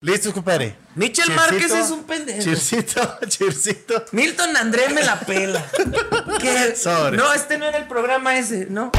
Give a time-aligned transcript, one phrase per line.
[0.00, 0.76] Listo, compadre.
[0.94, 2.40] Michel Márquez es un pendejo.
[2.40, 4.04] Chircito, chircito.
[4.12, 5.66] Milton André me la pela.
[6.40, 6.74] ¿Qué?
[7.14, 8.92] No, este no era el programa ese, no.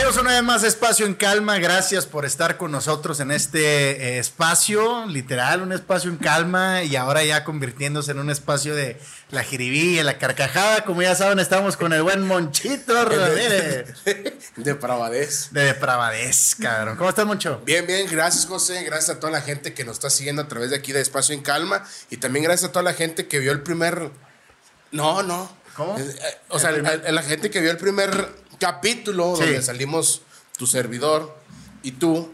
[0.00, 1.58] Bienvenidos una vez más a Espacio en Calma.
[1.58, 6.96] Gracias por estar con nosotros en este eh, espacio, literal, un espacio en calma y
[6.96, 8.98] ahora ya convirtiéndose en un espacio de
[9.30, 10.86] la jiribilla, la carcajada.
[10.86, 13.94] Como ya saben, estamos con el buen Monchito Ramírez.
[14.56, 15.52] Depravadez.
[15.52, 16.96] De depravadez, cabrón.
[16.96, 17.60] ¿Cómo estás, Moncho?
[17.66, 18.06] Bien, bien.
[18.10, 18.82] Gracias, José.
[18.84, 21.34] Gracias a toda la gente que nos está siguiendo a través de aquí de Espacio
[21.34, 24.10] en Calma y también gracias a toda la gente que vio el primer...
[24.92, 25.54] No, no.
[25.76, 25.98] ¿Cómo?
[25.98, 26.16] Eh,
[26.48, 28.28] o sea, la gente que vio el primer
[28.60, 30.22] capítulo donde salimos
[30.56, 31.36] tu servidor
[31.82, 32.30] y tú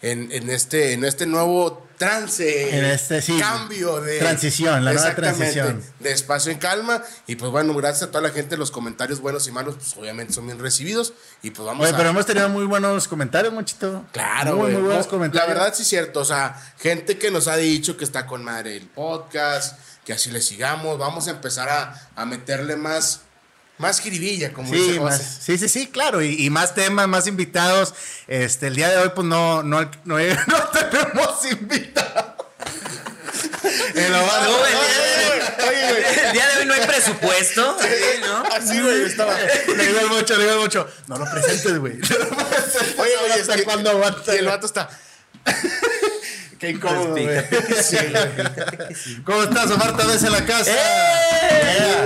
[0.00, 5.80] en, en, este, en este nuevo trance, en este cambio de transición, la nueva transición.
[6.00, 7.00] de espacio en calma.
[7.28, 10.32] Y pues bueno, gracias a toda la gente, los comentarios buenos y malos pues obviamente
[10.32, 11.12] son bien recibidos.
[11.42, 14.04] Y pues vamos Oye, pero hemos tenido muy buenos comentarios, muchito.
[14.10, 15.46] Claro, muy, muy buenos comentarios.
[15.46, 18.42] La verdad sí es cierto, o sea, gente que nos ha dicho que está con
[18.42, 23.20] madre el podcast, que así le sigamos, vamos a empezar a, a meterle más
[23.82, 24.98] más jiribilla, como sí,
[25.40, 26.22] sí, sí, sí, claro.
[26.22, 27.94] Y, más temas, más invitados.
[28.28, 30.16] Este, el día de hoy, pues no, no, no,
[30.90, 32.32] tenemos invitados.
[33.94, 34.12] el,
[36.32, 37.76] día de hoy no hay presupuesto.
[38.26, 38.44] ¿no?
[38.54, 39.36] Así, güey, estaba.
[39.36, 40.88] Le digo al mocho, le digo al mocho.
[41.08, 41.94] No lo presentes, güey.
[41.94, 44.34] Oye, oye, ¿hasta cuándo aguanta?
[44.34, 44.88] Y el vato está.
[46.62, 47.26] Qué incómodo, güey.
[47.82, 47.96] Sí,
[49.24, 49.90] ¿Cómo estás, Omar?
[49.98, 50.70] ¿Estás en la casa?
[50.70, 52.04] ¡Eh!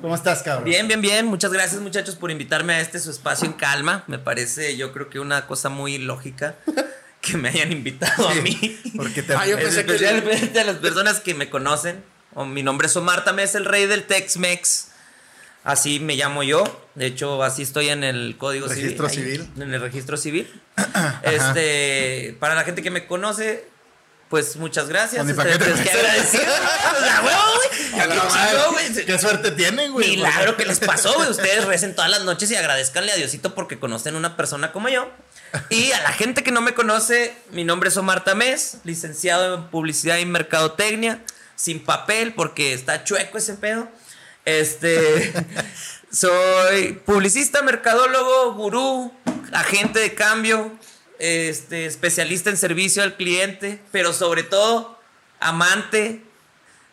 [0.00, 0.66] ¿Cómo estás, cabrón?
[0.66, 1.26] Bien, bien, bien.
[1.26, 4.04] Muchas gracias, muchachos, por invitarme a este su espacio en calma.
[4.06, 6.54] Me parece, yo creo que una cosa muy lógica
[7.20, 8.78] que me hayan invitado a mí.
[8.94, 10.60] Porque te ah, yo pensé Especialmente que...
[10.60, 12.04] a las personas que me conocen.
[12.34, 14.92] O, mi nombre es Omar Tamés, el rey del Tex-Mex.
[15.64, 16.88] Así me llamo yo.
[16.94, 19.50] De hecho, así estoy en el código registro civil.
[19.56, 20.48] en el registro civil.
[21.24, 23.66] este, para la gente que me conoce,
[24.28, 25.24] pues muchas gracias.
[25.24, 25.36] Pues,
[25.82, 26.44] qué agradecido.
[29.06, 30.16] Qué suerte tienen, güey.
[30.16, 31.30] Milagro que les pasó, güey.
[31.30, 35.10] Ustedes recen todas las noches y agradezcanle a Diosito porque conocen una persona como yo.
[35.70, 39.68] Y a la gente que no me conoce, mi nombre es Omar Tamés, licenciado en
[39.68, 41.22] Publicidad y Mercadotecnia,
[41.56, 43.88] sin papel porque está chueco ese pedo.
[44.44, 45.32] Este,
[46.10, 49.12] soy publicista, mercadólogo, gurú,
[49.52, 50.72] agente de cambio,
[51.18, 54.98] este, especialista en servicio al cliente, pero sobre todo
[55.40, 56.22] amante,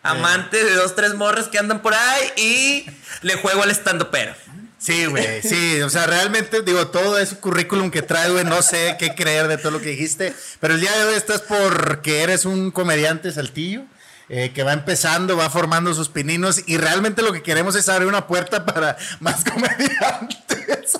[0.03, 2.85] amante de dos, tres morras que andan por ahí y
[3.21, 4.35] le juego al estando pero.
[4.77, 8.97] Sí, güey, sí, o sea, realmente, digo, todo ese currículum que trae, güey, no sé
[8.99, 12.45] qué creer de todo lo que dijiste, pero el día de hoy estás porque eres
[12.45, 13.83] un comediante saltillo,
[14.29, 18.07] eh, que va empezando, va formando sus pininos, y realmente lo que queremos es abrir
[18.07, 20.99] una puerta para más comediantes.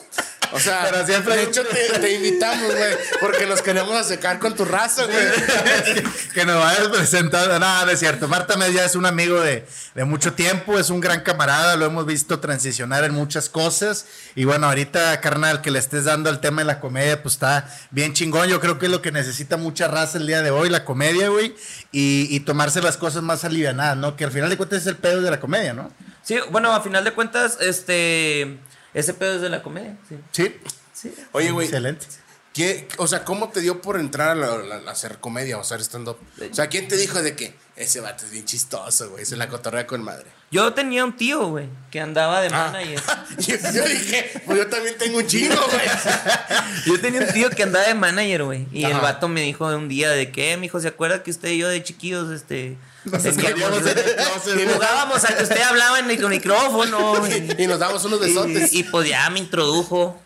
[0.52, 1.64] O sea, de hecho
[2.00, 6.04] te, invitamos, güey, porque nos queremos acercar con tu raza, güey.
[6.34, 7.60] que nos vayas presentando.
[7.60, 8.28] Nada, no es cierto.
[8.28, 9.66] Marta Media es un amigo de,
[10.06, 14.06] mucho tiempo, es un gran camarada, lo hemos visto transicionar en muchas cosas.
[14.36, 17.70] Y bueno, ahorita, carnal, que le estés dando al tema de la comedia, pues está
[17.92, 18.48] bien chingón.
[18.48, 21.30] Yo creo que es lo que necesita mucha raza el día de hoy, la comedia,
[21.30, 21.56] güey,
[21.92, 24.16] y, y tomarse las cosas más alivianadas, ¿no?
[24.16, 25.92] Que al final de cuentas es el pedo de la comedia, ¿no?
[26.24, 28.58] Sí, bueno, a final de cuentas, este
[28.96, 30.18] ese pedo es de la comedia, sí.
[30.94, 31.14] Sí.
[31.34, 31.68] Oye, güey.
[31.68, 32.08] Excelente.
[32.54, 36.18] ¿Qué, o sea, ¿cómo te dio por entrar a, hacer comedia o hacer stand-up?
[36.50, 39.26] O sea, ¿quién te dijo de que ese vato es bien chistoso, güey?
[39.26, 40.32] Se la cotorrea con madre.
[40.52, 42.72] Yo tenía un tío, güey, que andaba de ah.
[42.72, 43.02] manager.
[43.40, 45.88] yo, yo, dije, pues yo también tengo un chingo, güey.
[46.86, 48.68] yo tenía un tío que andaba de manager, güey.
[48.72, 51.50] Y el vato me dijo un día de que, eh, mijo, ¿se acuerda que usted
[51.50, 57.16] y yo de chiquillos, este y jugábamos a que usted hablaba en el micrófono.
[57.58, 58.74] Y, nos dábamos unos besotes.
[58.74, 60.20] Y, pues ya me introdujo.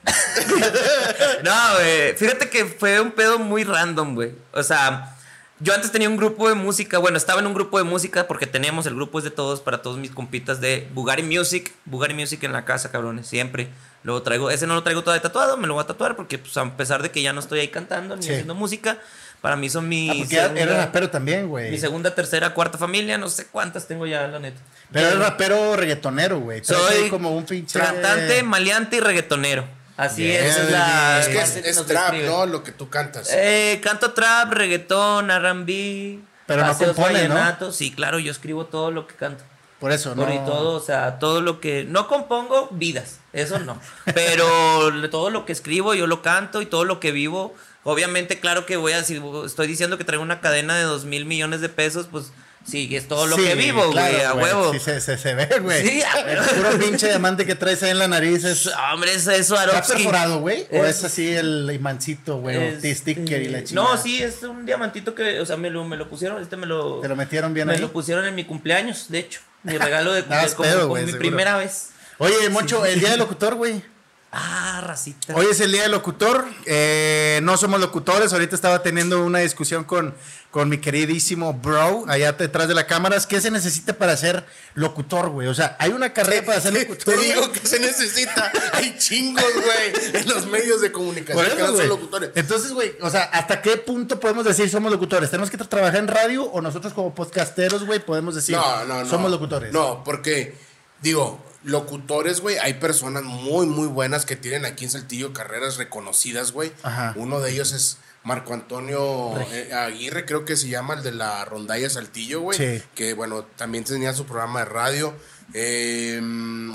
[1.44, 2.16] no, güey.
[2.16, 4.32] Fíjate que fue un pedo muy random, güey.
[4.54, 5.16] O sea,
[5.60, 6.98] yo antes tenía un grupo de música.
[6.98, 9.82] Bueno, estaba en un grupo de música porque teníamos el grupo es de todos para
[9.82, 11.74] todos mis compitas de Bugari Music.
[11.86, 13.28] Bugari Music en la casa, cabrones.
[13.28, 13.70] Siempre.
[14.04, 16.56] Luego traigo, ese no lo traigo todavía tatuado, me lo voy a tatuar porque pues
[16.56, 18.98] a pesar de que ya no estoy ahí cantando ni haciendo música,
[19.42, 20.10] para mí son mis.
[20.10, 21.72] Ah, porque eres rapero también, güey.
[21.72, 24.62] Mi segunda, tercera, cuarta familia, no sé cuántas tengo ya, la neta.
[24.92, 26.64] Pero eres rapero reggaetonero, güey.
[26.64, 27.78] Soy como un pinche.
[27.78, 29.79] Cantante, maleante y reggaetonero.
[30.00, 31.20] Así es, es la.
[31.20, 32.46] Es que es, trap, ¿no?
[32.46, 33.30] Lo que tú cantas.
[33.34, 36.20] Eh, canto trap, reggaetón, RB.
[36.48, 37.72] Pero no compone, ¿no?
[37.74, 39.44] Sí, claro, yo escribo todo lo que canto.
[39.78, 40.24] Por eso, ¿no?
[40.24, 41.84] Por y todo, o sea, todo lo que.
[41.84, 43.78] No compongo vidas, eso no.
[44.16, 47.54] Pero todo lo que escribo, yo lo canto y todo lo que vivo.
[47.84, 51.26] Obviamente, claro que voy a decir, estoy diciendo que traigo una cadena de dos mil
[51.26, 52.32] millones de pesos, pues
[52.66, 54.72] Sí, es todo lo Sí, que vivo, güey, a huevo.
[54.74, 55.82] Sí, se, se, se ve, güey.
[55.88, 58.70] Sí, el puro pinche diamante que traes ahí en la nariz es.
[58.94, 59.94] Hombre, es eso, ¿Está Arovsky.
[59.94, 60.68] perforado, güey?
[60.72, 62.58] ¿O Es- es así el imancito, güey?
[62.58, 63.96] O Es- t- sticker y la chingada.
[63.96, 66.68] No, sí, es un diamantito que, o sea, me lo, me lo pusieron, este me
[66.68, 67.00] lo...
[67.00, 67.80] ¿Te lo metieron bien Me ahí?
[67.80, 69.40] lo pusieron en mi cumpleaños, de hecho.
[69.64, 71.90] Mi regalo de cumpleaños, como, pedo, como güey, mi primera vez.
[72.20, 73.82] Oye, Moncho, el día del locutor, güey.
[74.32, 75.34] Ah, racita.
[75.34, 76.46] Hoy es el día del locutor.
[76.68, 78.32] eh, no somos locutores.
[78.32, 80.14] Ahorita estaba teniendo una discusión con,
[80.52, 83.18] con mi queridísimo bro allá detrás de la cámara.
[83.28, 84.46] ¿Qué se necesita para ser
[84.76, 85.48] locutor, güey?
[85.48, 87.16] O sea, hay una carrera para ser Te locutor.
[87.16, 87.28] güey?
[87.28, 88.52] digo que se necesita.
[88.74, 92.30] Hay chingos, güey, en los medios de comunicación Por que eso, no son locutores.
[92.36, 95.32] Entonces, güey, o sea, ¿hasta qué punto podemos decir somos locutores?
[95.32, 99.04] ¿Tenemos que tra- trabajar en radio o nosotros como podcasteros, güey, podemos decir No, no,
[99.04, 99.10] no.
[99.10, 99.74] somos locutores?
[99.74, 100.56] No, porque,
[101.02, 106.52] digo, locutores, güey, hay personas muy, muy buenas que tienen aquí en Saltillo carreras reconocidas,
[106.52, 106.72] güey.
[106.84, 107.14] Ajá.
[107.16, 111.46] Uno de ellos es Marco Antonio eh, Aguirre, creo que se llama el de la
[111.46, 112.58] rondalla Saltillo, güey.
[112.58, 112.84] Sí.
[112.96, 115.14] Que, bueno, también tenía su programa de radio.
[115.54, 116.20] Eh,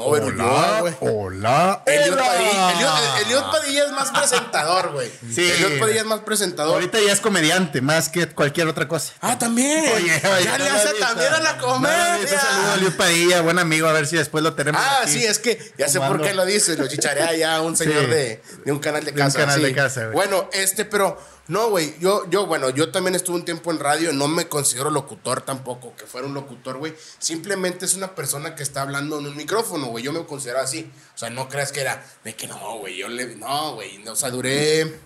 [0.01, 1.83] Over Hola, hola.
[1.87, 2.19] Eliot.
[2.19, 5.11] Padilla, Eliot- Eliot Padilla es más presentador, güey.
[5.33, 5.49] Sí.
[5.51, 6.75] Eliot Padilla es más presentador.
[6.75, 9.13] Ahorita ya es comediante, más que cualquier otra cosa.
[9.21, 9.85] Ah, también.
[9.95, 11.07] Oye, oye, ya no le hace visto.
[11.07, 12.17] también a la No comedia.
[12.19, 12.37] visto.
[12.39, 14.81] Saludo a Luis Padilla, buen amigo, a ver si después lo tenemos.
[14.85, 15.13] Ah, aquí.
[15.13, 18.05] sí, es que ya sé ¿Cómo por qué lo dices, lo chicharea ya un señor
[18.05, 18.11] Sí.
[18.11, 19.39] de, de un canal de De un casa.
[19.39, 19.63] canal sí.
[19.63, 20.13] de casa, güey.
[20.15, 21.17] Bueno, este, pero
[21.49, 24.91] no, güey, yo, yo, bueno, yo también estuve un tiempo en radio, no me considero
[24.91, 26.95] locutor tampoco, que fuera un locutor, güey.
[27.19, 30.91] Simplemente es una persona que está hablando en un micrófono, güey, yo me considero así.
[31.15, 34.13] O sea, no creas que era de que no, güey, yo le, no, güey, no,
[34.13, 34.99] o sea, duré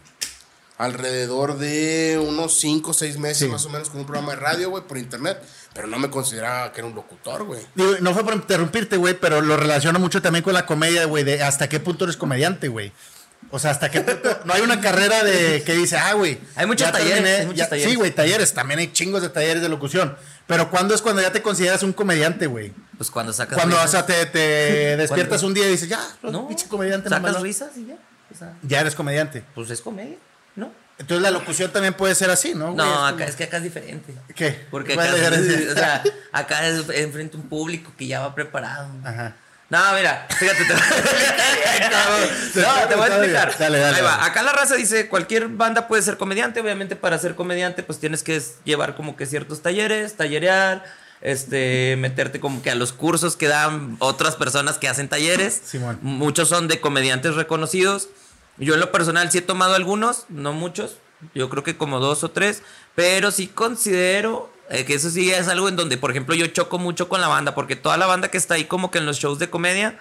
[0.77, 3.49] alrededor de unos 5 o 6 meses Sí.
[3.49, 5.43] más o menos con un programa de radio, güey, por internet,
[5.75, 7.61] pero no me consideraba que era un locutor, güey.
[7.75, 11.43] No fue por interrumpirte, güey, pero lo relaciono mucho también con la comedia, güey, de
[11.43, 12.93] hasta qué punto eres comediante, güey.
[13.51, 14.41] O sea, hasta punto.
[14.45, 16.39] No hay una carrera de que dice, ah, güey.
[16.55, 17.91] Hay muchos talleres, terminé, hay muchos ya- talleres.
[17.91, 18.53] Sí, güey, talleres.
[18.53, 20.17] También hay chingos de talleres de locución.
[20.47, 22.73] Pero ¿cuándo es cuando ya te consideras un comediante, güey?
[22.99, 23.91] Pues cuando sacas Cuando, o risas.
[23.91, 24.39] sea, te, te
[24.99, 27.43] despiertas un día y dices, ya, no, pinche comediante, sacas mamalón.
[27.45, 27.95] risas y ya.
[28.35, 29.43] O sea, Ya eres comediante.
[29.55, 30.17] pues es comedia,
[30.57, 30.71] ¿no?
[30.99, 32.73] Entonces la locución también puede ser así, ¿no?
[32.75, 34.13] No, acá es que acá es diferente.
[34.35, 34.67] ¿Qué?
[34.71, 36.03] Porque ¿Cuál acá, es o sea,
[36.33, 38.89] acá es enfrente a un público que ya va preparado.
[39.05, 39.37] Ajá.
[39.71, 40.65] No, mira, fíjate.
[40.65, 40.75] Te...
[42.61, 43.59] no, te voy a explicar.
[43.59, 44.25] Dale, dale, Ahí va.
[44.25, 46.61] Acá la raza dice, cualquier banda puede ser comediante.
[46.61, 50.85] Obviamente para ser comediante pues tienes que llevar como que ciertos talleres, tallerear,
[51.21, 55.61] este, meterte como que a los cursos que dan otras personas que hacen talleres.
[55.65, 55.99] Simón.
[56.01, 58.09] Muchos son de comediantes reconocidos.
[58.57, 60.97] Yo en lo personal sí he tomado algunos, no muchos.
[61.35, 62.63] Yo creo que como dos o tres.
[62.95, 66.79] Pero sí considero eh, que eso sí es algo en donde, por ejemplo, yo choco
[66.79, 67.55] mucho con la banda.
[67.55, 69.99] Porque toda la banda que está ahí como que en los shows de comedia,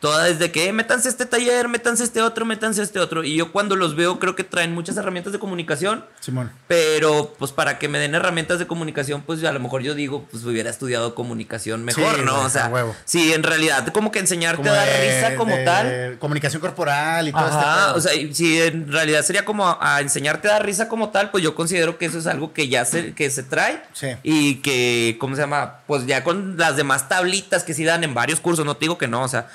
[0.00, 3.24] toda es de que, eh, métanse este taller, métanse este otro, métanse este otro.
[3.24, 6.04] Y yo cuando los veo creo que traen muchas herramientas de comunicación.
[6.20, 6.52] Simón.
[6.68, 10.26] Pero, pues, para que me den herramientas de comunicación, pues, a lo mejor yo digo,
[10.30, 12.40] pues, hubiera estudiado comunicación mejor, Sí, ¿no?
[12.42, 12.94] o sea, huevo.
[13.04, 16.16] sí, en realidad, como que enseñarte Como a dar de- risa como de tal.
[16.18, 17.96] Comunicación corporal y todo este Ajá, pedo.
[17.96, 21.10] o sea, y si en realidad sería como a, a enseñarte a dar risa como
[21.10, 23.82] tal, pues yo considero que eso es algo que ya se, que se trae.
[23.92, 24.08] Sí.
[24.22, 25.80] Y que, ¿cómo se llama?
[25.86, 28.98] Pues ya con las demás tablitas que sí dan en varios cursos, no te digo
[28.98, 29.48] que no, o sea,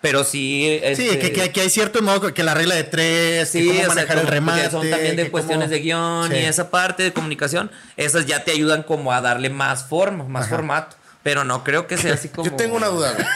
[0.00, 0.28] pero sí.
[0.30, 3.66] Sí, este, que, que, que hay cierto modo que la regla de tres, que Sí,
[3.68, 4.70] cómo sea, manejar el como- porque remate.
[4.70, 6.36] son también de que cuestiones cómo- de guion Sí.
[6.36, 10.48] y esa parte de comunicación, esas ya te ayudan como a darle más forma, más
[10.48, 10.96] formato.
[11.22, 12.48] Pero no creo que sea así como.
[12.48, 13.26] Yo tengo una duda, güey.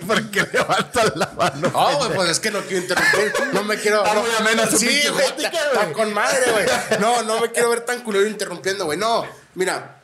[0.06, 1.68] ¿Por qué levantas la mano?
[1.72, 3.32] No, güey, pues es que no quiero interrumpir.
[3.52, 3.98] No me quiero.
[4.04, 6.66] Está no- muy amena su Sí, está con madre, güey.
[7.00, 8.98] No, no me quiero ver tan culero interrumpiendo, güey.
[8.98, 9.96] No, mira,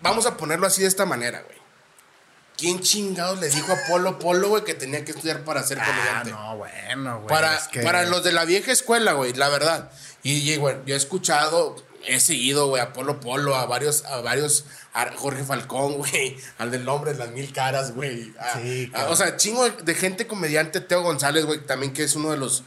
[0.00, 1.59] vamos a ponerlo así de esta manera, güey.
[2.60, 5.86] ¿Quién chingados le dijo a Polo Polo, güey, que tenía que estudiar para ser Ah,
[5.86, 6.30] comediante?
[6.30, 7.28] no, bueno, güey.
[7.28, 9.90] para, es que- para los de la vieja escuela, güey, la verdad.
[10.22, 11.76] Y, güey, yo he escuchado,
[12.06, 16.70] he seguido, güey, a Polo Polo, a varios, a varios, a Jorge Falcón, güey, al
[16.70, 18.32] del nombre de las mil caras, güey.
[18.62, 19.12] Sí, a- claro.
[19.12, 22.62] o sea, chingo de, gente comediante, Teo González, güey, también que es uno de los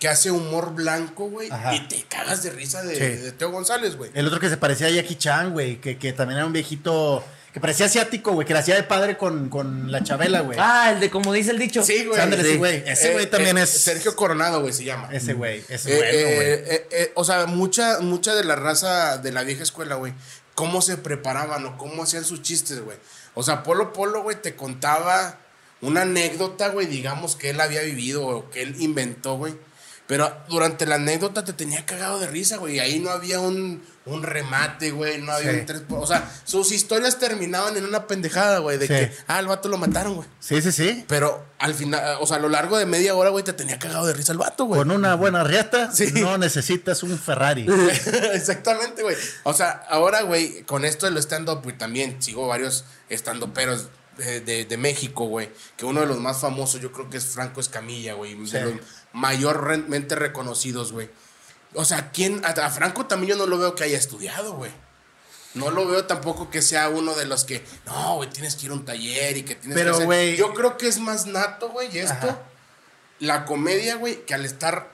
[0.00, 3.22] que hace humor blanco, güey, y te cagas de risa de, Sí.
[3.22, 4.10] de Teo González, güey.
[4.14, 7.22] El otro que se parecía a Jackie Chan, güey, que, que también era un viejito,
[7.52, 10.56] que parecía asiático, güey, que la hacía de padre con, con la Chabela, güey.
[10.60, 11.82] Ah, el de como dice el dicho.
[11.82, 12.20] Sí, güey.
[12.20, 12.82] Ándale, sí, güey.
[12.86, 15.08] Ese güey también es- Sergio Coronado, güey, se llama.
[15.12, 16.48] Ese güey, ese Eh, bueno, güey.
[16.48, 20.12] eh, eh, eh, o sea, mucha, mucha de la raza de la vieja escuela, güey,
[20.54, 22.98] cómo se preparaban o cómo hacían sus chistes, güey.
[23.34, 25.38] O sea, Polo Polo, güey, te contaba
[25.80, 29.54] una anécdota, güey, digamos que él había vivido o que él inventó, güey.
[30.06, 32.76] Pero durante la anécdota te tenía cagado de risa, güey.
[32.76, 35.20] Y ahí no había un, un remate, güey.
[35.20, 35.58] No había Sí.
[35.60, 35.82] un tres.
[35.90, 38.78] O sea, sus historias terminaban en una pendejada, güey.
[38.78, 38.92] De Sí.
[38.92, 40.28] que, ah, el vato lo mataron, güey.
[40.40, 41.04] Sí, sí, sí.
[41.06, 44.06] Pero al final, o sea, a lo largo de media hora, güey, te tenía cagado
[44.06, 44.78] de risa el vato, güey.
[44.80, 46.10] Con una buena riata Sí.
[46.14, 47.66] no necesitas un Ferrari.
[48.32, 49.16] Exactamente, güey.
[49.44, 54.40] O sea, ahora, güey, con esto de lo stand-up, güey, también sigo varios stand-uperos de,
[54.40, 55.50] de, de México, güey.
[55.76, 58.34] Que uno de los más famosos, yo creo que es Franco Escamilla, güey.
[58.46, 58.52] Sí.
[58.52, 58.72] De los
[59.12, 61.10] mayormente reconocidos, güey.
[61.74, 62.44] O sea, ¿quién?
[62.44, 64.70] A, a Franco también yo no lo veo que haya estudiado, güey.
[65.54, 68.72] No lo veo tampoco que sea uno de los que, no, güey, tienes que ir
[68.72, 70.06] a un taller y que tienes Pero, que hacer-".
[70.06, 72.12] güey- Yo creo que es más nato, güey, esto.
[72.28, 72.38] Ajá.
[73.18, 74.88] La comedia, güey, que al estar,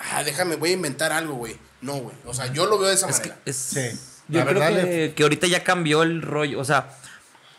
[0.00, 1.58] ah, déjame, voy a inventar algo, güey.
[1.80, 2.16] No, güey.
[2.26, 3.42] O sea, yo lo veo de esa Es que manera.
[3.46, 3.90] es- Sí.
[4.28, 6.58] Yo La creo verdad, que, que ahorita ya cambió el rollo.
[6.58, 6.88] O sea,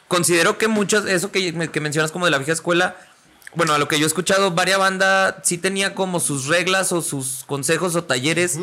[0.08, 2.96] considero que muchos, eso que, que mencionas como de la vieja escuela,
[3.56, 7.02] bueno, a lo que yo he escuchado, varias banda sí tenía como sus reglas o
[7.02, 8.60] sus consejos o talleres,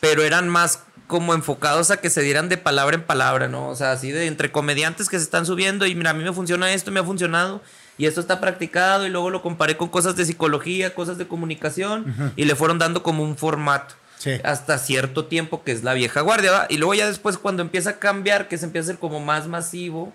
[0.00, 3.68] pero eran más como enfocados a que se dieran de palabra en palabra, ¿no?
[3.68, 6.32] O sea, así de entre comediantes que se están subiendo y mira, a mí me
[6.32, 7.60] funciona esto, me ha funcionado.
[7.96, 12.32] Y esto está practicado y luego lo comparé con cosas de psicología, cosas de comunicación
[12.34, 14.30] y le fueron dando como un formato Sí.
[14.42, 16.66] hasta cierto tiempo, que es la vieja guardia, ¿va?
[16.70, 19.46] Y luego ya después cuando empieza a cambiar, que se empieza a ser como más
[19.48, 20.12] masivo.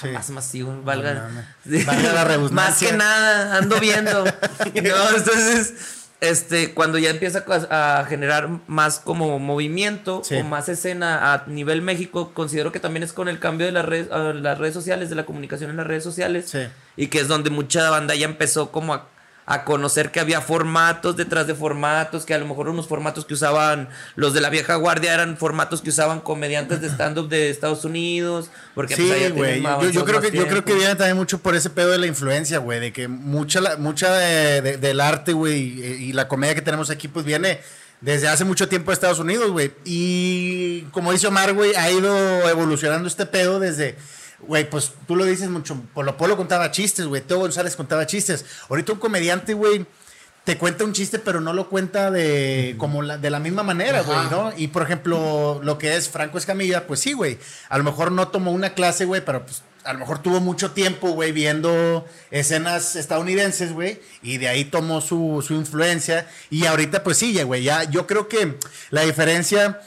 [0.00, 0.08] Sí.
[0.08, 1.14] Más masivo, valga.
[1.14, 1.42] No, no, no.
[1.68, 1.84] Sí.
[1.84, 2.54] Valga la redundancia.
[2.54, 4.24] Más que nada, ando viendo.
[4.74, 5.74] entonces,
[6.20, 10.36] este, cuando ya empieza a a generar más como movimiento Sí.
[10.36, 13.84] o más escena a nivel México, considero que también es con el cambio de las
[13.84, 16.48] redes, las redes sociales, de la comunicación en las redes sociales.
[16.50, 16.60] Sí.
[16.96, 19.08] Y que es donde mucha banda ya empezó como a,
[19.54, 23.34] a conocer que había formatos detrás de formatos, que a lo mejor unos formatos que
[23.34, 27.84] usaban los de la vieja guardia eran formatos que usaban comediantes de stand-up de Estados
[27.84, 28.50] Unidos.
[28.74, 29.62] Porque Sí, pues, güey.
[29.62, 32.06] Yo, yo creo que yo creo que viene también mucho por ese pedo de la
[32.06, 36.54] influencia, güey, de que mucha mucha de- de- del arte, güey, y, y la comedia
[36.54, 37.60] que tenemos aquí pues viene
[38.00, 39.70] desde hace mucho tiempo de Estados Unidos, güey.
[39.84, 43.96] Y como dice Omar, güey, ha ido evolucionando este pedo desde
[44.42, 45.80] Güey, pues tú lo dices mucho.
[45.94, 47.22] Polo Polo contaba chistes, güey.
[47.22, 48.44] Teo González contaba chistes.
[48.68, 49.86] Ahorita un comediante, güey,
[50.44, 54.02] te cuenta un chiste, pero no lo cuenta de como la, de la misma manera,
[54.02, 54.52] güey, ¿no?
[54.56, 57.38] Y por ejemplo, lo que es Franco Escamilla, pues sí, güey.
[57.68, 60.72] A lo mejor no tomó una clase, güey, pero pues a lo mejor tuvo mucho
[60.72, 66.28] tiempo, güey, viendo escenas estadounidenses, güey, y de ahí tomó su, su influencia.
[66.50, 68.58] Y ahorita, pues sí, ya, güey, ya yo creo que
[68.90, 69.80] la diferencia.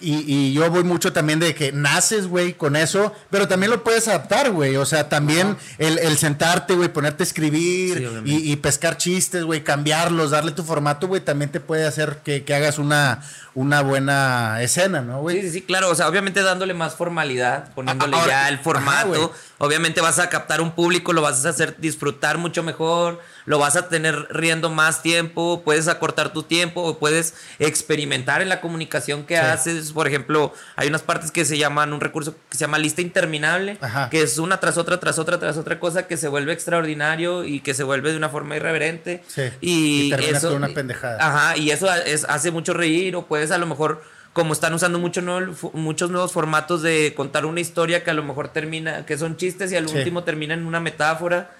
[0.00, 3.82] Y, y yo voy mucho también de que naces, güey, con eso, pero también lo
[3.82, 4.76] puedes adaptar, güey.
[4.76, 9.44] O sea, también el, el sentarte, güey, ponerte a escribir Sí, y, y pescar chistes,
[9.44, 13.22] güey, cambiarlos, darle tu formato, güey, también te puede hacer que, que hagas una,
[13.54, 15.40] una buena escena, ¿no, güey?
[15.42, 15.90] sí, sí, claro.
[15.90, 19.08] O sea, obviamente dándole más formalidad, poniéndole Ahora- ya el ajá, formato.
[19.08, 19.28] güey.
[19.58, 23.76] Obviamente vas a captar un público, lo vas a hacer disfrutar mucho mejor, lo vas
[23.76, 29.24] a tener riendo más tiempo, puedes acortar tu tiempo o puedes experimentar en la comunicación
[29.24, 29.40] que Sí.
[29.40, 29.92] haces.
[29.92, 33.78] Por ejemplo, hay unas partes que se llaman un recurso que se llama lista interminable,
[33.80, 34.10] Ajá.
[34.10, 37.60] que es una tras otra, tras otra, tras otra cosa que se vuelve extraordinario y
[37.60, 39.22] que se vuelve de una forma irreverente.
[39.28, 39.42] Sí.
[39.60, 41.18] Y, Y terminas eso, con una pendejada.
[41.20, 44.02] Ajá, y eso es, hace mucho reír o puedes a lo mejor,
[44.38, 48.22] como están usando mucho nuevo- muchos nuevos formatos de contar una historia que a lo
[48.22, 49.96] mejor termina, que son chistes y al Sí.
[49.98, 51.50] último termina en una metáfora.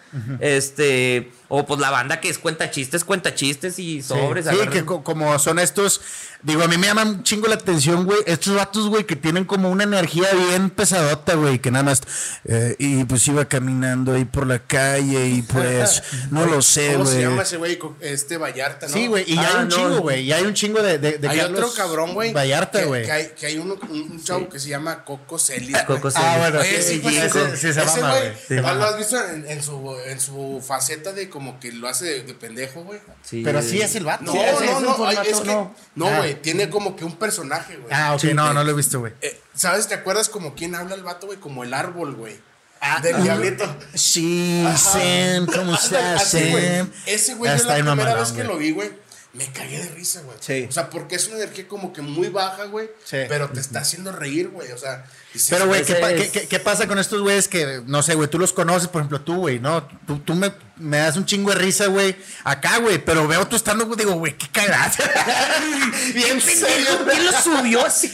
[0.41, 4.47] Este, o pues la banda que es cuenta chistes, cuenta chistes y sobres.
[4.49, 6.01] Sí, sí, que co- como son estos,
[6.43, 9.45] digo, a mí me llaman un chingo la atención, güey, estos vatos, güey, que tienen
[9.45, 12.03] como una energía bien pesadota, güey, que nada más,
[12.45, 17.07] eh, y pues iba caminando ahí por la calle y pues, no lo sé, ¿Cómo
[17.07, 17.25] se güey.
[17.25, 17.79] llama ese güey?
[18.01, 18.93] Este Vallarta, ¿no?
[18.93, 19.77] Sí, güey, y Ah, hay un no.
[19.77, 22.33] chingo, güey, y hay un chingo de, de, de Hay Carlos otro cabrón, güey.
[22.33, 23.05] Vallarta, que- güey.
[23.05, 25.71] Que, hay, que hay uno, un, chavo que se llama Coco Celis.
[25.73, 25.85] güey.
[25.87, 26.39] Coco Ah, Celis.
[26.41, 28.61] bueno, Oye, sí, sí, ese- sí se mama, güey, güey.
[28.77, 32.23] ¿lo has visto en, en su, en su faceta de como que lo hace de,
[32.23, 33.01] de pendejo, güey?
[33.23, 33.43] Sí.
[33.45, 34.25] Pero así es el vato.
[34.25, 35.75] No, Sí, es no, no, formato, es que, no.
[35.95, 36.19] no, Ah.
[36.19, 37.93] güey, tiene como que un personaje, güey.
[37.93, 39.13] Ah, ok, Sí, no, no lo he visto, güey.
[39.21, 39.89] Eh, ¿Sabes?
[39.89, 41.39] ¿Te acuerdas como quién habla el vato, güey?
[41.39, 42.39] Como el árbol, güey.
[42.81, 43.21] Ah, Del ah.
[43.21, 43.77] diablito.
[43.95, 44.77] Sí, Ajá.
[44.79, 46.77] Sam, ¿cómo estás, Así, güey.
[46.79, 46.91] Sam?
[47.07, 48.91] Ese güey, yo está la primera vez que lo vi, güey,
[49.39, 50.37] me cagué de risa, güey.
[50.41, 50.67] Sí.
[50.69, 52.89] O sea, porque es una energía como que muy baja, güey.
[53.05, 53.19] Sí.
[53.29, 54.73] Pero te está haciendo reír, güey.
[54.73, 57.83] O sea, dices, Pero, güey, ¿qué, pa- es- qué- qué- pasa con estos güeyes que,
[57.87, 59.87] no sé, güey, tú los conoces, por ejemplo, tú, güey, ¿no?
[60.07, 63.55] Tú, tú me, me das un chingo de risa, güey, acá, güey, pero veo tú
[63.57, 64.93] estando, güey, digo, güey, qué cagada.
[66.15, 67.05] Bien serio.
[67.11, 68.13] ¿Quién lo subió así,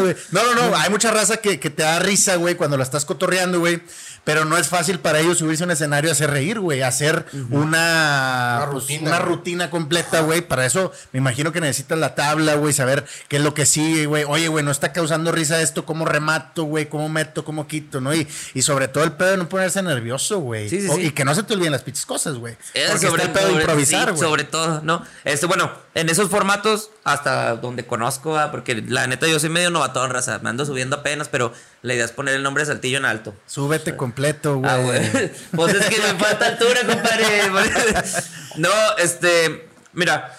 [0.00, 0.16] güey.
[0.30, 3.04] No, no, no, hay mucha raza que, que te da risa, güey, cuando la estás
[3.04, 3.80] cotorreando, güey.
[4.24, 7.26] Pero no es fácil para ellos subirse a un escenario a hacer reír, güey, hacer
[7.50, 9.28] una, Una pues, rutina, una güey.
[9.28, 10.40] rutina completa, güey.
[10.40, 14.06] Para eso me imagino que necesitas la tabla, güey, saber qué es lo que sigue,
[14.06, 14.24] güey.
[14.26, 18.14] Oye, güey, no está causando risa esto, cómo remato, güey, cómo meto, cómo quito, ¿no?
[18.14, 20.68] Y, y sobre todo el pedo de no ponerse nervioso, güey.
[20.68, 21.06] Sí, sí, O- sí.
[21.06, 22.56] Y que no se te olviden las pinches cosas, güey.
[22.74, 24.20] Es Porque está el pedo de sobre- improvisar, sí, güey.
[24.20, 25.04] sobre todo, ¿no?
[25.24, 29.70] Este, bueno, en esos formatos, hasta donde conozco, ah, porque la neta yo soy medio
[29.70, 31.52] novatón, raza, me ando subiendo apenas, pero
[31.84, 33.34] la idea es poner el nombre de Saltillo en alto.
[33.46, 34.70] Súbete completo, güey.
[34.70, 35.30] Ah, güey.
[35.54, 37.42] Pues es que me falta altura, compadre.
[38.56, 40.36] No, este, mira,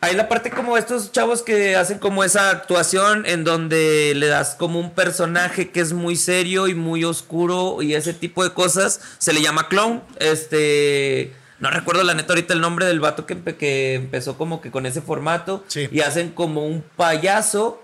[0.00, 4.54] hay la parte como estos chavos que hacen como esa actuación en donde le das
[4.54, 9.00] como un personaje que es muy serio y muy oscuro y ese tipo de cosas.
[9.18, 10.02] Se le llama clown.
[10.20, 14.60] Este, no recuerdo la neta ahorita el nombre del vato que, empe- que empezó como
[14.60, 15.64] que con ese formato.
[15.66, 15.88] Sí.
[15.90, 17.82] Y hacen como un payaso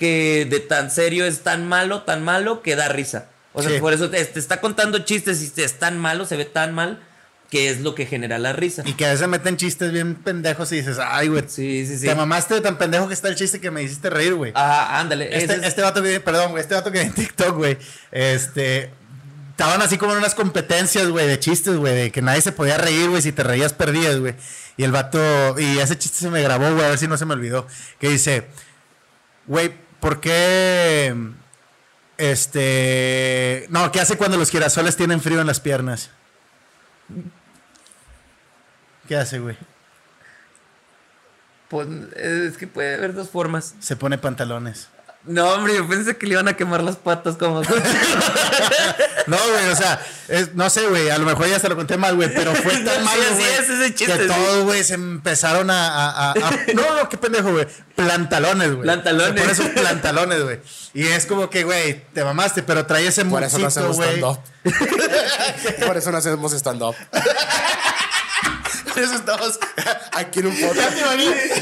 [0.00, 3.26] que de tan serio es tan malo, tan malo que da risa.
[3.52, 3.80] O sea, Sí.
[3.80, 7.02] por eso te, te está contando chistes y es tan malo, se ve tan mal,
[7.50, 8.82] que es lo que genera la risa.
[8.86, 11.44] Y que a veces meten chistes bien pendejos y dices, ay, güey.
[11.48, 12.06] Sí, sí, sí.
[12.06, 14.52] Te mamaste de tan pendejo que está el chiste que me hiciste reír, güey.
[14.54, 15.36] Ajá, ándale.
[15.36, 17.76] Este, es- este vato perdón, güey, este vato que en TikTok, güey,
[18.10, 18.90] este,
[19.50, 22.78] estaban así como en unas competencias, güey, de chistes, güey, de que nadie se podía
[22.78, 24.34] reír, güey, si te reías perdías, güey.
[24.78, 25.18] Y el vato,
[25.60, 27.66] y ese chiste se me grabó, güey, a ver si no se me olvidó,
[27.98, 28.46] que dice,
[29.46, 31.14] güey, ¿por qué,
[32.18, 36.10] este, no, ¿qué hace cuando los girasoles tienen frío en las piernas?
[39.06, 39.56] ¿Qué hace, güey?
[41.68, 43.74] Pues, es que puede haber dos formas.
[43.80, 44.88] Se pone pantalones.
[45.24, 47.62] No, hombre, yo pensé que le iban a quemar las patas como...
[49.30, 51.96] No, güey, o sea, es- no sé, güey, a lo mejor ya se lo conté
[51.96, 54.28] mal, güey, pero fue tan malo, güey, es ese chiste, que sí.
[54.28, 58.82] todos, güey, se empezaron a, a- a- a- No, no, qué pendejo, güey, plantalones, güey.
[58.82, 59.40] Plantalones.
[59.40, 60.60] Pone esos plantalones, güey.
[60.94, 64.08] Y es como que, güey, te mamaste, pero trae ese Por eso no hacemos güey.
[64.16, 64.40] stand-up.
[65.86, 66.96] Por eso no hacemos stand-up.
[68.92, 69.58] Por eso estamos
[70.12, 70.96] aquí en un podcast.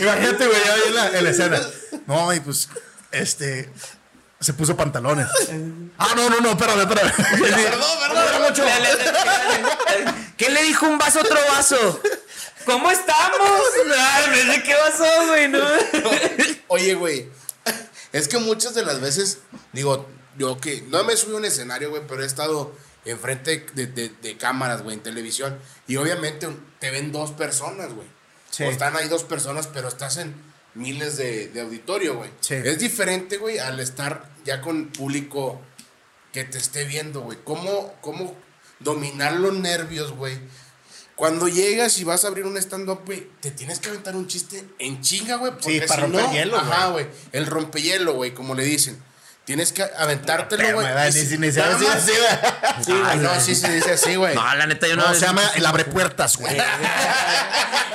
[0.01, 1.61] Imagínate, güey, ya en la, en la escena.
[2.07, 2.69] No, y pues,
[3.13, 3.71] este...
[4.41, 5.27] Se puso pantalones.
[6.01, 7.13] Ah, no, no, no, espérame, espérame.
[7.41, 8.63] Perdón, perdón, mucho.
[10.37, 12.01] ¿Qué le dijo un vaso a otro vaso?
[12.65, 13.61] ¿Cómo estamos?
[13.99, 15.59] Ay, qué pasó, güey, no.
[16.69, 17.29] Oye, güey.
[18.13, 19.39] Es que muchas de las veces,
[19.73, 22.73] digo, yo que no me subí a un escenario, güey, pero he estado
[23.05, 25.59] enfrente de, de- de cámaras, güey, en televisión.
[25.89, 28.07] Y obviamente te ven dos personas, güey.
[28.51, 28.63] Sí.
[28.63, 30.33] O están ahí dos personas, pero estás en
[30.75, 32.31] miles de, de auditorio, güey.
[32.41, 32.55] Sí.
[32.55, 35.61] Es diferente, güey, al estar ya con público
[36.33, 37.39] que te esté viendo, güey.
[37.45, 38.35] ¿Cómo, cómo
[38.81, 40.39] dominar los nervios, güey?
[41.17, 44.65] Cuando llegas y vas a abrir un stand-up, güey, te tienes que aventar un chiste
[44.79, 45.53] en chinga, güey.
[45.59, 46.71] Sí, para si romper no- hielo, güey.
[46.71, 47.07] Ajá, güey.
[47.33, 49.03] El rompehielo, güey, como le dicen.
[49.49, 50.87] Tienes que aventártelo, güey.
[51.07, 51.87] Ni, si- se así.
[52.85, 54.35] Sí, güey, no, sí se dice así, güey.
[54.35, 55.09] No, la neta, yo no.
[55.09, 56.55] No, se llama el abre puertas, güey.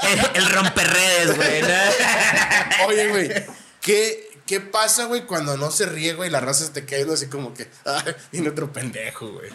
[0.01, 1.61] El, el romperredes, güey.
[1.61, 1.67] ¿no?
[2.87, 3.45] Oye, güey,
[3.81, 7.27] ¿qué, ¿qué pasa, güey, cuando no se ríe, güey, la raza se te cae así
[7.27, 9.51] como que, ay, viene otro pendejo, güey?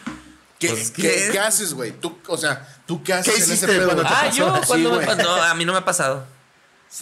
[0.60, 1.28] ¿Qué, Pues, ¿qué, ¿qué?
[1.32, 1.90] qué haces, güey?
[1.90, 3.86] Tú, o sea, ¿tú qué haces ¿Qué en ese hiciste pedo?
[3.86, 4.36] cuando te Ah, pasó?
[4.36, 5.06] yo, Sí, cuando me güey.
[5.08, 5.22] pasó.
[5.22, 6.26] No, a mí no me ha pasado.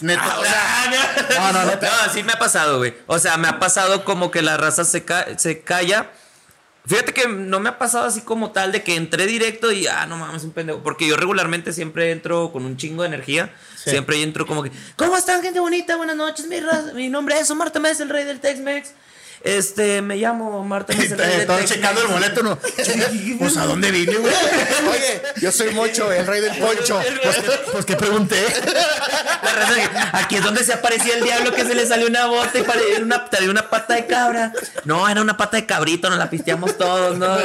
[0.01, 0.21] Neta.
[0.23, 1.81] Ah, o sea, no, No, no, no.
[1.81, 2.93] No, sí me ha pasado, güey.
[3.07, 6.11] O sea, me ha pasado como que la raza se, ca- se calla.
[6.85, 10.05] Fíjate que no me ha pasado así como tal de que entré directo y, ah,
[10.05, 10.79] no mames, un pendejo.
[10.83, 13.53] Porque yo regularmente siempre entro con un chingo de energía.
[13.75, 13.89] Sí.
[13.89, 15.97] Siempre entro como que, ¿cómo están, gente bonita?
[15.97, 18.91] Buenas noches, mi, raza- mi nombre es Omar Tamés, el rey del Tex-Mex.
[19.43, 20.99] Este, me llamo del
[21.39, 22.57] Estaba checando el boleto, ¿no?
[23.39, 24.33] Pues, ¿a dónde vine, güey?
[24.89, 26.99] Oye, yo soy Mocho, el rey del poncho.
[27.23, 28.41] Pues, que, pues, que pregunté.
[29.43, 32.25] La raza que, Aquí es donde se aparecía el diablo que se le salió una
[32.27, 34.53] bota y pare- una, una pata de cabra.
[34.85, 37.37] No, era una pata de cabrito, nos la pisteamos todos, ¿no?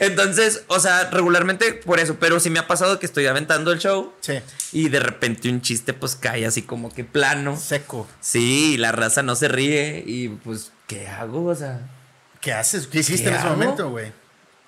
[0.00, 3.78] Entonces, o sea, regularmente por eso, pero sí me ha pasado que estoy aventando el
[3.78, 4.40] show Sí.
[4.72, 7.56] y de repente un chiste pues cae así como que plano.
[7.58, 8.06] Seco.
[8.20, 9.67] Sí, la raza no se ríe
[10.06, 11.44] y pues, ¿qué hago?
[11.46, 11.80] O sea,
[12.40, 12.86] ¿Qué haces?
[12.86, 13.56] ¿Qué hiciste ¿Qué en ese hago?
[13.56, 14.12] momento, güey?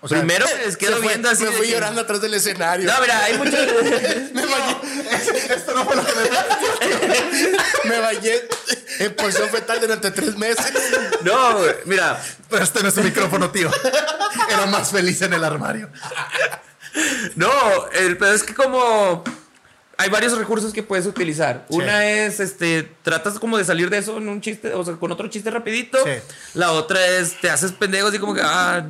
[0.02, 1.44] O primero me les quedo fue- viendo así.
[1.44, 2.90] Me fui que- llorando atrás del escenario.
[2.90, 3.52] No, mira, hay muchos.
[4.34, 4.76] Me bañé,
[5.54, 8.32] Esto no fue lo que me me bañé
[9.00, 10.72] en posición fetal durante tres meses.
[11.22, 13.70] No, güey, mira, Pero este no es tu micrófono, tío.
[14.48, 15.90] Era más feliz en el armario.
[17.36, 17.50] No,
[17.92, 19.22] el pedo es que como
[20.00, 21.66] hay varios recursos que puedes utilizar.
[21.68, 21.76] Sí.
[21.76, 25.12] Una es, este, tratas como de salir de eso en un chiste, o sea, con
[25.12, 25.98] otro chiste rapidito.
[26.04, 26.12] Sí.
[26.54, 28.86] La otra es, te haces pendejo así como que, ah,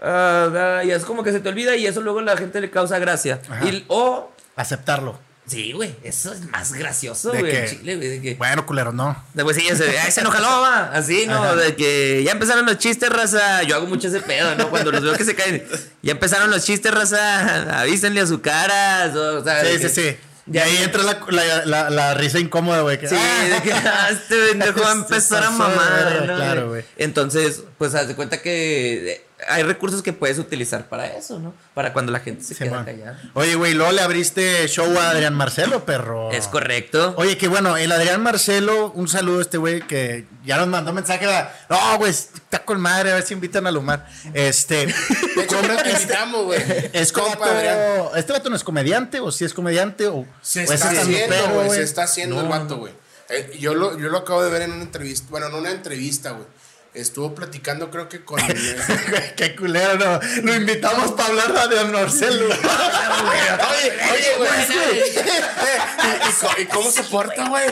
[0.00, 2.60] ah, ah, y es como que se te olvida y eso luego a la gente
[2.60, 3.40] le causa gracia.
[3.48, 3.66] Ajá.
[3.66, 5.18] Y, o, Aceptarlo.
[5.50, 8.34] Sí, güey, eso es más gracioso, De güey, que- en Chile, güey, de que...
[8.36, 9.20] Bueno, culero, no.
[9.34, 10.92] De pues sí, ya se, ay, se enojó, va.
[10.92, 11.42] Así, ¿no?
[11.42, 11.56] Ajá.
[11.56, 13.64] De que ya empezaron los chistes, raza.
[13.64, 14.70] Yo hago mucho ese pedo, ¿no?
[14.70, 15.64] Cuando los veo que se caen.
[16.02, 17.80] Ya empezaron los chistes, raza.
[17.80, 19.06] Avísenle a su cara.
[19.12, 20.16] O sea, de Sí, que- sí, sí.
[20.52, 22.98] Y ahí entra la, la, la, la risa incómoda, güey.
[23.06, 26.22] Sí, ah, de que ah, este pendejo va a empezar a de mamar.
[26.26, 26.84] claro, güey.
[26.96, 31.54] Entonces, pues haz de cuenta que eh, hay recursos que puedes utilizar para eso, ¿no?
[31.74, 33.20] Para cuando la gente se queda callada.
[33.34, 36.30] Oye, güey, luego le abriste show a Adrián Marcelo, perro.
[36.30, 37.14] Es correcto.
[37.16, 40.92] Oye, que bueno, el Adrián Marcelo, un saludo a este güey que ya nos mandó
[40.92, 41.26] mensaje.
[41.68, 44.06] No, güey, está con madre, a ver si invitan a Lumar.
[44.34, 44.86] Este.
[44.86, 46.60] De hecho, creo que este- invitamos, güey.
[46.92, 47.78] Es Adrián.
[48.16, 51.54] ¿Este vato no es comediante o si es comediante o, Se o está estandopero, haciendo,
[51.54, 51.66] güey.
[51.66, 51.78] güey?
[51.78, 52.92] Se está haciendo el vato, güey.
[53.28, 55.26] Eh, yo, lo, yo lo acabo de ver en una entrevista.
[55.30, 56.46] Bueno, en una entrevista, güey.
[56.92, 58.40] Estuvo platicando, creo que con.
[59.36, 60.20] Qué culero, no.
[60.42, 62.46] Lo invitamos para hablar de Marcelo.
[62.54, 64.50] oye, oye, güey.
[64.98, 67.66] ¿Y, y co- y cómo se porta, güey?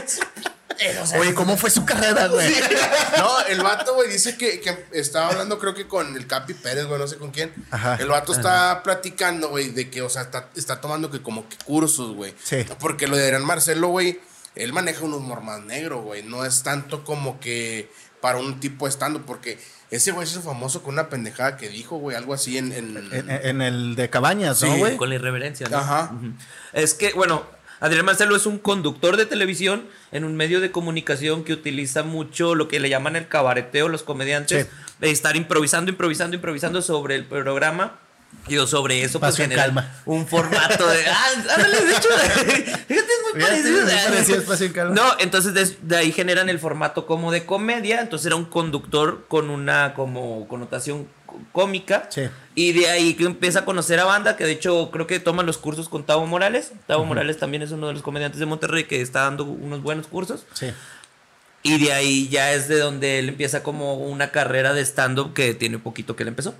[1.19, 2.55] Oye, ¿cómo fue su carrera, güey?
[3.17, 6.87] No, el vato, güey, dice que, que estaba hablando, creo que con el Capi Pérez,
[6.87, 7.53] güey, no sé con quién.
[7.73, 7.97] Ajá.
[7.97, 11.57] El vato está platicando, güey, de que, o sea, está, está tomando que como que
[11.65, 12.33] cursos, güey.
[12.45, 12.65] Sí.
[12.79, 14.21] Porque lo de Adrián Marcelo, güey,
[14.55, 16.23] él maneja un humor más negro, güey.
[16.23, 19.59] No es tanto como que para un tipo de stand porque
[19.91, 22.73] ese güey se hizo famoso con una pendejada que dijo, güey, algo así en.
[22.73, 24.79] en- En, en el de Cabañas, ¿no, Sí.
[24.79, 24.97] güey?
[24.97, 25.79] Con la irreverencia, ¿no?
[25.79, 26.13] Ajá.
[26.73, 27.45] Es que, bueno,
[27.81, 32.55] Adrián Marcelo es un conductor de televisión en un medio de comunicación que utiliza mucho
[32.57, 34.73] lo que le llaman el cabareteo, los comediantes, Sí.
[35.01, 38.01] de estar improvisando, improvisando, improvisando sobre el programa.
[38.49, 39.93] Y sobre eso, pues en genera calma.
[40.07, 41.05] un formato de.
[41.07, 43.79] Ah, ándale, de hecho, fíjate, es muy parecido.
[43.81, 44.95] es muy parecido a Espacio en Calma.
[44.95, 48.01] No, entonces de, de ahí generan el formato como de comedia.
[48.01, 51.09] Entonces era un conductor con una como connotación
[51.53, 52.07] cómica.
[52.11, 52.23] Sí.
[52.55, 55.43] Y de ahí que empieza a conocer a banda, que de hecho creo que toma
[55.43, 56.73] los cursos con Tavo Morales.
[56.87, 60.07] Tavo Morales también es uno de los comediantes de Monterrey que está dando unos buenos
[60.07, 60.47] cursos.
[60.55, 60.73] Sí.
[61.63, 65.55] Y de ahí ya es de donde él empieza como una carrera de stand-up que
[65.55, 66.55] tiene poquito que él empezó.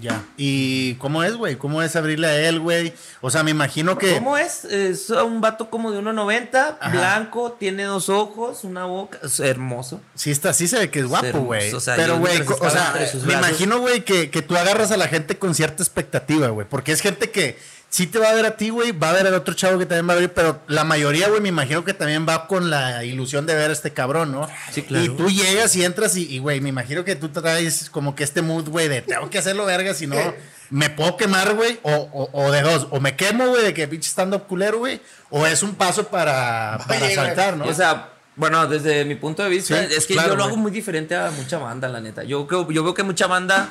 [0.00, 0.22] Ya.
[0.38, 1.56] ¿Y cómo es, güey?
[1.56, 2.94] ¿Cómo es abrirle a él, güey?
[3.20, 4.14] O sea, me imagino que.
[4.14, 4.64] ¿Cómo es?
[4.64, 6.90] Es un vato como de 1.90, Ajá.
[6.90, 10.00] blanco, tiene dos ojos, una boca, es hermoso.
[10.14, 11.72] Sí, está, sí se ve que es guapo, güey.
[11.74, 14.96] o sea, Pero, güey, o sea, me brazos- imagino, güey, que, que tú agarras a
[14.96, 16.66] la gente con cierta expectativa, güey.
[16.68, 17.58] Porque es gente que
[17.90, 19.86] sí te va a ver a ti, güey, va a ver al otro chavo que
[19.86, 23.04] también va a ver, pero la mayoría, güey, me imagino que también va con la
[23.04, 24.48] ilusión de ver a este cabrón, ¿no?
[24.72, 25.04] Sí, claro.
[25.04, 28.42] Y tú llegas y entras y, güey, me imagino que tú traes como que este
[28.42, 30.16] mood, güey, de tengo que hacerlo verga, si no
[30.70, 33.88] me puedo quemar, güey, o, o, o de dos, o me quemo, güey, de que
[33.88, 37.64] pinche stand-up culero, güey, o es un paso para, para Oye, saltar, ¿no?
[37.64, 40.56] O sea, bueno, desde mi punto de vista, Sí, es que claro, yo lo hago
[40.58, 42.22] muy diferente a mucha banda, la neta.
[42.22, 43.70] Yo, creo- yo veo que mucha banda,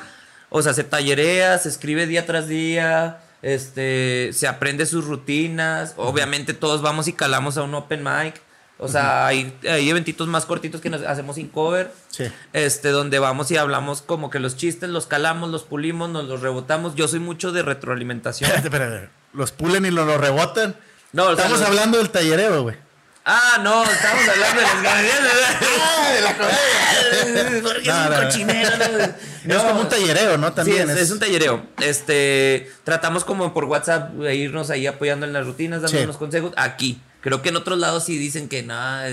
[0.50, 5.94] o sea, se tallerea, se escribe día tras día, este, se aprende sus rutinas.
[5.96, 8.40] Obviamente todos vamos y calamos a un open mic.
[8.80, 11.92] O sea, hay, hay eventitos más cortitos que nos hacemos sin cover.
[12.10, 12.30] Sí.
[12.52, 16.40] Este, donde vamos y hablamos como que los chistes los calamos, los pulimos, nos los
[16.42, 16.94] rebotamos.
[16.94, 18.50] Yo soy mucho de retroalimentación.
[18.54, 19.08] Espérate, espérate.
[19.32, 20.76] Los pulen y lo, lo rebotan.
[21.12, 22.76] No, o sea, Estamos los- hablando del tallereo, güey.
[23.30, 24.74] Ah, no, estamos hablando de las
[25.82, 27.60] Ah, de la comedia.
[27.62, 28.70] Porque es un no, cochinero.
[29.44, 29.54] ¿no?
[29.54, 30.52] Es como un tallereo, ¿no?
[30.54, 31.62] También sí, es, es un tallereo.
[31.80, 36.04] Este, tratamos como por WhatsApp de irnos ahí apoyando en las rutinas, dando Sí.
[36.04, 36.52] unos consejos.
[36.56, 39.08] Aquí, creo que en otros lados sí dicen que nada,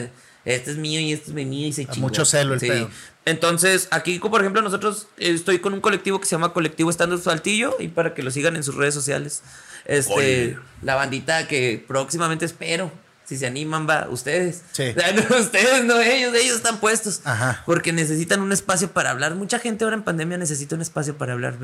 [0.46, 2.00] este es mío y este es mío y se chingó.
[2.08, 2.90] mucho celo el pedo.
[3.26, 6.90] Entonces, aquí, como por ejemplo, nosotros eh, estoy con un colectivo que se llama Colectivo
[6.90, 9.42] Estando Saltillo y para que lo sigan en sus redes sociales.
[9.84, 10.58] Este, Oye.
[10.84, 12.92] la bandita que próximamente espero.
[13.26, 14.62] Si se animan, va, ustedes.
[14.72, 14.90] Sí.
[14.90, 17.22] O sea, no, ustedes, no ellos, ellos están puestos.
[17.24, 17.64] Ajá.
[17.66, 19.36] Porque necesitan un espacio para hablar.
[19.36, 21.56] Mucha gente ahora en pandemia necesita un espacio para hablar.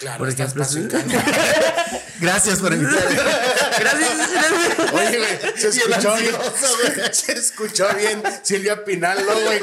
[0.00, 0.64] Claro, por ejemplo,
[2.20, 3.14] Gracias por invitarme.
[3.78, 4.92] gracias, gracias.
[4.92, 6.34] Oye, güey, se escuchó bien.
[7.12, 9.60] Se escuchó bien Silvia Pinalo, güey.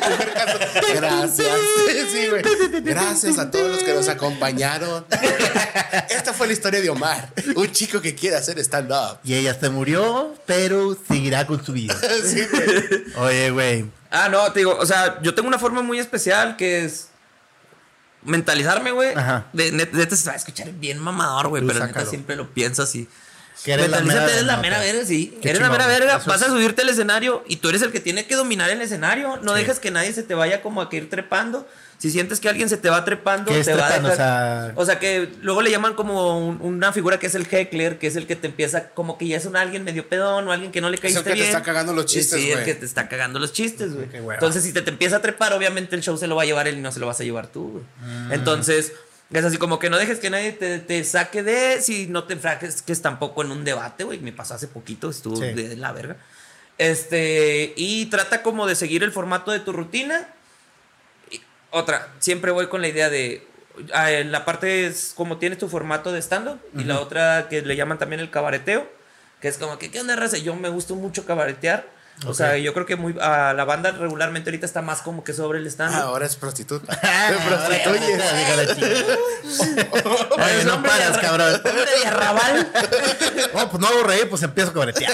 [0.95, 1.49] Gracias.
[2.11, 2.43] Sí, güey.
[2.81, 5.05] Gracias a todos los que nos acompañaron.
[6.09, 9.19] Esta fue la historia de Omar, un chico que quiere hacer stand-up.
[9.23, 11.95] Y ella se murió, pero seguirá con su vida.
[12.23, 13.03] Sí, güey.
[13.17, 13.85] Oye, güey.
[14.11, 17.07] Ah, no, te digo, o sea, yo tengo una forma muy especial que es
[18.25, 19.13] mentalizarme, güey.
[19.15, 19.47] Ajá.
[19.53, 22.09] De net- neta se va a escuchar bien mamador, güey, pero neta sácalo.
[22.09, 23.07] siempre lo pienso así.
[23.65, 24.61] Que eres la Mentalízate, mera eres la nota.
[24.61, 25.37] mera verga, sí.
[25.41, 26.17] Qué eres la mera verga.
[26.17, 28.69] Eso Vas es- a subirte al escenario y tú eres el que tiene que dominar
[28.69, 29.37] el escenario.
[29.41, 29.61] No Sí.
[29.61, 31.67] dejas que nadie se te vaya como a que ir trepando.
[31.97, 34.09] Si sientes que alguien se te va trepando, ¿Qué es te va a trepando?
[34.09, 34.73] dejar.
[34.75, 38.07] O sea- que luego le llaman como un- una figura que es el heckler, que
[38.07, 40.71] es el que te empieza como que ya es un alguien medio pedón o alguien
[40.73, 41.47] que no le el caíste que te bien.
[41.47, 42.65] está cagando los chistes, Sí, el güey.
[42.65, 44.07] que te está cagando los chistes, güey.
[44.13, 46.67] Entonces, si te, te empieza a trepar, obviamente el show se lo va a llevar
[46.67, 47.83] él y no se lo vas a llevar tú, güey.
[48.31, 48.91] Entonces,
[49.31, 52.33] Es así como que no dejes que nadie te, te saque de, si no te
[52.33, 54.19] enfraques, que es tampoco en un debate, güey.
[54.19, 55.51] Me pasó hace poquito, estuvo Sí.
[55.53, 56.17] de la verga.
[56.77, 60.27] Este, y trata como de seguir el formato de tu rutina.
[61.31, 63.47] Y otra, siempre voy con la idea de,
[63.93, 67.75] ah, la parte es como tienes tu formato de stand-up y la otra que le
[67.75, 68.87] llaman también el cabareteo,
[69.41, 70.37] que es como que, ¿qué onda, raza?
[70.37, 71.94] Yo me gusta mucho cabaretear.
[72.25, 75.33] O sea, yo creo que muy, a la banda regularmente ahorita está más como que
[75.33, 76.01] sobre el stand-up.
[76.01, 76.97] Ahora es prostituta.
[77.05, 78.21] Ah, prostituyes.
[80.31, 81.53] Oye, no paras, cabrón.
[81.65, 82.71] hombre de arrabal.
[83.53, 85.13] No, pues no hago reír, pues empiezo a cobretear.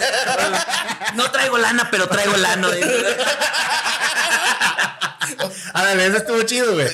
[1.16, 2.70] No traigo lana, pero traigo lano.
[5.74, 6.88] A ver, ese estuvo chido, güey.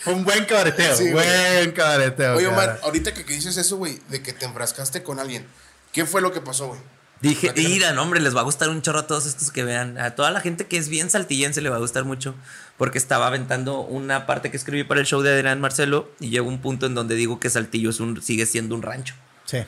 [0.00, 0.96] Fue un buen cabareteo.
[0.96, 1.26] Sí, güey.
[1.26, 2.36] buen cabareteo.
[2.36, 5.46] Oye, Omar, ahorita que, que dices eso, güey, de que te enfrascaste con alguien,
[5.92, 6.80] ¿qué fue lo que pasó, güey?
[7.20, 7.52] Dije,
[7.94, 9.98] no, hombre, les va a gustar un chorro a todos estos que vean.
[9.98, 12.34] A toda la gente que es bien saltillense le va a gustar mucho.
[12.76, 16.10] Porque estaba aventando una parte que escribí para el show de Adrián Marcelo.
[16.20, 19.14] Y llegó un punto en donde digo que Saltillo es un, sigue siendo un rancho.
[19.46, 19.58] Sí.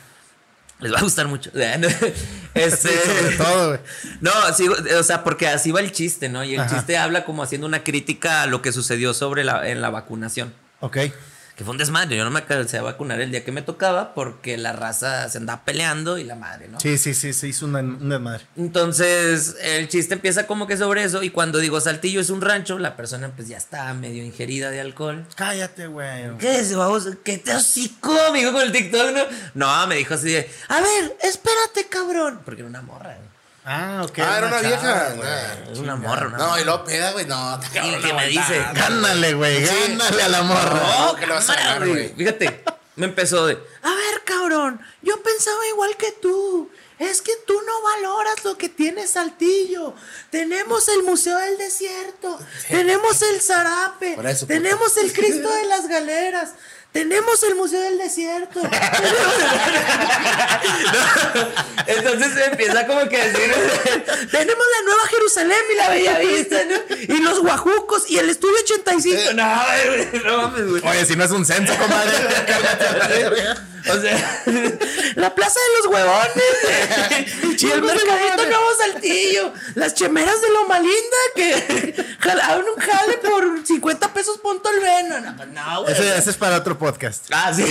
[0.81, 1.51] Les va a gustar mucho.
[2.55, 3.81] este, Sí, sobre todo, güey.
[4.21, 4.31] No,
[4.99, 6.45] o sea, porque así va el chiste, ¿no?
[6.45, 6.77] Y el Ajá.
[6.77, 10.55] chiste habla como haciendo una crítica a lo que sucedió sobre la, en la vacunación.
[10.81, 10.99] Ok.
[11.59, 12.17] Que fue un desmadre.
[12.17, 15.39] Yo no me alcancé a vacunar el día que me tocaba porque la raza se
[15.39, 16.79] andaba peleando y la madre, ¿no?
[16.79, 18.47] Sí, sí, sí, se hizo una, una desmadre.
[18.57, 21.25] Entonces, el chiste empieza como que sobre eso.
[21.25, 24.81] Y cuando digo Saltillo es un rancho, la persona pues ya está medio ingerida de
[24.81, 25.27] alcohol.
[25.35, 26.39] Cállate, güey.
[26.39, 27.09] ¿Qué es, vamos?
[27.25, 29.25] ¿Qué te hocico, amigo, con el TikTok, no?
[29.55, 32.41] No, me dijo así de, a ver, espérate, cabrón.
[32.45, 33.38] Porque era una morra, güey.
[33.71, 34.19] Ah, ok.
[34.21, 35.09] Ah, era una chava, vieja.
[35.15, 35.29] güey.
[35.73, 36.61] Era una morra, No, morra.
[36.61, 37.61] y luego peda, güey, no.
[37.61, 39.67] te Y cabrón, que no, me no, dice, no, Gánale, güey.
[39.67, 39.75] Sí.
[39.89, 40.83] Gánale a la morra.
[41.01, 42.09] No, que le vas a ganar, güey.
[42.15, 42.65] Fíjate,
[42.97, 46.71] me empezó de, a ver, cabrón, yo pensaba igual que tú.
[46.99, 49.95] Es que tú no valoras lo que tiene Saltillo.
[50.31, 52.37] Tenemos el Museo del Desierto,
[52.69, 56.55] tenemos el Zarape, eso, tenemos el Cristo de las Galeras,
[56.93, 58.61] tenemos el Museo del Desierto.
[61.87, 63.51] Entonces empieza como que a decir,
[64.31, 66.77] tenemos la Nueva Jerusalén y la Bella Vista, ¿no?
[67.15, 69.35] Y los Guajucos y el Estudio 85.
[69.35, 70.83] No, güey, no mames, güey.
[70.87, 72.13] Oye, si no es un censo, comadre.
[73.91, 74.43] O sea,
[75.17, 77.63] la plaza de los huevones.
[77.63, 79.53] y el mercadito Nuevo Saltillo.
[79.75, 85.21] Las chemeras de Loma Linda que jalaban un jale por 50 pesos punto el veno.
[85.21, 85.93] No, pues no, güey.
[85.93, 87.27] ese, ese es para otro podcast.
[87.33, 87.65] Ah, sí.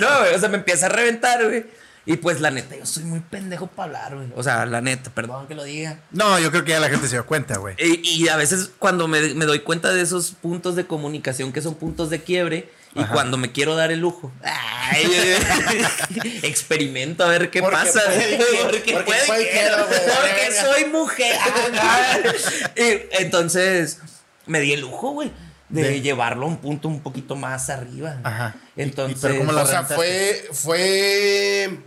[0.00, 1.66] no, güey, o sea, me empieza a reventar, güey.
[2.06, 4.28] Y pues la neta, yo soy muy pendejo para hablar, güey.
[4.36, 6.00] O sea, la neta, perdón que lo diga.
[6.10, 7.76] No, yo creo que ya la gente se dio cuenta, güey.
[7.78, 11.62] Y, y a veces cuando me, me doy cuenta de esos puntos de comunicación que
[11.62, 13.12] son puntos de quiebre y Ajá.
[13.12, 15.04] cuando me quiero dar el lujo, ay,
[16.42, 18.00] experimento a ver qué Porque pasa.
[18.04, 21.36] puede porque puede soy mujer.
[22.76, 23.98] y entonces
[24.46, 25.32] me di el lujo, güey,
[25.68, 28.18] de, De- llevarlo a un punto un poquito más arriba.
[28.22, 28.54] Ajá.
[28.76, 31.78] Entonces, pero ¿cómo lo O sea, fue, fue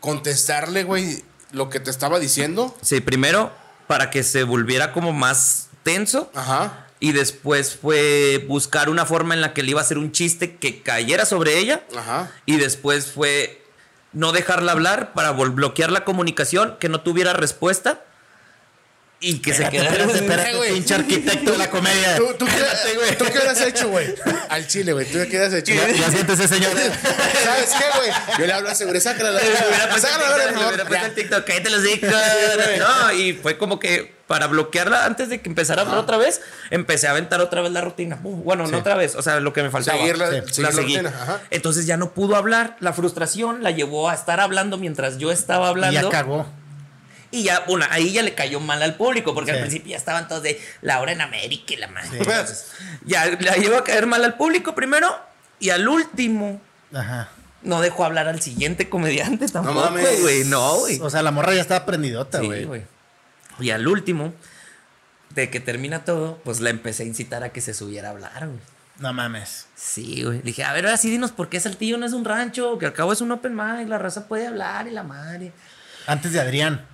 [0.00, 2.76] contestarle, güey, lo que te estaba diciendo.
[2.82, 3.52] sí, primero
[3.86, 6.30] para que se volviera como más tenso.
[6.34, 6.87] Ajá.
[7.00, 10.56] Y después fue buscar una forma en la que le iba a hacer un chiste
[10.56, 11.84] que cayera sobre ella.
[11.96, 12.30] Ajá.
[12.44, 13.62] Y después fue
[14.12, 18.04] no dejarla hablar para bloquear la comunicación, que no tuviera respuesta.
[19.20, 20.74] Y que se espérate, espérate, güey.
[20.74, 22.16] pinche arquitecto de la comedia.
[22.16, 23.18] ¿Tú, tú, qué, güey.
[23.18, 24.14] ¿Tú qué hubieras hecho, güey?
[24.48, 25.06] Al chile, güey.
[25.06, 25.74] ¿Tú qué hubieras hecho?
[25.74, 26.70] Ya, ya siéntese, señor.
[27.44, 28.10] ¿Sabes qué, güey?
[28.38, 29.02] Yo le hablo a seguridad.
[29.02, 32.10] Sácala, la el Sácala, la TikTok, le hubiera puesto el TikTok, cállate los hijos.
[32.78, 36.40] No, y fue como que para bloquearla antes de que empezara a hablar otra vez,
[36.70, 38.20] empecé a aventar otra vez la rutina.
[38.22, 39.98] Uh, Bueno, no otra vez, o sea, lo que me faltaba.
[39.98, 40.36] Seguirla, Sí.
[40.52, 40.96] seguir la seguí.
[40.96, 41.08] rutina.
[41.22, 41.40] Ajá.
[41.50, 42.76] Entonces ya no pudo hablar.
[42.78, 46.00] La frustración la llevó a estar hablando mientras yo estaba Y hablando.
[46.02, 46.46] ya cagó.
[47.30, 50.28] Y ya, bueno, ahí ya le cayó mal al público, porque al principio ya estaban
[50.28, 52.08] todos de la hora en América y la madre.
[52.10, 52.16] Sí.
[52.18, 52.66] Entonces,
[53.04, 55.14] ya la llevó a caer mal al público primero
[55.60, 56.60] y al último
[56.94, 57.28] Ajá.
[57.62, 60.22] no dejó hablar al siguiente comediante tampoco, mames.
[60.22, 60.44] güey.
[60.44, 60.98] No, güey.
[61.00, 62.64] O sea, la morra ya estaba prendidota, Sí, güey.
[62.64, 62.82] güey.
[63.60, 64.32] Y al último,
[65.34, 68.46] de que termina todo, pues la empecé a incitar a que se subiera a hablar,
[68.46, 68.58] güey.
[69.00, 69.66] no mames.
[69.76, 70.38] Sí, güey.
[70.38, 72.86] Le dije, a ver, ahora sí dinos por qué Saltillo no es un rancho, que
[72.86, 75.52] al cabo es un open mic, la raza puede hablar y la madre.
[76.06, 76.86] Antes de Adrián.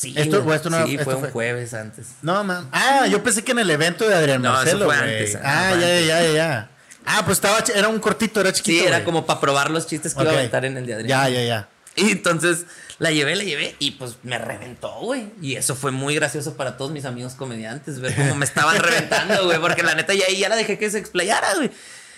[0.00, 0.52] Sí, Esto- güey.
[0.52, 2.06] o esto no- sí esto fue un jueves antes.
[2.22, 2.68] No, man.
[2.72, 5.38] Ah, yo pensé que en el evento de Adrián No, eso Marcelo, fue antes, ah,
[5.40, 6.06] fue ya, antes.
[6.06, 6.70] ya, ya, ya.
[7.04, 8.80] Ah, pues estaba, era un cortito, era chiquito.
[8.82, 11.08] Sí, era como para probar los chistes que iba a aventar en el de Adrián.
[11.08, 11.68] Ya, ya, ya.
[11.96, 12.64] Y entonces
[12.98, 15.26] la llevé, la llevé y pues me reventó, güey.
[15.42, 19.44] Y eso fue muy gracioso para todos mis amigos comediantes, ver cómo me estaban reventando,
[19.44, 19.58] güey.
[19.60, 21.70] Porque la neta ya ya la dejé que se explayara, güey.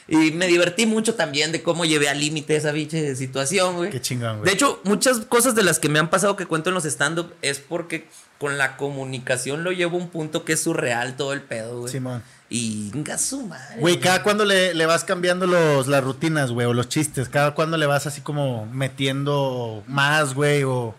[0.08, 3.90] Y me divertí mucho también de cómo llevé al límite esa biche situación, güey.
[3.90, 4.46] Qué chingón, güey.
[4.46, 7.32] De hecho, muchas cosas de las que me han pasado que cuento en los stand-up
[7.40, 11.42] es porque con la comunicación lo llevo a un punto que es surreal todo el
[11.42, 11.92] pedo, güey.
[11.92, 12.22] Simón.
[12.50, 13.80] Y venga su madre.
[13.80, 17.54] Güey, cada cuando le, le vas cambiando los, las rutinas, güey, o los chistes, cada
[17.54, 20.94] cuando le vas así como metiendo más, güey, o,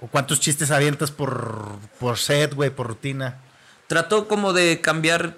[0.00, 3.40] o cuántos chistes avientas por, por set, güey, por rutina.
[3.86, 5.36] Trato como de cambiar,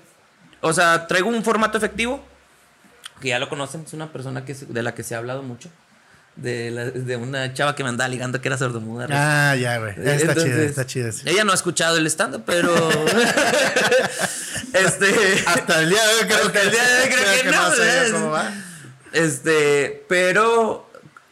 [0.63, 2.25] o sea, traigo un formato efectivo,
[3.21, 5.69] que ya lo conocen, es una persona que de la que se ha hablado mucho,
[6.37, 9.07] de, la- de una chava que me andaba ligando que era sordomuda.
[9.11, 9.95] Ah, ya, güey.
[9.99, 11.11] Está chido, está chido.
[11.13, 11.23] sí.
[11.27, 12.73] Ella no ha escuchado el stand pero...
[14.73, 15.43] este...
[15.47, 17.81] Hasta el día de hoy creo Hasta el día de hoy creo que no, sé
[17.81, 18.13] ¿verdad?
[18.13, 18.53] cómo va.
[19.13, 20.85] Este, pero...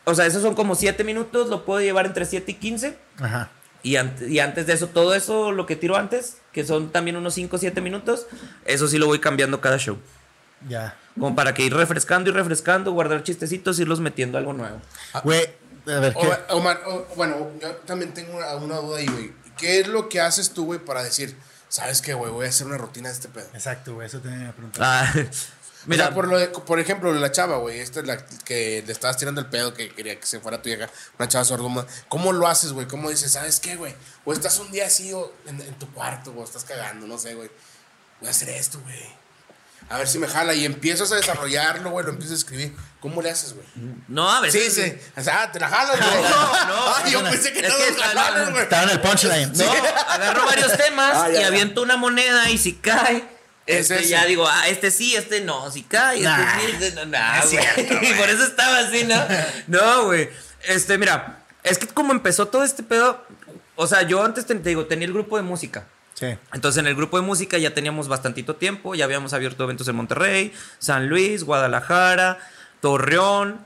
[0.08, 2.96] O sea, esos son como 7 minutos, lo puedo llevar entre 7 y 15.
[3.18, 3.50] Ajá.
[3.82, 7.16] Y, ant- y antes de eso, todo eso, lo que tiro antes, que son también
[7.16, 8.26] unos 5 o 7 minutos,
[8.64, 9.98] eso sí lo voy cambiando cada show.
[10.68, 10.96] Ya.
[11.18, 14.80] Como para que ir refrescando y refrescando, guardar chistecitos, irlos metiendo algo nuevo.
[15.24, 15.48] Güey,
[15.86, 16.26] a ver, ¿qué?
[16.50, 19.32] O- Omar, o- bueno, yo también tengo una, una duda ahí, güey.
[19.56, 21.34] ¿Qué es lo que haces tú, güey, para decir,
[21.68, 23.48] sabes qué, güey, voy a hacer una rutina de este pedo?
[23.54, 24.82] Exacto, güey, eso tenía que preguntar.
[24.84, 25.12] Ah,
[25.86, 29.16] Mira, por, lo de- por ejemplo, la chava, güey, esta es la que le estabas
[29.16, 31.86] tirando el pedo, que quería que se fuera tu hija, una chava sordoma.
[32.08, 32.86] ¿Cómo lo haces, güey?
[32.88, 33.94] ¿Cómo dices, sabes qué, güey?
[34.24, 37.34] O estás un día así o en, en tu cuarto, o estás cagando, no sé,
[37.36, 37.48] güey.
[38.20, 38.98] Voy a hacer esto, güey.
[39.88, 42.74] A ver si me jala y empiezas a desarrollarlo, güey, lo empiezas a escribir.
[43.00, 43.66] ¿Cómo le haces, güey?
[44.08, 44.74] no, a Sí, veces...
[44.74, 45.10] sí.
[45.16, 46.22] O sea, ah, te la jalas, güey.
[46.22, 48.62] No, no, Ay, yo no, pensé que es que los jalaron, güey.
[48.64, 49.52] Estaba en el punchline.
[49.52, 49.72] No,
[50.08, 51.46] agarro varios temas Ah, ya, y ya.
[51.46, 53.28] aviento una moneda y si cae,
[53.66, 54.08] Es este, ese.
[54.08, 57.38] ya digo, ah, este sí, este no, si cae, este Nah, sí, este no, nah,
[57.38, 59.24] es cierto, Y por eso estaba así, ¿no?
[59.68, 60.28] No, güey.
[60.64, 63.24] Este, mira, es que como empezó todo este pedo,
[63.76, 65.84] o sea, yo antes te, te digo, tenía el grupo de música.
[66.18, 66.38] Sí.
[66.54, 69.96] Entonces en el grupo de música ya teníamos bastantito tiempo, ya habíamos abierto eventos en
[69.96, 72.38] Monterrey, San Luis, Guadalajara,
[72.80, 73.58] Torreón,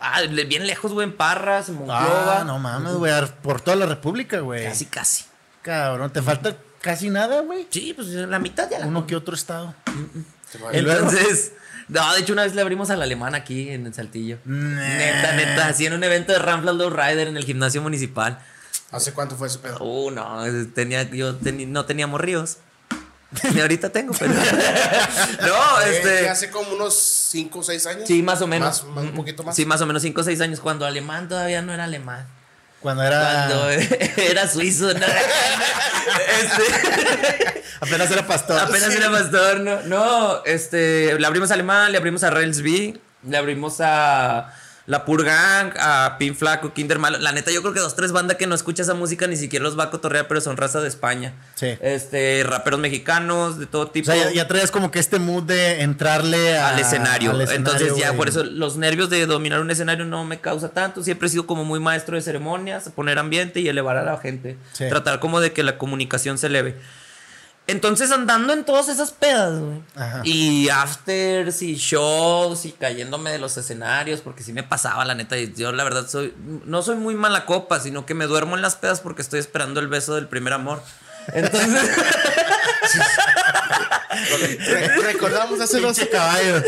[0.00, 2.40] ah, bien lejos, güey, en Parras, en Monclova.
[2.40, 4.64] Ah, no mames, güey, por toda la república, güey.
[4.64, 5.24] Casi, casi.
[5.60, 7.66] Cabrón, te falta casi nada, güey.
[7.68, 9.74] Sí, pues la mitad ya la Uno que otro estado.
[10.72, 11.52] Entonces,
[11.88, 14.38] no, de hecho una vez le abrimos al alemán aquí en el Saltillo.
[14.44, 14.96] Nah.
[14.96, 18.38] Neta, neta, así en un evento de Ramflas Low Rider en el gimnasio municipal.
[18.90, 19.78] ¿Hace cuánto fue ese pedo?
[19.80, 20.42] Uh, no,
[20.74, 22.56] tenía, yo teni- no teníamos ríos.
[23.54, 24.32] Ni ahorita tengo, pero.
[25.46, 26.28] no, este.
[26.30, 28.04] hace como unos 5 o 6 años.
[28.06, 28.84] Sí, más o menos.
[28.84, 29.54] Más, más, un poquito más.
[29.54, 32.26] Sí, más o menos 5 o 6 años, cuando alemán todavía no era alemán.
[32.80, 33.46] Cuando era.
[33.48, 33.70] Cuando
[34.16, 35.06] era suizo, ¿no?
[36.40, 38.58] Este, Apenas era pastor.
[38.58, 39.82] apenas era pastor, ¿no?
[39.82, 44.52] No, este, le abrimos a alemán, le abrimos a Rails B, le abrimos a
[44.88, 47.18] La Purgang, a Pin Flaco, Kinder Malo.
[47.18, 49.62] La neta, yo creo que dos, tres bandas que no escucha esa música ni siquiera
[49.62, 51.34] los va a cotorrear, pero son raza de España.
[51.56, 51.76] Sí.
[51.82, 54.06] Este, raperos mexicanos, de todo O tipo.
[54.10, 57.32] sea, ya, ya traías como que este mood de entrarle a- al escenario.
[57.32, 60.70] al escenario, Entonces ya por eso los nervios de dominar un escenario no me causa
[60.70, 61.02] tanto.
[61.04, 64.56] Siempre he sido como muy maestro de ceremonias, poner ambiente y elevar a la gente.
[64.72, 64.88] Sí.
[64.88, 66.76] Tratar como de que la comunicación se eleve.
[67.68, 69.80] Entonces andando en todas esas pedas, güey.
[69.94, 70.22] Ajá.
[70.24, 75.36] Y afters y shows y cayéndome de los escenarios, porque sí me pasaba, la neta.
[75.36, 78.62] y Yo la verdad soy, no soy muy mala copa, sino que me duermo en
[78.62, 80.82] las pedas porque estoy esperando el beso del primer amor.
[81.32, 81.90] Entonces...
[84.66, 86.62] Re- recordamos hace dos, Pinche caballo.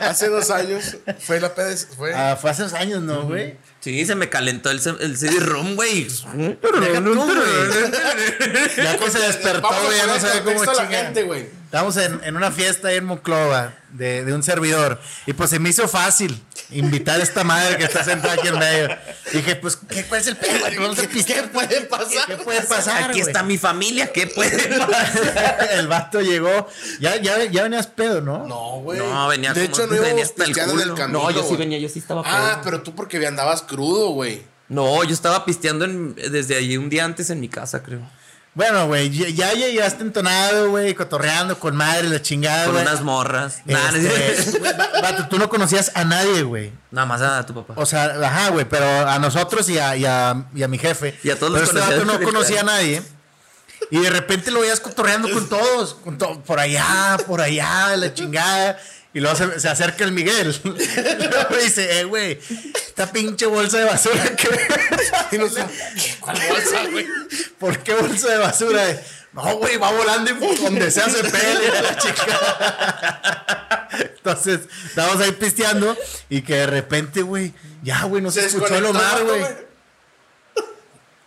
[0.00, 0.96] hace dos años.
[1.20, 1.74] Fue la peda.
[1.96, 2.12] Fue.
[2.14, 3.56] Ah, fue hace dos años, ¿no, güey?
[3.82, 6.06] Sí, se me calentó el, el CD-ROM, güey.
[8.76, 11.12] Ya que se despertó, güey, ya no sabe cómo a la chingar.
[11.72, 15.00] Estamos en, en una fiesta ahí en Monclova de, de un servidor.
[15.24, 16.38] Y pues se me hizo fácil
[16.70, 18.90] invitar a esta madre que está sentada aquí en medio.
[19.32, 20.60] Dije, pues, ¿qué, ¿cuál es el pedo?
[20.60, 20.76] güey?
[20.76, 21.50] Vamos a pistear.
[21.50, 22.26] puede pasar?
[22.26, 23.04] ¿Qué puede pasar?
[23.04, 23.20] Aquí güey?
[23.22, 25.68] está mi familia, ¿qué puede pasar?
[25.72, 26.68] el vato llegó.
[27.00, 28.46] Ya, ya, ya venías pedo, ¿no?
[28.46, 28.98] No, güey.
[28.98, 30.94] No, venía De como- hecho, no venía hasta el pisteando en el culo.
[30.96, 31.22] camino.
[31.22, 32.64] No, yo sí venía, yo sí estaba Ah, pedo.
[32.64, 34.42] pero tú porque andabas crudo, güey.
[34.68, 38.00] No, yo estaba pisteando en- desde allí un día antes en mi casa, creo.
[38.54, 43.62] Bueno, güey, ya, ya llegaste entonado, güey, cotorreando con madre, la chingada, Con unas morras.
[43.66, 44.58] Este,
[45.00, 46.70] vato, tú no conocías a nadie, güey.
[46.90, 47.72] Nada más a tu papá.
[47.78, 51.18] O sea, ajá, güey, pero a nosotros y a, y a, y a mi jefe.
[51.24, 53.02] Y a todos pero los este vato no conocía a nadie.
[53.90, 55.94] Y de repente lo veías cotorreando con todos.
[55.94, 58.78] con to- por allá, por allá, la chingada.
[59.14, 60.58] Y luego se, se acerca el Miguel.
[60.64, 60.68] Y
[61.28, 62.38] luego dice, eh, güey,
[62.74, 64.36] esta pinche bolsa de basura.
[64.36, 64.48] ¿qué?
[65.32, 65.64] Y no sé,
[65.96, 66.16] ¿qué?
[66.20, 67.06] ¿cuál bolsa, güey?
[67.58, 68.82] ¿Por qué bolsa de basura?
[69.32, 73.88] No, güey, va volando y donde sea se pele la chica.
[74.16, 75.96] Entonces, estábamos ahí pisteando
[76.28, 79.42] y que de repente, güey, ya, güey, no se, escuchó el Omar, güey.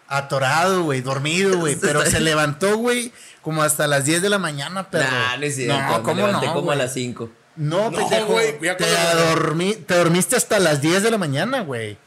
[0.07, 1.75] Atorado, güey, dormido, güey.
[1.75, 5.09] Pero se levantó, güey, como hasta las 10 de la mañana, pero.
[5.09, 5.81] Nah, no es cierto.
[5.81, 6.53] No, ¿cómo no?
[6.53, 7.29] como a las 5.
[7.55, 8.33] No, No, pendejo.
[8.33, 11.97] güey, te, dormí- te dormiste hasta las 10 de la mañana, güey.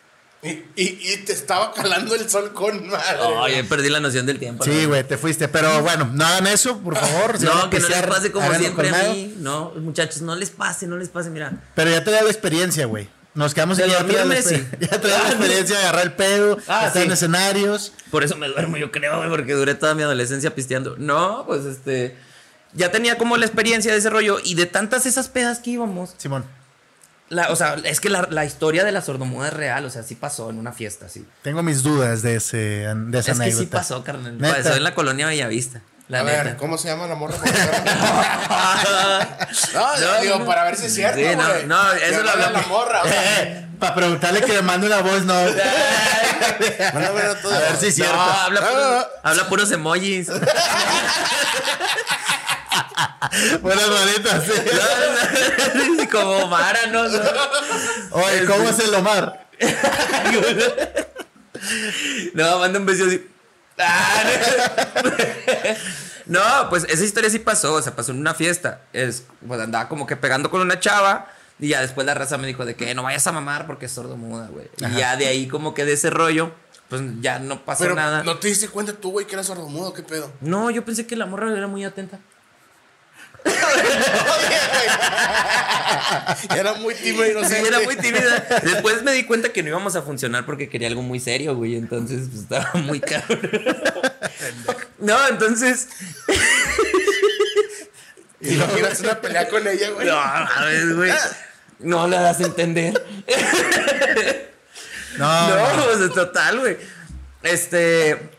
[0.41, 3.19] Y, y, y te estaba calando el sol con madre.
[3.43, 4.63] Ay, perdí la noción del tiempo.
[4.63, 5.49] Sí, güey, te fuiste.
[5.49, 7.37] Pero bueno, no hagan eso, por favor.
[7.39, 9.35] Si No, que no les pase como siempre a mí.
[9.39, 11.53] No, muchachos, no les pase, no les pase, mira.
[11.75, 13.09] Pero ya te da la experiencia, güey.
[13.35, 13.99] Nos quedamos en la
[14.43, 14.67] sí.
[14.81, 17.93] Ya te da la experiencia de agarrar el pedo, Ah, estar en escenarios.
[18.11, 20.97] Por eso me duermo, yo creo, güey, porque duré toda mi adolescencia pisteando.
[20.99, 22.17] No, pues este.
[22.75, 26.15] Ya tenía como la experiencia de ese rollo y de tantas esas pedas que íbamos.
[26.19, 26.45] Simón,
[27.29, 30.03] La, o sea, es que la, la historia de la sordomuda es real, o sea,
[30.03, 31.27] sí pasó en una fiesta, sí.
[31.43, 32.57] tengo mis dudas de, ese,
[32.95, 34.37] de esa es que sí pasó, carnal.
[34.39, 35.83] Pasó en la colonia Bellavista.
[36.09, 36.43] La a neta.
[36.45, 37.37] ver, ¿cómo se llama la morra?
[39.75, 40.47] no, No, digo, no.
[40.47, 41.25] para ver si es cierto, Sí,
[41.67, 42.63] no, eso lo hablamos.
[42.63, 43.03] la morra.
[43.79, 45.35] Para preguntarle que me mande una voz, no.
[46.95, 47.49] Mándamelo tú.
[47.49, 48.13] A ver si es cierto.
[48.17, 50.29] No, habla, puros, habla puros emojis.
[53.61, 56.07] Buenas manitas, sí.
[56.11, 57.03] Como Mara, ¿no?
[57.03, 59.47] Oye, ¿cómo es el Omar?
[62.35, 63.25] No, manda un beso así.
[66.27, 68.83] No, pues esa historia sí pasó, o sea, pasó en una fiesta.
[68.93, 71.27] Es, pues andaba como que pegando con una chava.
[71.59, 73.93] Y ya después la raza me dijo de que no vayas a mamar porque es
[73.93, 74.69] sordo muda, güey.
[74.77, 76.53] Y ya de ahí como que de ese rollo,
[76.91, 78.23] pues ya no pasó Pero nada.
[78.23, 80.31] no te diste cuenta tú, güey, que eras sordomudo, ¿qué pedo?
[80.43, 82.19] No, yo pensé que la morra era muy atenta.
[86.57, 87.69] Era muy inocente.
[87.69, 88.47] era muy tímida.
[88.63, 91.77] Después me di cuenta que no íbamos a funcionar porque quería algo muy serio, güey.
[91.77, 93.41] Entonces, pues estaba muy cabrón.
[94.99, 95.89] No, entonces.
[98.41, 100.07] Quieras una pelea con ella, güey.
[100.07, 101.13] No, mames, güey.
[101.81, 102.95] No la das a entender.
[105.17, 106.77] No, No, pues total, güey.
[107.43, 108.38] Este.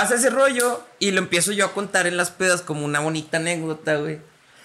[0.00, 3.38] Pasa ese rollo y lo empiezo yo a contar en las pedas como una bonita
[3.38, 4.20] anécdota, güey.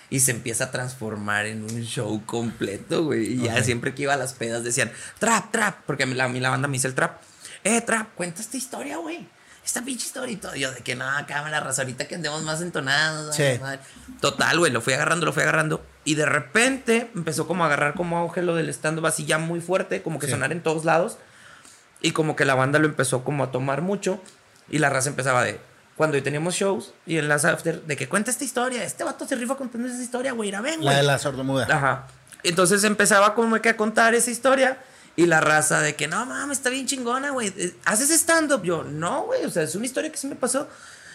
[0.10, 3.36] Y se empieza a transformar en un show completo, güey.
[3.36, 6.26] Y ya siempre que iba a las pedas decían, trap, trap, porque a mí la,
[6.26, 7.22] a mí la banda me dice el trap.
[7.64, 9.26] Eh, trap, cuenta esta historia, güey.
[9.64, 10.54] Esta pinche historia y todo.
[10.56, 13.34] Yo de que no, cámara, raza, ahorita que andemos más entonados.
[13.34, 13.44] Sí.
[13.44, 13.80] vale, madre".
[14.20, 15.82] Total, güey, lo fui agarrando, lo fui agarrando.
[16.04, 19.62] Y de repente empezó como a agarrar como auge lo del stand-up así ya muy
[19.62, 20.34] fuerte, como que Sí.
[20.34, 21.20] sonar en todos lados.
[22.02, 24.20] Y como que la banda lo empezó como a tomar mucho.
[24.72, 25.60] Y la raza empezaba de.
[25.96, 28.84] Cuando teníamos shows y en las after, de que cuenta esta historia.
[28.84, 30.50] Este vato se rifa contando esa historia, güey.
[30.50, 31.68] Era ven, La de la sordomuda.
[31.70, 32.08] Ajá.
[32.42, 34.80] Entonces empezaba como que a contar esa historia.
[35.16, 37.54] Y la raza de que no mames, está bien chingona, güey.
[37.58, 38.64] Eh, ¿Haces stand-up?
[38.64, 39.46] Yo, no, güey.
[39.46, 40.68] O sea, es una historia que sí me pasó.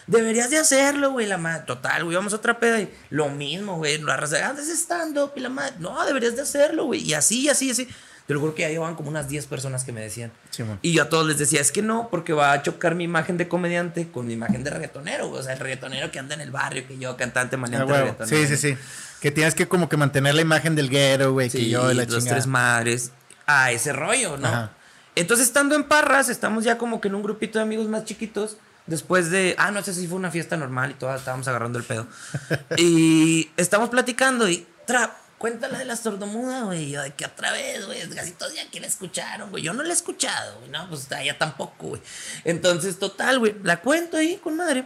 [0.06, 1.26] Deberías de hacerlo, güey.
[1.26, 2.14] La madre, total, güey.
[2.14, 3.98] Vamos a otra peda y lo mismo, güey.
[3.98, 7.02] La raza, haces stand-up y la madre, no, deberías de hacerlo, güey.
[7.02, 7.88] Y así, y así, y así.
[8.26, 10.32] Te lo juro que ya llevaban como unas 10 personas que me decían.
[10.50, 10.78] Simón.
[10.82, 13.36] Y yo a todos les decía, es que no, porque va a chocar mi imagen
[13.36, 15.30] de comediante con mi imagen de reggaetonero.
[15.30, 18.36] O sea, el reggaetonero que anda en el barrio, que yo, cantante, Ah, maleante, reggaetonero.
[18.36, 18.76] Sí, sí, sí.
[19.20, 21.94] Que tienes que como que mantener la imagen del guero, güey, que Sí, yo de
[21.94, 22.30] la chingada.
[22.30, 23.12] tres madres.
[23.46, 24.48] A ese rollo, ¿no?
[24.48, 24.70] Ajá.
[25.14, 28.56] Entonces, estando en Parras, estamos ya como que en un grupito de amigos más chiquitos.
[28.86, 29.54] Después de.
[29.58, 32.06] Ah, no sé si fue una fiesta normal y todas estábamos agarrando el pedo.
[32.76, 34.66] y estamos platicando y.
[34.86, 36.84] Trap, cuéntala de la sordomuda, güey.
[36.84, 38.08] Y yo, de que otra vez, güey.
[38.10, 39.62] Casi todos ya que la escucharon, güey.
[39.62, 40.70] Yo no la he escuchado, güey.
[40.70, 42.02] No, pues ya tampoco, güey.
[42.44, 43.54] Entonces, total, güey.
[43.62, 44.84] La cuento ahí con madre.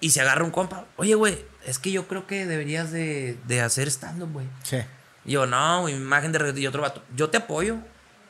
[0.00, 0.86] Y se agarra un compa.
[0.96, 4.46] Oye, güey, es que yo creo que deberías de, de hacer stand-up, güey.
[4.62, 4.78] Sí.
[5.24, 6.62] Y yo, no, güey, imagen de reggaetón.
[6.62, 7.78] Y otro vato, yo te apoyo.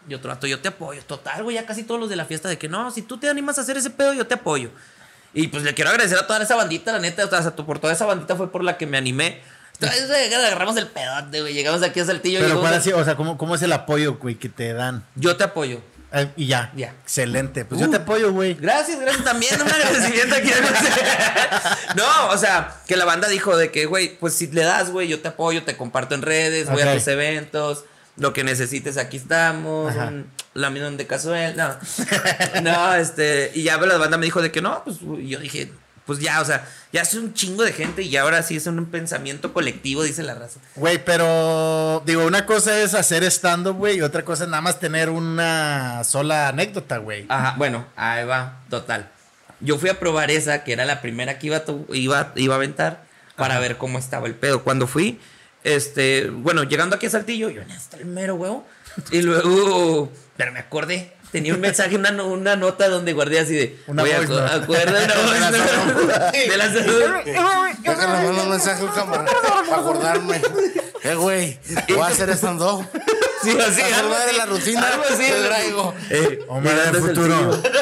[0.08, 1.02] Y otro vato, yo te apoyo.
[1.04, 3.28] Total, güey, ya casi todos los de la fiesta de que no, si tú te
[3.28, 4.70] animas a hacer ese pedo, yo te apoyo.
[5.32, 7.24] Y pues le quiero agradecer a toda esa bandita, la neta.
[7.24, 9.42] O sea, por toda esa bandita fue por la que me animé.
[9.80, 11.54] Agarramos el pedote, güey.
[11.54, 12.40] Llegamos aquí a Saltillo.
[12.40, 12.98] Pero ¿cuál a- ha sido?
[12.98, 15.04] O sea, ¿cómo, ¿cómo es el apoyo, güey, que te dan?
[15.16, 15.80] Yo te apoyo.
[16.12, 16.70] Eh, y ya.
[16.76, 16.90] Ya.
[17.02, 17.64] Excelente.
[17.64, 17.84] Pues Uh.
[17.86, 18.54] yo te apoyo, güey.
[18.54, 19.60] Gracias, gracias también.
[19.60, 20.50] Un agradecimiento aquí.
[21.96, 25.08] no, o sea, que la banda dijo de que, güey, pues si le das, güey,
[25.08, 27.84] yo te apoyo, te comparto en redes, voy a tus eventos,
[28.16, 29.92] lo que necesites, aquí estamos.
[29.94, 31.56] Un laminón de casuel.
[31.56, 31.74] No,
[32.62, 35.72] no, este, y ya la banda me dijo de que no, pues yo dije,
[36.06, 38.84] pues ya, o sea, ya es un chingo de gente y ahora sí es un
[38.86, 40.60] pensamiento colectivo, dice la raza.
[40.76, 44.78] Güey, pero digo, una cosa es hacer stand-up, güey, y otra cosa es nada más
[44.80, 47.24] tener una sola anécdota, güey.
[47.28, 49.10] Ajá, bueno, ahí va, total.
[49.60, 52.54] Yo fui a probar esa, que era la primera que iba a, tu- iba, iba
[52.54, 53.04] a aventar,
[53.36, 54.62] para ver cómo estaba el pedo.
[54.62, 55.18] Cuando fui,
[55.62, 58.66] este, bueno, llegando aquí a Saltillo, yo, hasta el mero huevo.
[59.10, 63.76] Y luego, pero me acordé, tenía un mensaje, una, una nota donde guardé así de,
[63.88, 64.54] Una "Güey, voice acu- note.
[64.62, 67.02] acuerda una voice De la note de la salud.
[67.84, 69.24] Mandar un mensaje, cámara,
[69.68, 70.40] para acordarme.
[71.02, 71.58] Eh, güey,
[71.88, 72.86] voy a hacer stand-up.
[73.42, 75.24] Sí, así, Para algo así, la rutina, algo así.
[75.26, 75.94] te traigo.
[76.08, 77.62] Eh, Omar llegando del a futuro.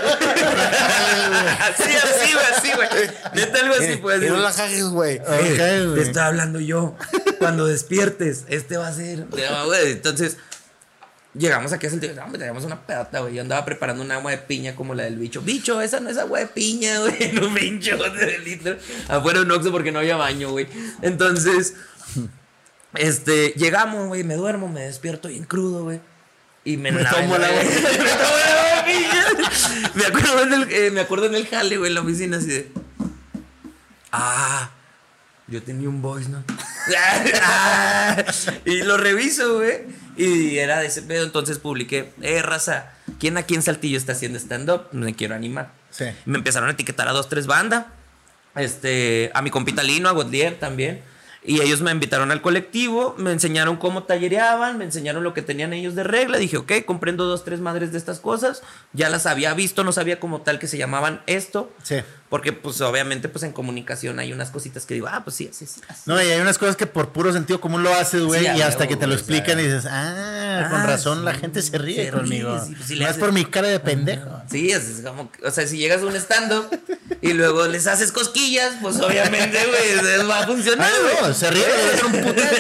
[1.63, 2.89] Así, así, güey, así, güey.
[3.35, 4.21] Neta, algo así, Eh, pues.
[4.23, 5.17] no la cagues, güey.
[5.29, 5.95] Eh, güey.
[5.95, 6.95] te estaba hablando yo.
[7.39, 9.27] cuando despiertes, este va a ser.
[9.37, 10.37] Ya, güey, Entonces,
[11.35, 12.15] llegamos aquí a Saltillo.
[12.15, 13.35] No, hombre, teníamos una pedata, güey.
[13.35, 15.41] Yo andaba preparando un agua de piña como la del bicho.
[15.41, 17.33] Bicho, esa no es agua de piña, güey.
[17.33, 18.77] No pincho de litro.
[19.09, 20.67] Afuera un oxo porque no había baño, güey.
[21.01, 21.75] Entonces,
[22.95, 24.25] este, llegamos, güey.
[24.25, 26.01] Me duermo, me despierto bien crudo, güey.
[26.65, 27.63] Y me, Me tomo el agua.
[27.63, 27.75] güey.
[27.75, 29.25] Me tomo el agua de piña.
[29.95, 32.49] Me acuerdo en el, eh, me acuerdo en el jale, güey, en la oficina, así
[32.49, 32.71] de.
[34.13, 34.71] Ah,
[35.49, 36.45] yo tenía un voice, ¿no?
[38.65, 40.02] y lo reviso, güey.
[40.17, 44.39] Y era de ese pedo, entonces publiqué, eh, raza, ¿quién aquí en Saltillo está haciendo
[44.39, 44.89] stand-up?
[44.93, 45.73] Me quiero animar.
[45.91, 46.07] Sí.
[46.27, 47.87] Me empezaron a etiquetar a dos, tres bandas.
[48.55, 51.03] Este, a mi compita Lino, a Godlier también.
[51.45, 55.73] Y ellos me invitaron al colectivo, me enseñaron cómo tallereaban, me enseñaron lo que tenían
[55.73, 56.39] ellos de regla.
[56.39, 58.63] Dije, ok, comprendo dos, tres madres de estas cosas.
[58.93, 61.73] Ya las había visto, no sabía como tal que se llamaban esto.
[61.83, 61.97] Sí.
[62.33, 65.67] Porque, pues, obviamente, pues en comunicación hay unas cositas que digo, ah, pues sí, sí,
[65.67, 65.83] sí.
[66.07, 68.63] No, y hay unas cosas que por puro sentido común lo haces, güey, Sí, y
[68.63, 72.11] hasta que te lo explican y dices, ah, con Ah, razón la gente se ríe
[72.11, 72.57] conmigo.
[72.57, 74.31] pues, le no es haces- por mi cara de pendejo.
[74.51, 76.71] Sí, es, es como, o sea, si llegas a un stand-up
[77.21, 81.29] y luego les haces cosquillas, pues obviamente, güey, va a funcionar, Ah, güey.
[81.29, 82.57] no, se ríe, das un putazo.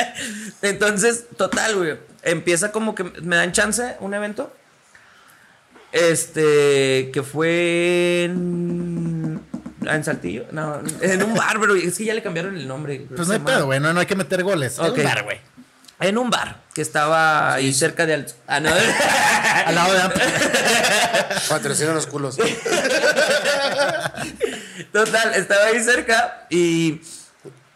[0.62, 1.96] Entonces, total, güey.
[2.22, 4.52] Empieza como que me dan chance un evento.
[5.92, 9.15] Este, que fue en,
[9.94, 10.46] en Saltillo.
[10.52, 13.06] No, en un bar, pero es que ya le cambiaron el nombre.
[13.14, 14.72] Pues no hay pedo, güey, no, no hay que meter goles.
[14.74, 15.38] Es un bar, güey.
[15.98, 18.34] En un bar que estaba ahí cerca de Alto.
[18.46, 18.68] Ah, no.
[19.66, 22.36] Al lado de Amp- Patrocinan los culos.
[24.92, 27.00] Total, estaba ahí cerca y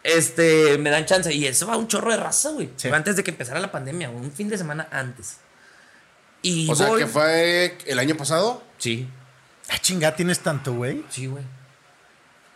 [0.03, 1.33] este me dan chance.
[1.33, 2.69] Y eso va un chorro de raza, güey.
[2.75, 2.89] Sí.
[2.89, 5.37] Antes de que empezara la pandemia, un fin de semana antes.
[6.43, 8.63] Y O sea, que fue el año pasado.
[8.77, 9.07] Sí,
[9.69, 11.03] Ah, chinga, tienes tanto, güey.
[11.09, 11.43] sí, güey.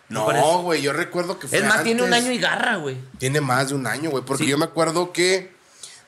[0.09, 2.97] No, güey, yo recuerdo que fue Es más, tiene un año y garra, güey.
[3.17, 4.23] Tiene más de un año, güey.
[4.23, 4.49] Porque Sí.
[4.49, 5.51] yo me acuerdo que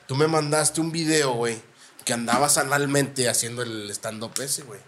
[0.06, 1.60] tú me mandaste un video, güey.
[2.04, 4.80] Que andabas analmente haciendo el stand-up ese, güey.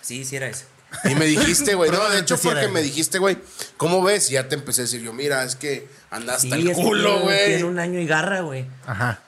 [0.00, 0.64] Sí, sí era ese.
[1.04, 1.90] Y me dijiste, güey.
[1.90, 3.36] no, de hecho, sí porque me dijiste, güey,
[3.76, 4.30] ¿cómo ves?
[4.30, 7.20] Y ya te empecé a decir yo, mira, es que andas Sí, hasta el culo,
[7.20, 7.46] güey.
[7.46, 8.64] Tiene un año y garra, güey.
[8.86, 9.20] Ajá.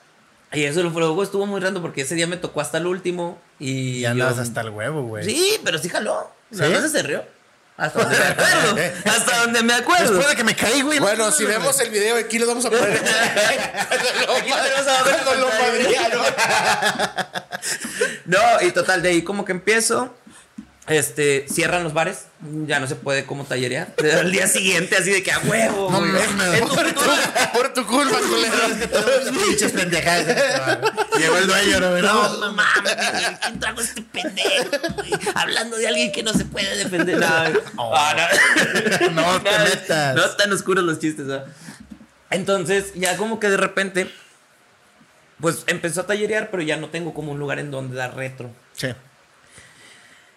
[0.53, 3.39] Y eso lo luego estuvo muy rando porque ese día me tocó hasta el último.
[3.59, 5.23] Y, Y andabas yo- hasta el huevo, güey.
[5.23, 6.31] Sí, pero sí jaló.
[6.49, 6.73] La ¿Sí?
[6.73, 7.23] raza se rió.
[7.77, 8.77] Hasta donde me acuerdo.
[9.05, 10.13] hasta donde me acuerdo.
[10.13, 10.99] Después de que me caí, güey.
[10.99, 12.97] Bueno, no, si no, no, vemos el video, aquí les vamos a poner.
[14.37, 15.59] Aquí lo lo pantalla.
[15.59, 16.25] madrearon.
[18.25, 20.15] No, y total, de ahí como que empiezo.
[20.87, 22.25] Este, cierran los bares,
[22.65, 23.93] ya no se puede como tallerear.
[24.19, 26.11] Al día siguiente, así de que a huevo, No güey.
[26.11, 26.53] mames.
[26.55, 27.51] Es tu cultura.
[27.53, 29.41] Por tu culpa, culero.
[29.45, 30.25] Pinches pendejadas.
[31.17, 31.97] Llegó el dueño, ¿no?
[32.01, 32.95] No, No, mames,
[33.41, 34.69] ¿quién trajo este pendejo?
[34.95, 35.11] güey?
[35.35, 37.19] Hablando de alguien que no se puede defender.
[37.19, 37.27] No,
[37.95, 39.09] ah, no.
[39.11, 40.15] no te No, metas.
[40.15, 41.27] No están oscuros los chistes.
[42.31, 44.11] Entonces, ya como que de repente,
[45.39, 48.49] pues empezó a tallerear, pero ya no tengo como un lugar en donde dar retro.
[48.75, 48.87] Sí.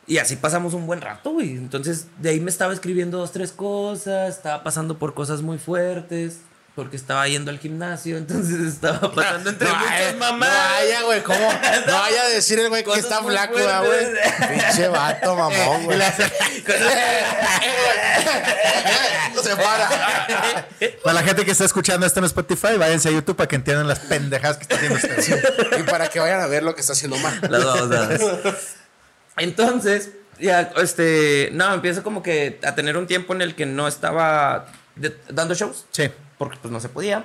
[0.07, 1.53] Y así pasamos un buen rato, güey.
[1.53, 6.41] Entonces, de ahí me estaba escribiendo dos, tres cosas, estaba pasando por cosas muy fuertes,
[6.75, 10.49] porque estaba yendo al gimnasio, entonces estaba pasando entre No, muchas mamás.
[10.49, 11.39] No vaya, güey, ¿cómo?
[11.87, 14.07] No vaya a decir el güey que está flaco, ah, güey.
[14.49, 15.99] Pinche vato, mamón, güey.
[19.43, 20.69] Se para.
[21.03, 23.89] Para la gente que está escuchando esto en Spotify, váyanse a YouTube para que entiendan
[23.89, 25.79] las pendejadas que está haciendo usted.
[25.79, 27.39] Y para que vayan a ver lo que está haciendo mal.
[27.49, 28.21] Las babosadas.
[29.37, 30.11] Entonces,
[30.41, 34.67] ya, este, no, empiezo como que a tener un tiempo en el que no estaba
[34.97, 36.11] de- dando shows, Sí.
[36.39, 37.25] porque pues no se podía,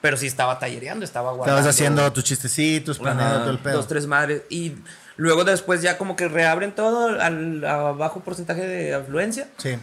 [0.00, 1.58] pero sí estaba tallereando, estaba guardando.
[1.60, 3.76] Estabas haciendo tus chistecitos, planeando todo el pedo.
[3.76, 4.42] Dos, tres madres.
[4.50, 4.76] Y
[5.16, 9.48] luego después ya como que reabren todo al, a bajo porcentaje de afluencia.
[9.58, 9.76] Sí.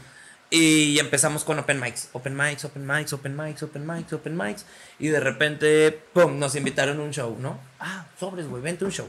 [0.49, 4.65] Y empezamos con open mics, open mics, open mics, open mics, open mics, open mics.
[4.99, 7.59] Y de repente, pum, nos invitaron a un show, ¿no?
[7.79, 9.07] Ah, sobres, güey, vente un show.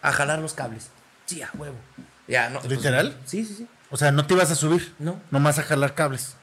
[0.00, 0.88] A jalar los cables.
[1.30, 1.76] Sí, a huevo.
[2.26, 2.58] Ya, no.
[2.58, 3.16] pues, ¿Literal?
[3.24, 3.66] sí, sí, sí.
[3.88, 4.92] O sea, no te ibas a subir.
[4.98, 5.20] No.
[5.30, 6.34] Nomás a jalar cables.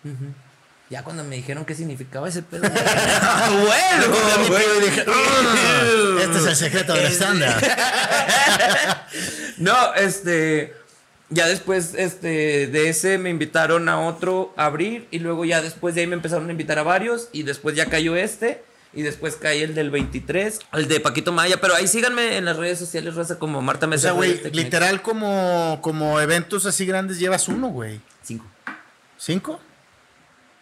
[0.89, 2.63] Ya cuando me dijeron qué significaba ese pedo.
[2.73, 4.15] ¡Ah, bueno!
[5.07, 7.61] Ah, este es el secreto del estándar.
[9.57, 10.73] No, este.
[11.29, 15.09] Ya después este, de ese me invitaron a otro a abrir.
[15.11, 17.27] Y luego ya después de ahí me empezaron a invitar a varios.
[17.33, 18.63] Y después ya cayó este.
[18.97, 20.57] Y después cae el del 23.
[20.73, 21.61] El de Paquito Maya.
[21.61, 24.01] Pero ahí síganme en las redes sociales, raza, como Marta O Mesa.
[24.01, 28.01] sea, güey, literal como, como eventos así grandes llevas uno, güey.
[28.23, 28.47] Cinco.
[29.15, 29.59] ¿Cinco?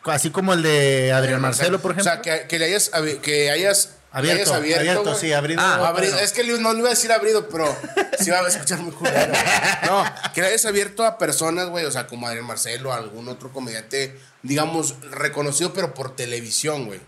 [0.04, 2.12] Así como el de Adrián Marcelo, por O ejemplo.
[2.12, 5.62] sea, que, que le hayas, que hayas abierto, hayas abierto, sí, abrido.
[5.64, 5.94] Ah.
[6.22, 7.74] Es que no, no iba a decir abrido, pero
[8.20, 9.32] sí va a escuchar muy culero.
[9.86, 13.54] No, que le hayas abierto a personas, güey, o sea, como Adrián Marcelo, algún otro
[13.54, 17.00] comediante, digamos, reconocido, pero por televisión, güey.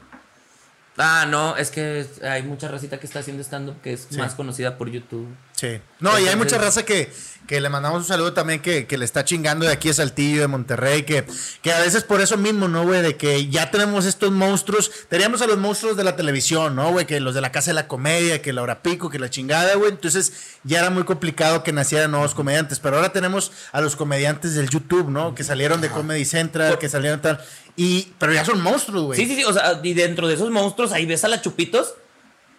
[0.97, 4.77] Ah, no, es que hay mucha racita que está haciendo stand-up que es más conocida
[4.77, 5.27] por YouTube.
[5.51, 5.79] Sí.
[5.99, 7.11] No, y hay mucha raza que,
[7.47, 10.41] que le mandamos un saludo también que, que le está chingando de aquí a Saltillo,
[10.41, 11.25] de Monterrey, que,
[11.61, 13.01] que a veces por eso mismo, ¿no, güey?
[13.01, 17.05] De que ya tenemos estos monstruos, teníamos a los monstruos de la televisión, ¿no, güey?
[17.05, 19.75] Que los de la Casa de la Comedia, que la Hora Pico, que la chingada,
[19.75, 19.91] güey.
[19.91, 20.33] Entonces
[20.63, 24.69] ya era muy complicado que nacieran nuevos comediantes, pero ahora tenemos a los comediantes del
[24.69, 25.33] YouTube, ¿no?
[25.33, 27.39] Que salieron de Comedy Central, que salieron tal...
[27.77, 29.19] Y, pero ya son monstruos, güey.
[29.19, 31.93] Sí, sí, sí, o sea, y dentro de esos monstruos ahí ves a la Chupitos.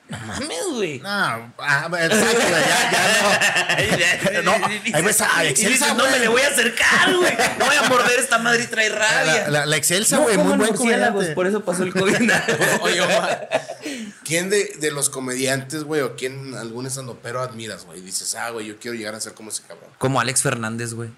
[0.09, 0.99] No mames, güey.
[1.01, 1.09] No,
[1.59, 4.59] ah, exacto, ya, ya no.
[4.59, 7.33] No, ahí ves a Excelsa, no me le voy a acercar, güey.
[7.59, 9.43] No voy a morder esta madre y trae rabia.
[9.45, 11.33] La, la- la Excelsa, No güey, muy buen comediante.
[11.35, 12.31] por eso pasó el COVID.
[12.81, 13.49] Oye, Omar,
[14.25, 18.01] ¿quién de, de los comediantes, güey, o quién algún estandopero admiras, güey?
[18.01, 19.91] Dices, ah, güey, yo quiero llegar a ser como ese cabrón.
[19.99, 21.11] Como Alex Fernández, güey.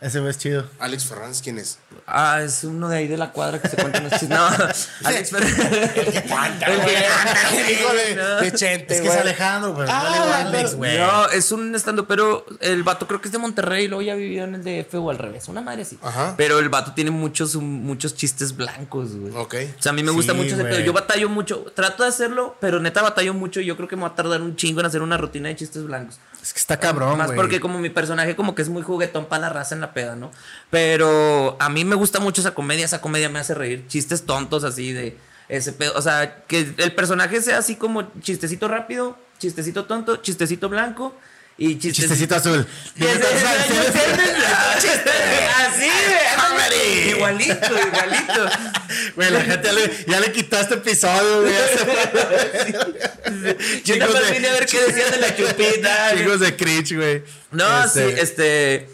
[0.00, 0.64] Ese güey es chido.
[0.78, 1.78] Alex Fernández, ¿quién es?
[2.06, 4.28] Ah, es uno de ahí de la cuadra que se cuentan los chistes.
[4.28, 4.46] No,
[5.04, 5.96] Alex Fernández.
[5.96, 6.18] El que
[7.72, 8.36] Hijo de, No.
[8.40, 9.16] de Chente, Es que es.
[9.16, 9.88] Alejandro, güey.
[9.90, 10.98] Ah, no Alex, güey.
[10.98, 14.14] No, es un estando, pero el vato creo que es de Monterrey y luego ya
[14.14, 15.98] vivió en el DF o al revés, una madre así.
[16.02, 16.34] Ajá.
[16.36, 19.32] Pero el vato tiene muchos, muchos chistes blancos, güey.
[19.34, 19.54] Ok.
[19.78, 20.74] O sea, a mí me gusta Sí, mucho ese güey.
[20.74, 20.84] pedo.
[20.84, 21.64] Yo batallo mucho.
[21.74, 23.60] Trato de hacerlo, pero neta batallo mucho.
[23.60, 25.56] y Yo creo que me va a tardar un chingo en hacer una rutina de
[25.56, 26.18] chistes blancos.
[26.48, 29.42] Es que está cabrón, Más porque como mi personaje como que es muy juguetón para
[29.42, 30.30] la raza en la peda, ¿no?
[30.70, 32.86] Pero a mí me gusta mucho esa comedia.
[32.86, 33.86] Esa comedia me hace reír.
[33.86, 35.18] Chistes tontos así de
[35.50, 35.92] ese pedo.
[35.94, 41.14] O sea, que el personaje sea así como chistecito rápido, chistecito tonto, chistecito blanco
[41.58, 42.14] y chistecito...
[42.14, 42.66] Chistecito azul.
[45.58, 45.90] Así,
[46.54, 47.10] güey.
[47.10, 48.50] Igualito, igualito.
[49.16, 51.54] Güey, la gente ya le, ya le quitaste episodio, güey.
[53.84, 56.14] Yo más vine a ver qué decían de la chupita.
[56.16, 57.22] Chicos de Cringe, güey.
[57.50, 58.88] No, Este, sí, este.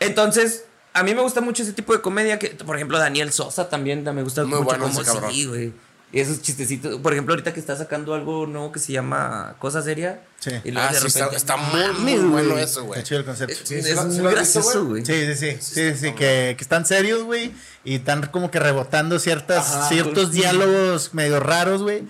[0.00, 2.38] Entonces, a mí me gusta mucho ese tipo de comedia.
[2.38, 5.32] que Por ejemplo, Daniel Sosa también me gusta Muy mucho bueno como ese cabrón.
[5.32, 5.72] sí, güey.
[6.14, 7.00] Y esos chistecitos.
[7.00, 10.20] Por ejemplo, ahorita que está sacando algo nuevo que se llama Cosa Seria.
[10.38, 10.52] Sí.
[10.62, 13.00] Y luego Ah, de sí, está, repente, está no muy, bueno eso, güey.
[13.00, 13.56] Está chido el concepto.
[13.64, 15.02] Sí, Es sí, sí muy gracioso, güey?
[15.02, 15.04] güey.
[15.04, 17.52] Sí, sí, sí, sí, sí, que, que están serios, güey,
[17.84, 19.88] y están como que rebotando ciertas, Ajá.
[19.88, 22.04] ciertos diálogos medio raros, güey.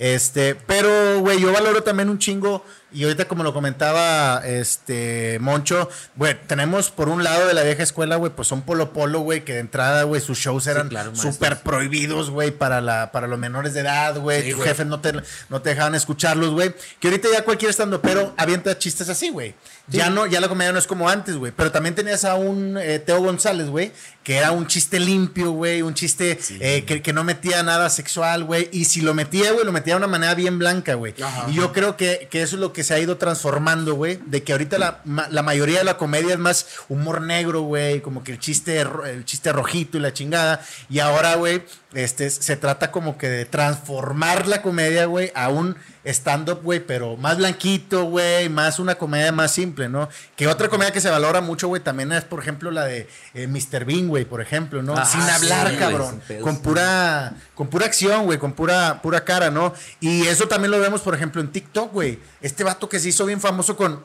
[0.00, 5.90] Este, pero, güey, yo valoro también un chingo, y ahorita como lo comentaba, este, Moncho,
[6.16, 9.44] güey, tenemos por un lado de la vieja escuela, güey, pues son Polo Polo, güey,
[9.44, 11.34] que de entrada, güey, sus shows eran claro, maestros.
[11.34, 15.00] súper prohibidos, güey, para, la, para los menores de edad, güey, Sí, tus jefes no
[15.00, 15.12] te,
[15.50, 19.54] no te dejaban escucharlos, güey, que ahorita ya cualquier estando, pero avienta chistes así, güey.
[19.90, 21.52] Ya no, ya la comedia no es como antes, güey.
[21.54, 25.82] Pero también tenías a un eh, Teo González, güey, que era un chiste limpio, güey,
[25.82, 28.68] un chiste eh, que, que no metía nada sexual, güey.
[28.72, 31.14] Y si lo metía, güey, lo metía de una manera bien blanca, güey.
[31.48, 34.20] Y yo creo que, que eso es lo que se ha ido transformando, güey.
[34.26, 38.00] De que ahorita la, ma- la mayoría de la comedia es más humor negro, güey,
[38.00, 40.64] como que el chiste, el chiste rojito y la chingada.
[40.88, 41.62] Y ahora, güey,
[41.92, 47.16] este, se trata como que de transformar la comedia, güey, a un stand-up, güey, pero
[47.16, 50.08] más blanquito, güey, más una comedia más simple, ¿no?
[50.36, 53.46] Que otra comedia que se valora mucho, güey, también es, por ejemplo, la de eh,
[53.46, 53.84] Mr.
[53.84, 54.94] Bean, güey, por ejemplo, ¿no?
[54.96, 56.22] Ah, Sin hablar, cabrón.
[56.42, 59.74] Con pura, con pura acción, güey, con pura, pura cara, ¿no?
[60.00, 62.20] Y eso también lo vemos, por ejemplo, en TikTok, güey.
[62.40, 64.04] Este vato que se hizo bien famoso con.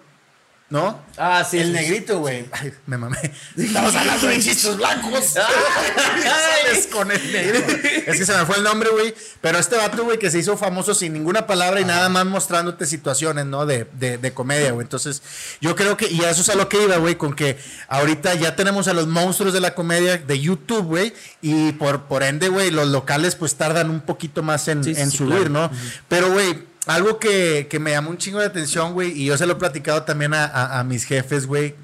[0.68, 1.00] ¿No?
[1.16, 1.60] Ah, sí.
[1.60, 2.48] El negrito, güey.
[2.52, 3.18] Ay, me mamé.
[3.58, 5.26] Estamos hablando de chistes blancos.
[5.26, 7.60] Sales con el negro.
[8.08, 9.14] Es que se me fue el nombre, güey.
[9.42, 12.88] Pero este vato, güey, que se hizo famoso sin ninguna palabra y nada más mostrándote
[12.88, 13.68] situaciones, ¿no?
[13.68, 14.86] De, de, de comedia, güey.
[14.86, 15.22] Entonces,
[15.62, 18.56] yo creo que, y eso es a lo que iba, güey, con que ahorita ya
[18.56, 21.14] tenemos a los monstruos de la comedia de YouTube, güey.
[21.44, 25.02] Y por, por ende, güey, los locales pues tardan un poquito más en, Sí, sí,
[25.02, 25.50] en sí, subir, claro.
[25.50, 25.72] ¿no?
[26.08, 29.46] Pero, güey, algo que, que me llamó un chingo de atención, güey, y yo se
[29.46, 31.76] lo he platicado también a, a- a mis jefes, güey,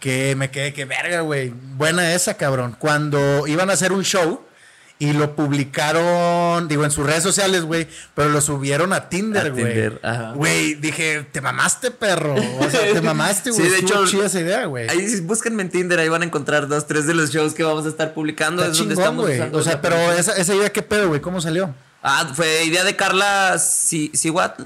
[0.00, 1.52] que me quedé que verga, güey.
[1.76, 2.76] Buena esa, cabrón.
[2.78, 4.42] Cuando iban a hacer un show
[4.98, 9.64] y lo publicaron, digo, en sus redes sociales, güey, pero lo subieron a Tinder, güey.
[9.64, 10.32] Tinder, ajá.
[10.32, 12.34] Güey, dije, te mamaste, perro.
[12.34, 13.70] O sea, te mamaste, Sí, güey.
[13.72, 14.88] de Estuvo hecho, chida esa idea, güey.
[14.88, 17.62] Ahí sí, búsquenme en Tinder, ahí van a encontrar dos, tres de los shows que
[17.64, 18.62] vamos a estar publicando.
[18.62, 19.38] Está es donde chingón, estamos güey.
[19.38, 21.20] usando O sea, pero esa, esa idea, ¿qué pedo, güey?
[21.20, 21.74] ¿Cómo salió?
[22.04, 24.60] Ah, fue idea de Carla Si- Siwat.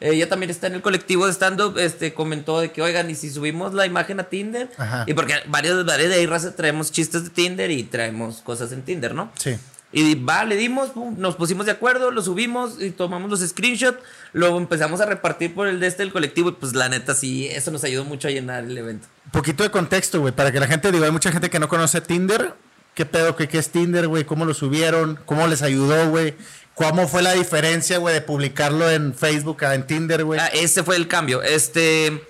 [0.00, 1.76] Ella también está en el colectivo de stand-up.
[1.78, 4.70] Este, comentó de que, oigan, ¿y si subimos la imagen a Tinder?
[4.78, 5.04] Ajá.
[5.06, 8.82] Y porque varios, varios de ahí raza traemos chistes de Tinder y traemos cosas en
[8.82, 9.30] Tinder, ¿no?
[9.36, 9.56] Sí.
[9.92, 13.98] Y va, le dimos, pum, nos pusimos de acuerdo, lo subimos y tomamos los screenshots.
[14.32, 16.48] Luego empezamos a repartir por el de este del colectivo.
[16.50, 19.06] Y pues la neta, sí, eso nos ayudó mucho a llenar el evento.
[19.32, 22.00] Poquito de contexto, güey, para que la gente, digo, hay mucha gente que no conoce
[22.00, 22.54] Tinder.
[22.94, 23.34] ¿Qué pedo?
[23.36, 24.24] ¿Qué, qué es Tinder, güey?
[24.24, 25.18] ¿Cómo lo subieron?
[25.24, 26.34] ¿Cómo les ayudó, güey?
[26.74, 30.40] ¿Cómo fue la diferencia, güey, de publicarlo en Facebook a en Tinder, güey?
[30.40, 31.42] Ah, ese fue el cambio.
[31.42, 32.26] Este.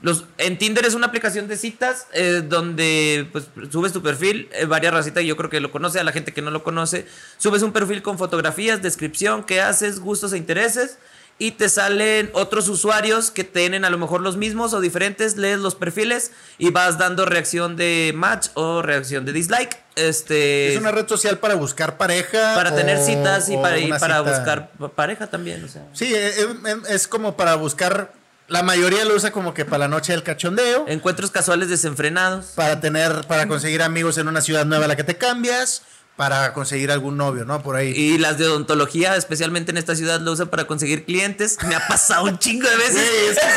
[0.00, 4.64] Los, en Tinder es una aplicación de citas eh, donde pues, subes tu perfil, eh,
[4.64, 7.04] varias racitas, yo creo que lo conoce, a la gente que no lo conoce,
[7.36, 10.98] subes un perfil con fotografías, descripción, qué haces, gustos e intereses,
[11.40, 15.58] y te salen otros usuarios que tienen a lo mejor los mismos o diferentes, lees
[15.60, 19.78] los perfiles y vas dando reacción de match o reacción de dislike.
[19.94, 22.54] Este, Es una red social para buscar pareja.
[22.54, 24.22] para tener citas y para, y para cita.
[24.22, 25.64] buscar pa- pareja también.
[25.64, 25.82] O sea.
[25.92, 26.48] Sí, es, es-
[26.90, 28.12] es como para buscar.
[28.48, 30.86] La mayoría lo usa como que para la noche del cachondeo.
[30.88, 32.46] Encuentros casuales desenfrenados.
[32.56, 35.82] Para tener, para conseguir amigos en una ciudad nueva a la que te cambias.
[36.18, 37.62] Para conseguir algún novio, ¿no?
[37.62, 37.92] Por ahí.
[37.96, 41.56] Y las de odontología, especialmente en esta ciudad, lo usan para conseguir clientes.
[41.68, 43.38] Me ha pasado un chingo de veces.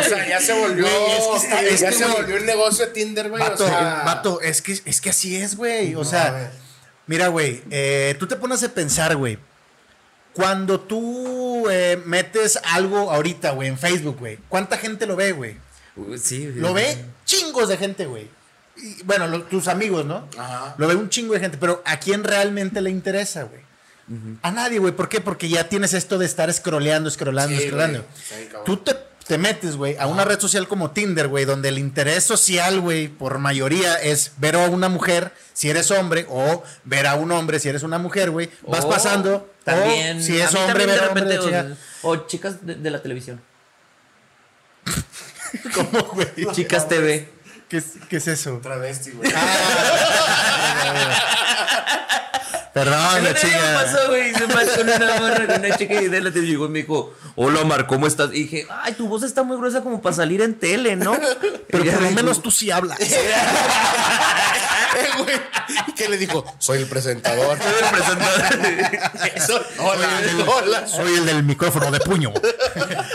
[0.00, 0.84] O sea, ya se volvió.
[0.84, 3.40] Güey, es que está- es ya que, se güey, volvió un negocio de Tinder, güey.
[3.40, 5.94] Vato, o sea, vato, es que, es que así es, güey.
[5.94, 6.50] O No, sea,
[7.06, 9.38] mira, güey, eh, tú te pones a pensar, güey.
[10.32, 15.56] Cuando tú eh, metes algo ahorita, güey, en Facebook, güey, ¿cuánta gente lo ve, güey?
[16.20, 18.28] Sí, Lo ve chingos de gente, güey.
[18.82, 20.28] Y, Bueno, lo- tus amigos, ¿no?
[20.38, 20.74] Ajá.
[20.78, 23.60] Lo ve un chingo de gente, pero ¿a quién realmente le interesa, güey?
[24.42, 24.92] A nadie, güey.
[24.92, 25.20] ¿Por qué?
[25.20, 27.70] Porque ya tienes esto de estar scrolleando, scrollando, Sí.
[28.64, 32.24] Tú te, te metes, güey, a una red social como Tinder, güey, donde el interés
[32.24, 37.14] social, güey, por mayoría es ver a una mujer si eres hombre o ver a
[37.14, 38.50] un hombre si eres una mujer, güey.
[38.66, 39.48] Vas O pasando.
[39.62, 40.18] También.
[40.18, 43.40] o si a es hombre, ver de a hombre, o chicas de, de la televisión.
[45.74, 46.28] ¿Cómo, güey?
[46.52, 47.28] Chicas TV.
[47.70, 48.58] ¿Qué, es- qué es eso?
[48.60, 49.30] Travesti, güey.
[52.72, 53.58] Perdón, la chica.
[53.84, 54.32] pasó, güey.
[54.34, 56.78] Se pasó con una morra, con una chica y de la tele llegó y me
[56.80, 58.30] dijo, hola Omar, ¿cómo estás?
[58.30, 61.12] Y dije, ay, tu voz está muy gruesa como para salir en tele, ¿no?
[61.68, 62.98] Pero por lo menos tú sí hablas.
[64.92, 65.36] Eh, güey.
[65.86, 66.44] ¿Y qué le dijo?
[66.58, 67.56] Soy el presentador.
[67.58, 69.30] "Soy el presentador".
[69.36, 70.08] Eso- hola,
[70.48, 70.88] hola.
[70.88, 72.32] Soy el del micrófono de puño.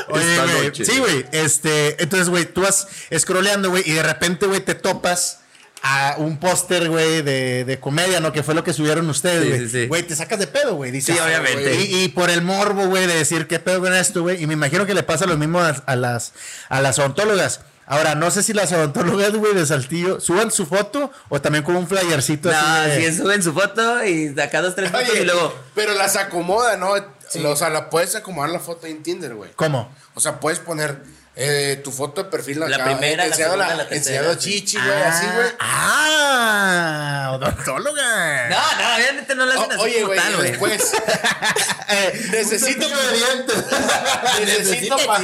[0.08, 0.64] Oye, Esta güey.
[0.68, 0.86] noche.
[0.86, 1.26] Sí, güey.
[1.34, 2.88] Este, entonces, güey, tú vas
[3.18, 5.40] scrolleando, güey, y de repente, güey, te topas
[5.82, 8.32] a un póster, güey, de, de comedia, ¿no?
[8.34, 9.60] Que fue lo que subieron ustedes, güey.
[9.62, 9.88] sí, sí.
[9.88, 11.00] Güey, te sacas de pedo, güey.
[11.02, 11.62] Sí, "Ah, obviamente.
[11.76, 11.94] güey".
[11.96, 14.42] Y, y por el morbo, güey, de decir qué pedo con esto, güey.
[14.42, 16.34] Y me imagino que le pasa lo mismo a, a las,
[16.70, 17.62] a las odontólogas.
[17.88, 21.76] Ahora, no sé si las odontólogas, güey, de Saltillo, suban su foto o también con
[21.76, 22.90] un flyercito No, así.
[23.02, 25.54] de- si suben su foto y acá dos, tres fotos Oye, y luego.
[25.76, 26.94] pero las acomoda, ¿no?
[26.94, 29.52] O sea, la puedes acomodar la foto en Tinder, güey.
[29.56, 29.94] ¿Cómo?
[30.16, 30.98] O sea, puedes poner
[31.38, 34.50] eh, tu foto de perfil La acá, primera, la enseñando segunda, la tercera, enseñando sí.
[34.52, 35.48] chichi, güey, así, güey.
[35.60, 38.50] Ah, odontóloga.
[38.50, 40.92] No, no, obviamente no lo hacen O- así oye, güey, después
[41.88, 43.58] Eh, necesito dientes.
[44.46, 45.20] necesito pa-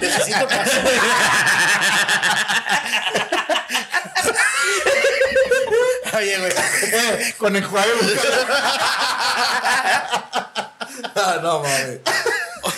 [0.00, 0.82] necesito pasar.
[6.16, 6.52] Oye, güey.
[6.92, 7.90] Eh, con enjuague.
[11.16, 11.98] Ah, no, mames.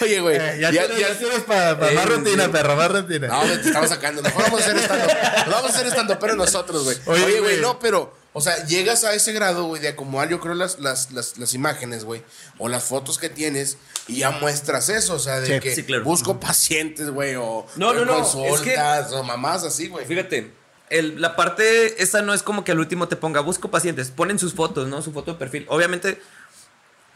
[0.03, 0.37] Oye, güey.
[0.37, 2.51] Eh, ya, ya- tienes, ya- ya tienes para más Eh, rutina, sí.
[2.51, 3.27] perro, más rutina.
[3.29, 4.23] No, güey, te estamos sacando.
[4.23, 5.07] Mejor vamos a hacer estando.
[5.51, 6.97] Vamos a hacer estando, pero nosotros, güey.
[7.07, 7.61] Oye, Oye, güey, güey.
[7.61, 8.15] no, pero.
[8.33, 11.55] O sea, llegas a ese grado, güey, de acomodar, yo creo, las, las, las, las
[11.55, 12.23] imágenes, güey,
[12.59, 13.79] o las fotos que tienes,
[14.09, 16.05] y ya muestras eso, o sea, de Sí, que sí, claro.
[16.05, 20.05] busco pacientes, güey, o No, no, no, consultas, o mamás así, güey.
[20.05, 20.53] Fíjate,
[20.91, 24.39] el- la parte esa no es como que al último te ponga busco pacientes, ponen
[24.39, 25.01] sus fotos, ¿no?
[25.01, 25.65] Su foto de perfil.
[25.71, 26.21] Obviamente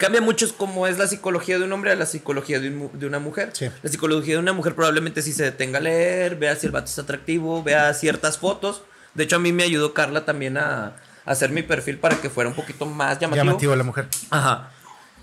[0.01, 3.07] cambia mucho cómo es la psicología de un hombre a la psicología de, un de
[3.07, 3.51] una mujer.
[3.53, 3.71] Sí.
[3.83, 6.87] La psicología de una mujer probablemente sí se detenga a leer, vea si el vato
[6.87, 8.83] es atractivo, vea ciertas fotos.
[9.15, 10.95] De hecho, a mí me ayudó Carla también a, a
[11.27, 13.45] hacer mi perfil para que fuera un poquito más llamativo.
[13.45, 14.09] Llamativo la mujer.
[14.31, 14.71] Ajá.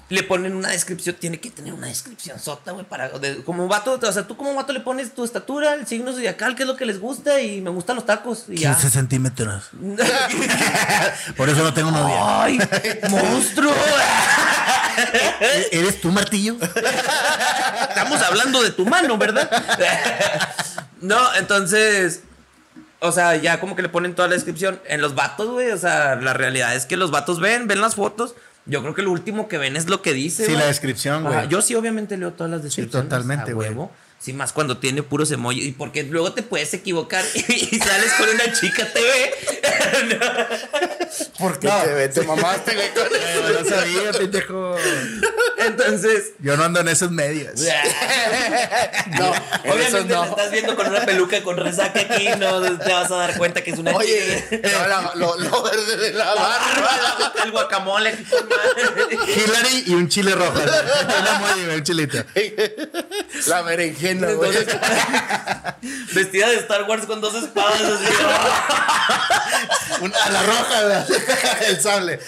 [0.09, 3.99] Le ponen una descripción, tiene que tener una descripción sota, güey, para de- como vato,
[4.01, 6.77] o sea, tú como vato le pones tu estatura, el signo zodiacal, qué es lo
[6.77, 8.71] que les gusta y me gustan los tacos y ya.
[8.71, 9.65] 15 centímetros.
[11.35, 12.43] Por eso no tengo novia.
[12.43, 12.57] ¡Ay,
[13.09, 13.73] monstruo!
[15.41, 16.55] ¿E- ¿Eres tú, martillo?
[17.89, 19.49] Estamos hablando de tu mano, ¿verdad?
[21.01, 22.21] no, entonces,
[22.99, 25.77] o sea, ya como que le ponen toda la descripción en los vatos, güey, o
[25.77, 28.35] sea, la realidad es que los vatos ven, ven las fotos.
[28.65, 30.45] Yo creo que lo último que ven es lo que dice.
[30.45, 31.47] Sí, la descripción, güey.
[31.47, 33.07] Yo sí, obviamente leo todas las descripciones.
[33.09, 33.69] totalmente, a güey.
[33.69, 33.91] huevo.
[34.19, 35.63] Sí, más cuando tiene puros emojis.
[35.67, 39.31] Y porque luego te puedes equivocar y sales con una chica TV.
[41.39, 42.87] ¿Por qué te, te mamaste, güey?
[43.63, 44.75] No sabía, pendejo.
[45.57, 47.53] Entonces, Yo no ando en esos medios.
[49.17, 49.31] No,
[49.71, 50.21] obviamente no.
[50.25, 53.63] la estás viendo con una peluca con resaca aquí, no te vas a dar cuenta
[53.63, 57.33] que es una Oye, no, la- lo, lo verde de la barba.
[57.43, 58.11] el guacamole.
[59.35, 60.59] Hillary y un chile rojo.
[61.73, 62.17] Un chilito.
[63.47, 64.51] La berenjena, güey.
[66.13, 68.05] Vestida de Star Wars con dos espadas así.
[70.25, 71.05] A la roja,
[71.67, 72.19] el sable.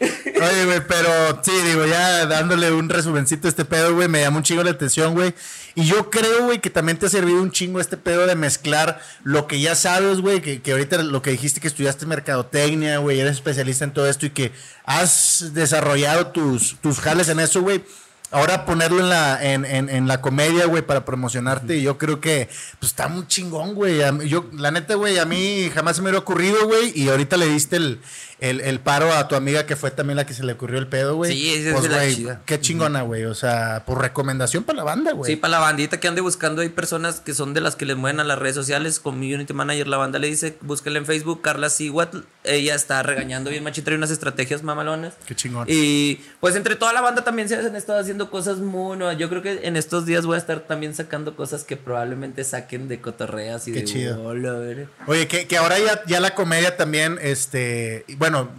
[0.00, 4.42] Oye, güey, pero sí, digo, ya dándole un resumencito este pedo, güey, me llamó un
[4.42, 5.34] chingo la atención, güey.
[5.74, 9.00] Y yo creo, güey, que también te ha servido un chingo este pedo de mezclar
[9.22, 13.20] lo que ya sabes, güey, que, que ahorita lo que dijiste que estudiaste mercadotecnia, güey,
[13.20, 14.52] eres especialista en todo esto y que
[14.84, 17.82] has desarrollado tus, tus jales en eso, güey.
[18.32, 22.20] Ahora ponerlo en la, en, en, en la comedia, güey, para promocionarte, y yo creo
[22.20, 22.48] que
[22.78, 23.98] pues está muy chingón, güey.
[24.28, 27.46] Yo, la neta, güey, a mí jamás se me hubiera ocurrido, güey, y ahorita le
[27.46, 28.00] diste el,
[28.40, 30.86] el, el paro a tu amiga que fue también la que se le ocurrió el
[30.86, 31.32] pedo, güey.
[31.32, 32.42] Sí, esa es pues, la güey, chida.
[32.46, 33.24] qué chingona, güey.
[33.24, 35.30] O sea, por recomendación para la banda, güey.
[35.30, 37.96] Sí, para la bandita que ande buscando, hay personas que son de las que les
[37.96, 38.98] mueven a las redes sociales.
[38.98, 42.14] Community Manager, la banda le dice, búsquenla en Facebook, Carla Siguat.
[42.44, 45.14] Ella está regañando bien machita, trae unas estrategias mamalonas.
[45.26, 45.66] Qué chingón.
[45.68, 49.18] Y pues entre toda la banda también se han estado haciendo cosas muy nuevas.
[49.18, 52.88] Yo creo que en estos días voy a estar también sacando cosas que probablemente saquen
[52.88, 54.32] de cotorreas y Qué de chido.
[55.06, 58.50] Oye, que, que ahora ya, ya la comedia también, este, y bueno,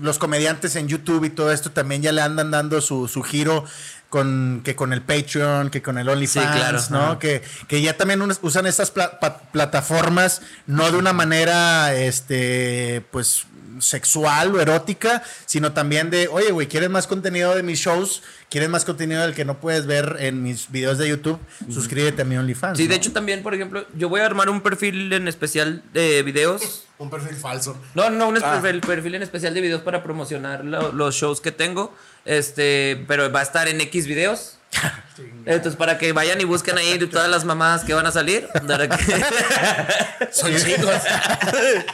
[0.00, 3.64] los comediantes en YouTube y todo esto también ya le andan dando su, su giro
[4.08, 7.18] con que con el Patreon, que con el OnlyFans, Sí, claro, ¿no?
[7.18, 9.18] Que, que ya también usan estas pla-
[9.52, 13.46] plataformas no de una manera, este, pues
[13.80, 18.22] sexual o erótica, sino también de, oye, güey, ¿quieres más contenido de mis shows?
[18.50, 21.38] ¿Quieres más contenido del que no puedes ver en mis videos de YouTube?
[21.70, 22.78] Suscríbete a mi OnlyFans.
[22.78, 26.22] Sí, de hecho también, por ejemplo, yo voy a armar un perfil en especial de
[26.22, 26.84] videos.
[26.96, 27.76] Un perfil falso.
[27.96, 28.60] No, no, un Ah.
[28.62, 31.92] perfil, perfil en especial de videos para promocionar lo- los shows que tengo.
[32.24, 34.58] Este, pero va a estar en X videos.
[35.46, 38.48] Entonces, para que vayan y busquen ahí todas las mamadas que van a salir.
[38.88, 38.96] que-
[40.32, 40.90] Son chicos.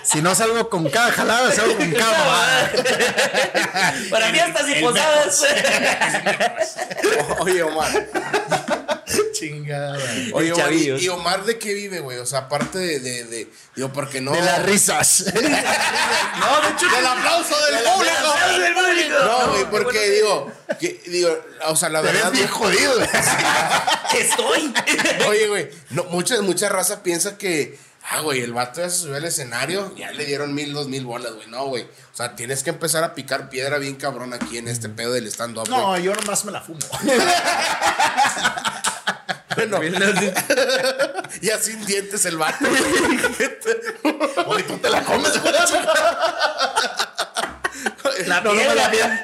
[0.04, 2.70] Si no salgo con cada jalada, salgo con cada mamada.
[4.10, 5.44] para fiestas y posadas.
[7.40, 7.90] Oye, Omar.
[9.32, 9.96] Chingada.
[10.34, 11.02] Oye, El Omar, chavillos.
[11.02, 12.18] ¿y, Omar de qué vive, güey?
[12.18, 14.32] O sea, aparte de, de, de- Digo, porque no.
[14.32, 15.24] De las risas.
[16.40, 18.14] No, de hecho, Del aplauso del público.
[18.16, 19.14] aplauso del público.
[19.24, 20.14] No, güey, qué porque bueno.
[20.14, 22.30] digo, que, digo, o sea, la verdad.
[22.30, 22.94] ves bien jodido.
[24.18, 24.74] Estoy.
[25.28, 27.78] Oye, güey, no, mucha, mucha raza piensa que,
[28.10, 31.04] ah, güey, el vato ya se subió al escenario, ya le dieron mil, dos mil
[31.04, 31.46] bolas, güey.
[31.48, 31.82] No, güey.
[31.82, 35.26] O sea, tienes que empezar a picar piedra bien cabrón aquí en este pedo del
[35.26, 35.80] stand-up, güey.
[35.80, 36.78] No, yo nomás me la fumo.
[39.68, 39.80] Bueno,
[41.42, 42.64] ya sin dientes el vato.
[44.46, 45.52] Oye, tú te la comes, güey.
[48.26, 49.22] La No, no me la piedra.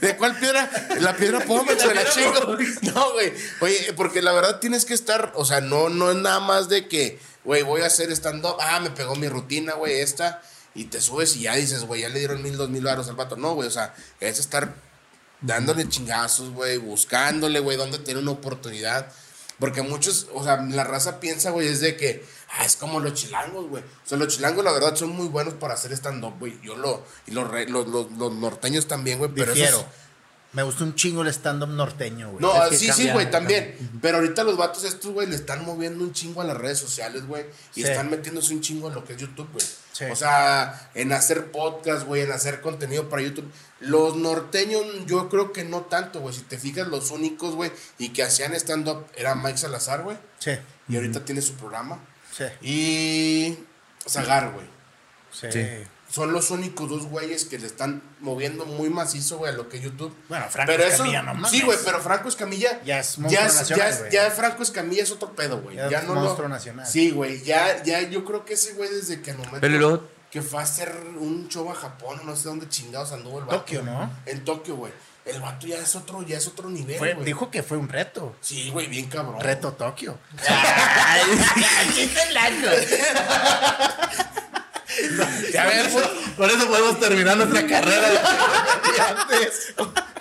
[0.00, 0.70] ¿De cuál piedra?
[1.00, 2.56] La piedra pómez, me la chingo.
[2.94, 3.32] No, güey.
[3.60, 6.88] Oye, porque la verdad tienes que estar, o sea, no, no es nada más de
[6.88, 8.56] que, güey, voy a hacer stand-up.
[8.60, 10.42] Ah, me pegó mi rutina, güey, esta.
[10.74, 13.14] Y te subes y ya dices, güey, ya le dieron mil, dos mil baros al
[13.16, 13.36] vato.
[13.36, 14.74] No, güey, o sea, es estar
[15.44, 19.12] dándole chingazos, güey, buscándole, güey, dónde tiene una oportunidad.
[19.58, 22.24] Porque muchos, o sea, la raza piensa, güey, es de que,
[22.58, 23.82] ah, es como los chilangos, güey.
[23.84, 26.58] O sea, los chilangos, la verdad, son muy buenos para hacer stand-up, güey.
[26.62, 29.54] Yo lo, y los, re- los, los, los norteños también, güey, pero
[30.52, 32.40] Me gusta un chingo el stand-up norteño, güey.
[32.42, 33.76] no, Es sí, sí, güey, también.
[34.02, 37.26] Pero ahorita los vatos estos, güey, le están moviendo un chingo a las redes sociales,
[37.26, 37.44] güey.
[37.76, 37.88] Y Sí.
[37.88, 39.64] están metiéndose un chingo en lo que es YouTube, güey.
[39.94, 40.06] Sí.
[40.10, 43.48] O sea, en hacer podcast, güey, en hacer contenido para YouTube.
[43.78, 46.34] Los norteños, yo creo que no tanto, güey.
[46.34, 50.16] Si te fijas, los únicos, güey, y que hacían stand-up era Mike Salazar, güey.
[50.40, 50.50] Sí,
[50.88, 52.00] Y ahorita tiene su programa.
[52.32, 53.58] sí, Y
[54.08, 54.66] Zagar, güey.
[55.30, 55.46] sí.
[55.52, 55.66] Sí.
[56.14, 59.80] Son los únicos dos güeyes que le están moviendo muy macizo, güey, a lo que
[59.80, 60.14] YouTube.
[60.28, 61.50] Bueno, Franco pero Escamilla, eso, no mames.
[61.50, 64.62] Sí, güey, pero Franco Escamilla Ya es ya monstruo es- nacional, ya es- ya Franco
[64.62, 65.74] Escamilla es otro pedo, güey.
[65.76, 66.86] Ya Ya, es no monstruo lo- nacional.
[66.86, 70.08] Sí, güey, ya, ya yo creo que ese güey desde que al momento Pero luego-
[70.30, 73.58] que fue a hacer un show a Japón, no sé dónde chingados anduvo el vato.
[73.58, 74.08] Tokio, ¿no?
[74.26, 74.92] En Tokio, güey.
[75.24, 77.24] El vato ya es otro, ya es otro nivel, Fue- güey.
[77.24, 78.36] dijo que fue un reto.
[78.40, 79.40] Sí, güey, bien cabrón.
[79.40, 80.18] Reto Tokio.
[85.54, 85.94] Ya ves.
[86.36, 89.74] Por eso podemos terminar nuestra carrera de antes.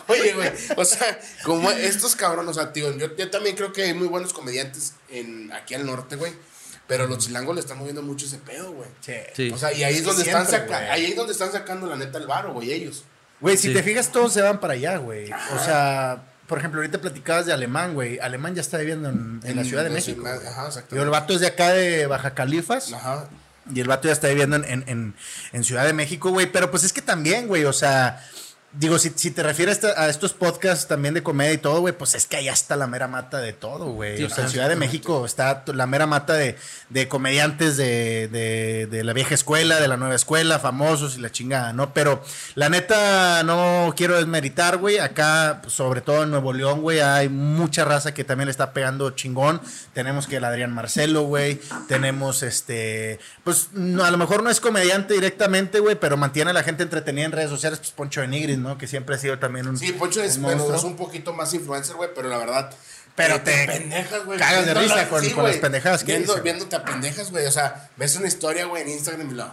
[0.08, 3.84] Oye, güey, o sea, como estos cabrones, o sea, tío, yo, yo también creo que
[3.84, 6.34] hay muy buenos comediantes en, aquí al norte, güey.
[6.86, 8.90] Pero los chilangos le están moviendo mucho ese pedo, güey.
[9.34, 9.50] Sí.
[9.52, 10.90] O sea, y ahí es donde están siempre, güey.
[10.90, 13.06] ahí es donde están sacando la neta el varo, güey, ellos.
[13.40, 13.74] Güey, si Sí.
[13.74, 15.32] te fijas, todos se van para allá, güey.
[15.32, 18.20] O sea, por ejemplo, ahorita platicabas de Alemán, güey.
[18.20, 20.22] Alemán ya está viviendo en, en la Ciudad de México.
[20.22, 20.96] ciudad, ajá, exactamente.
[20.98, 22.92] Y el vato es de acá de Baja Califas.
[22.92, 23.30] Ajá.
[23.74, 25.16] Y el vato ya está viviendo en, en, en-
[25.54, 26.52] en Ciudad de México, güey.
[26.52, 28.24] Pero pues es que también, güey, o sea,
[28.74, 32.16] digo, si, si te refieres a, estos podcasts también de comedia y todo, güey, pues
[32.16, 34.18] es que allá está la mera mata de todo, güey.
[34.18, 34.76] Sí, o sea, en Ciudad de.
[34.76, 36.58] México está la mera mata de,
[36.90, 41.32] de comediantes de, de, de la vieja escuela, de la nueva escuela, famosos y la
[41.32, 41.94] chingada, ¿no?
[41.94, 42.24] Pero
[42.56, 44.98] la neta, no quiero desmeritar, güey.
[44.98, 48.74] Acá, pues, sobre todo en Nuevo León, güey, hay mucha raza que también le está
[48.74, 49.62] pegando chingón.
[49.94, 51.62] Tenemos que el Adrián Marcelo, güey.
[51.88, 56.54] Tenemos este, pues no, a lo mejor no es comediante directamente, güey, pero mantiene a
[56.54, 58.78] la gente entretenida en redes sociales, pues Poncho de Nigris, ¿no?
[58.80, 59.78] Que siempre ha sido también un.
[59.78, 60.46] Sí, Poncho es, un
[60.76, 62.74] es poquito más influencer, güey, pero la verdad.
[63.16, 64.40] Pero eh, te pendejas, güey.
[64.40, 66.42] cagas de risa la- con- con güey, las pendejadas que viendo.
[66.42, 67.46] Viéndote a pendejas, güey.
[67.46, 69.52] O sea, ves una historia, güey, en Instagram y la,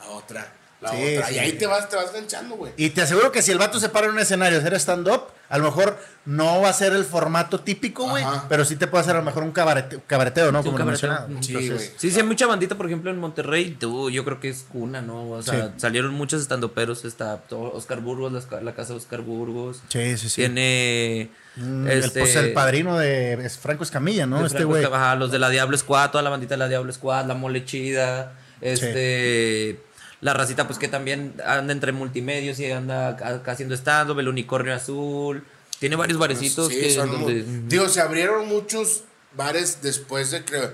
[0.00, 1.26] la otra, la Sí, otra.
[1.28, 1.34] sí.
[1.34, 2.72] Y ahí te vas, te vas ganchando, güey.
[2.76, 5.24] Y te aseguro que si el vato se para en un escenario a hacer stand-up,
[5.48, 8.24] a lo mejor no va a ser el formato típico, güey.
[8.48, 10.62] Pero sí te puede hacer a lo mejor un cabarete- cabareteo, ¿no?
[10.62, 11.26] Sí, Como lo mencionaba.
[11.40, 11.94] Sí, Entonces.
[11.96, 13.76] Sí, sí, hay mucha bandita, por ejemplo, en Monterrey.
[13.78, 15.28] Tú, yo creo que es cuna, ¿no?
[15.30, 15.72] O sea, Sí.
[15.78, 17.04] salieron muchos estandoperos.
[17.04, 19.82] Está Oscar Burgos, la, la casa de Oscar Burgos.
[19.88, 20.36] Sí, sí, sí.
[20.42, 21.30] Tiene.
[21.56, 24.46] Mm, este, el, pues, el padrino de es Franco Escamilla, ¿no?
[24.46, 24.86] Este güey.
[25.18, 28.34] Los de la Diablo Squad, toda la bandita de la Diablo Squad, la Mole Chida.
[28.60, 29.80] Este.
[30.20, 34.74] La racita, pues que también anda entre multimedios y anda acá haciendo stand-up, el unicornio
[34.74, 35.44] azul.
[35.78, 36.90] Tiene varios barecitos Sí, que.
[36.94, 39.04] son donde- mu- Digo, se abrieron muchos
[39.36, 40.70] bares después de que.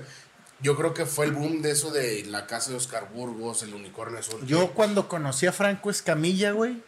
[0.59, 3.73] Yo creo que fue el boom de eso de la casa de Oscar Burgos, el
[3.75, 4.43] unicornio azul.
[4.47, 6.81] Yo cuando conocí a Franco Escamilla, güey,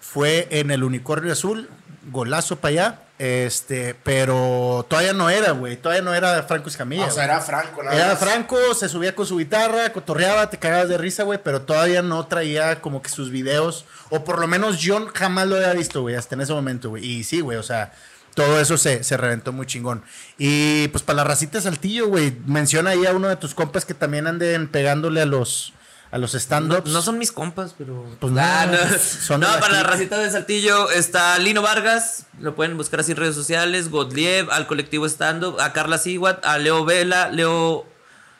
[0.00, 1.68] fue en el Unicornio Azul,
[2.10, 3.00] golazo para allá.
[3.18, 5.76] Este, pero todavía no era, güey.
[5.76, 7.06] Todavía no era Franco Escamilla.
[7.06, 8.16] o sea, era Franco, nada Era.
[8.16, 12.26] Franco, se subía con su guitarra, cotorreaba, te cagabas de risa, güey, pero todavía no
[12.26, 16.14] traía como que sus videos, o por lo menos yo jamás lo había visto, güey,
[16.14, 17.04] hasta en ese momento, güey.
[17.04, 17.92] Y sí, güey, o sea,
[18.34, 20.04] todo eso se, se reventó muy chingón.
[20.38, 23.94] Y pues para la racita Saltillo, güey, menciona ahí a uno de tus compas que
[23.94, 25.72] también anden pegándole a los,
[26.10, 26.90] a los stand-ups.
[26.90, 28.06] no son mis compas, pero.
[28.18, 28.78] Pues no, Ah, no.
[28.98, 33.18] son No, para la racita de Saltillo está Lino Vargas, lo pueden buscar así en
[33.18, 37.86] redes sociales, Godliev, al colectivo Stand Up, a Carla Siguat, a Leo Vela, Leo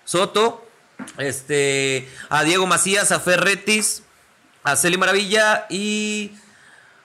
[0.05, 0.67] Soto,
[1.19, 4.03] este, a Diego Macías, a Ferretis,
[4.65, 6.33] a Celi Maravilla y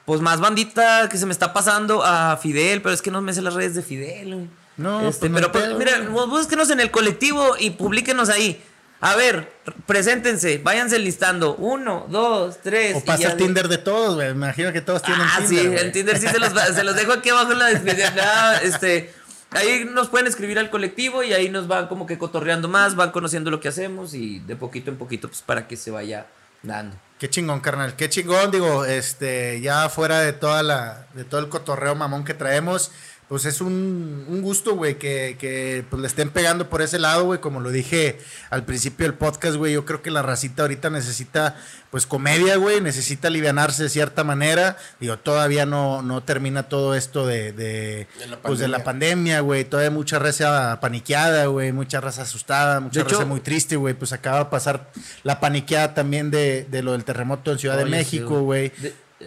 [0.05, 3.33] pues más bandita que se me está pasando a Fidel, pero es que no me
[3.33, 4.49] sé las redes de Fidel.
[4.75, 6.27] No, Este, pues pero pues, mira, güey.
[6.27, 8.61] búsquenos en el colectivo y publíquenos ahí.
[9.05, 9.51] A ver,
[9.85, 11.55] preséntense, váyanse listando.
[11.55, 12.95] Uno, dos, tres.
[12.95, 14.27] O pasa el de- Tinder de todos, güey.
[14.29, 15.61] Me imagino que todos tienen Ah, Tinder.
[15.61, 15.79] sí, güey.
[15.79, 18.13] el Tinder sí se los, se los dejo aquí abajo en la descripción.
[18.21, 19.13] Ah, este,
[19.51, 23.11] ahí nos pueden escribir al colectivo y ahí nos van como que cotorreando más, van
[23.11, 26.25] conociendo lo que hacemos y de poquito en poquito, pues para que se vaya
[26.61, 26.95] dando.
[27.19, 27.95] Qué chingón, carnal.
[27.95, 32.33] Qué chingón, digo, este, ya fuera de toda la, de todo el cotorreo mamón que
[32.33, 32.91] traemos,
[33.33, 37.23] pues es un, un gusto, güey, que, que pues le estén pegando por ese lado,
[37.25, 37.39] güey.
[37.39, 38.19] Como lo dije
[38.51, 41.55] al principio del podcast, güey, yo creo que la racita ahorita necesita,
[41.89, 44.77] pues, comedia, güey, necesita alivianarse de cierta manera.
[44.99, 49.39] Digo, todavía no, no termina todo esto de, de, De la pues, de la pandemia.
[49.39, 49.65] güey.
[49.65, 53.77] Todavía hay mucha raza paniqueada, güey, mucha raza asustada, mucha De hecho- raza muy triste,
[53.77, 53.95] güey.
[53.95, 54.91] Pues acaba de pasar
[55.23, 58.71] la paniqueada también de, de lo del terremoto en Ciudad de Oye, México, güey.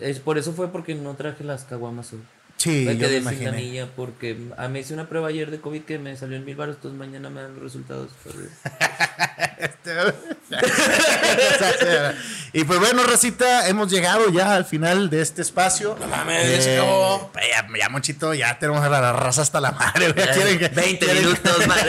[0.00, 2.12] Es- por eso fue porque no traje las caguamas.
[2.56, 3.50] Sí, Me yo me quedé sin imaginé.
[3.94, 6.76] porque a me hice una prueba ayer de COVID que me salió en mil baros,
[6.76, 8.10] entonces mañana me dan los resultados.
[12.60, 15.96] y pues bueno, Racita, hemos llegado ya al final de este espacio.
[16.00, 17.30] No mames, ya se acabó.
[17.34, 20.12] Ya, ya, Monchito, ya tenemos a la raza hasta la madre.
[20.12, 20.26] güey.
[20.26, 21.84] Ya quieren que, 20 quieren- minutos más.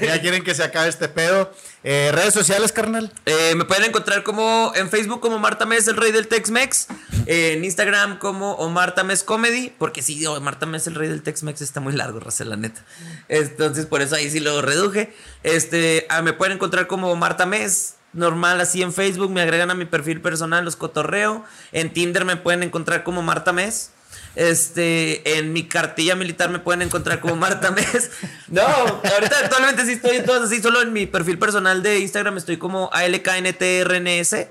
[0.00, 1.52] ya quieren que se acabe este pedo.
[1.86, 3.12] Eh, redes sociales, carnal.
[3.26, 6.86] Eh, me pueden encontrar como en Facebook como Marta Mes, el rey del Tex-Mex.
[7.26, 9.72] en Instagram como Omar Tames Comedy.
[9.78, 12.84] Porque sí, Omar Tames, el rey del Tex-Mex está muy largo, raza, la neta.
[13.28, 15.14] Entonces, por eso ahí sí lo reduje.
[15.42, 17.94] Este, ah, me pueden encontrar como Marta Mes.
[18.14, 21.44] Normal, así en Facebook, me agregan a mi perfil personal, los cotorreo.
[21.72, 23.90] En Tinder me pueden encontrar como Marta Mes.
[24.36, 28.10] Este, en mi cartilla militar me pueden encontrar como Marta Mes.
[28.48, 32.36] No, ahorita actualmente sí estoy en todas así, solo en mi perfil personal de Instagram
[32.36, 34.46] estoy como ALKNTRNS.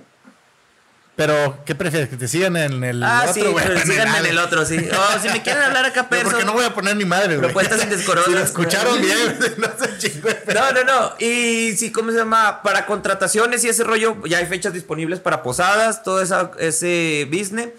[1.16, 2.10] Pero, ¿qué prefieres?
[2.10, 3.64] ¿Que te sigan en el Ah, otro, sí, güey?
[3.64, 4.78] pero En síganme en el- otro, sí.
[5.18, 7.42] O si me quieren hablar acá, Pero porque no voy a poner ni madre, güey.
[7.52, 8.26] Propuestas indescorosas.
[8.32, 10.30] Si lo escucharon bien, no se chingó.
[10.56, 11.14] No, no, no.
[11.20, 12.64] Y sí, ¿cómo se llama?
[12.64, 17.70] Para contrataciones y ese rollo, ya hay fechas disponibles para posadas, todo esa, ese business.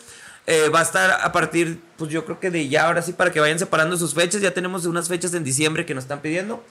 [0.47, 3.32] Eh, va a estar a partir, pues yo creo que de ya, ahora sí, para
[3.32, 4.43] que vayan separando sus fechas.
[4.43, 6.62] Ya tenemos unas fechas en diciembre que nos están pidiendo.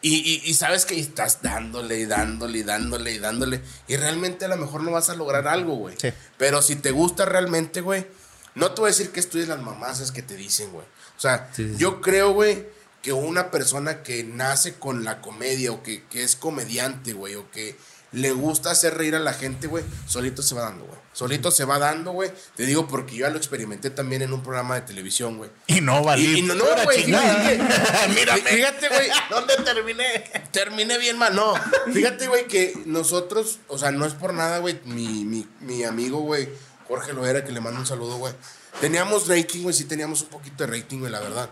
[0.00, 3.60] Y, y, y sabes que estás dándole y dándole y dándole y dándole.
[3.88, 5.96] Y realmente a lo mejor no vas a lograr algo, güey.
[6.00, 6.10] Sí.
[6.38, 8.06] Pero si te gusta realmente, güey,
[8.54, 10.86] no te voy a decir que estudies las mamazas que te dicen, güey.
[11.16, 12.66] O sea, Sí, sí, yo creo, güey,
[13.02, 17.50] que una persona que nace con la comedia o que, que es comediante, güey, o
[17.50, 17.76] que
[18.12, 20.98] le gusta hacer reír a la gente, güey, solito se va dando, güey.
[21.12, 22.30] Solito se va dando, güey.
[22.56, 25.50] Te digo porque yo ya lo experimenté también en un programa de televisión, güey.
[25.68, 26.24] Y no valí.
[26.24, 27.06] Y, y no, no, güey.
[28.14, 28.42] Mírame.
[28.42, 29.08] fíjate, güey.
[29.30, 30.24] ¿Dónde terminé?
[30.50, 31.34] Terminé bien mal.
[31.34, 31.54] No,
[31.92, 34.80] fíjate, güey, que nosotros, o sea, no es por nada, güey.
[34.84, 36.48] Mi, mi, mi amigo, güey,
[36.90, 38.34] Jorge Loera, que le mando un saludo, güey.
[38.80, 41.48] Teníamos rating, güey, sí teníamos un poquito de rating, güey, la verdad.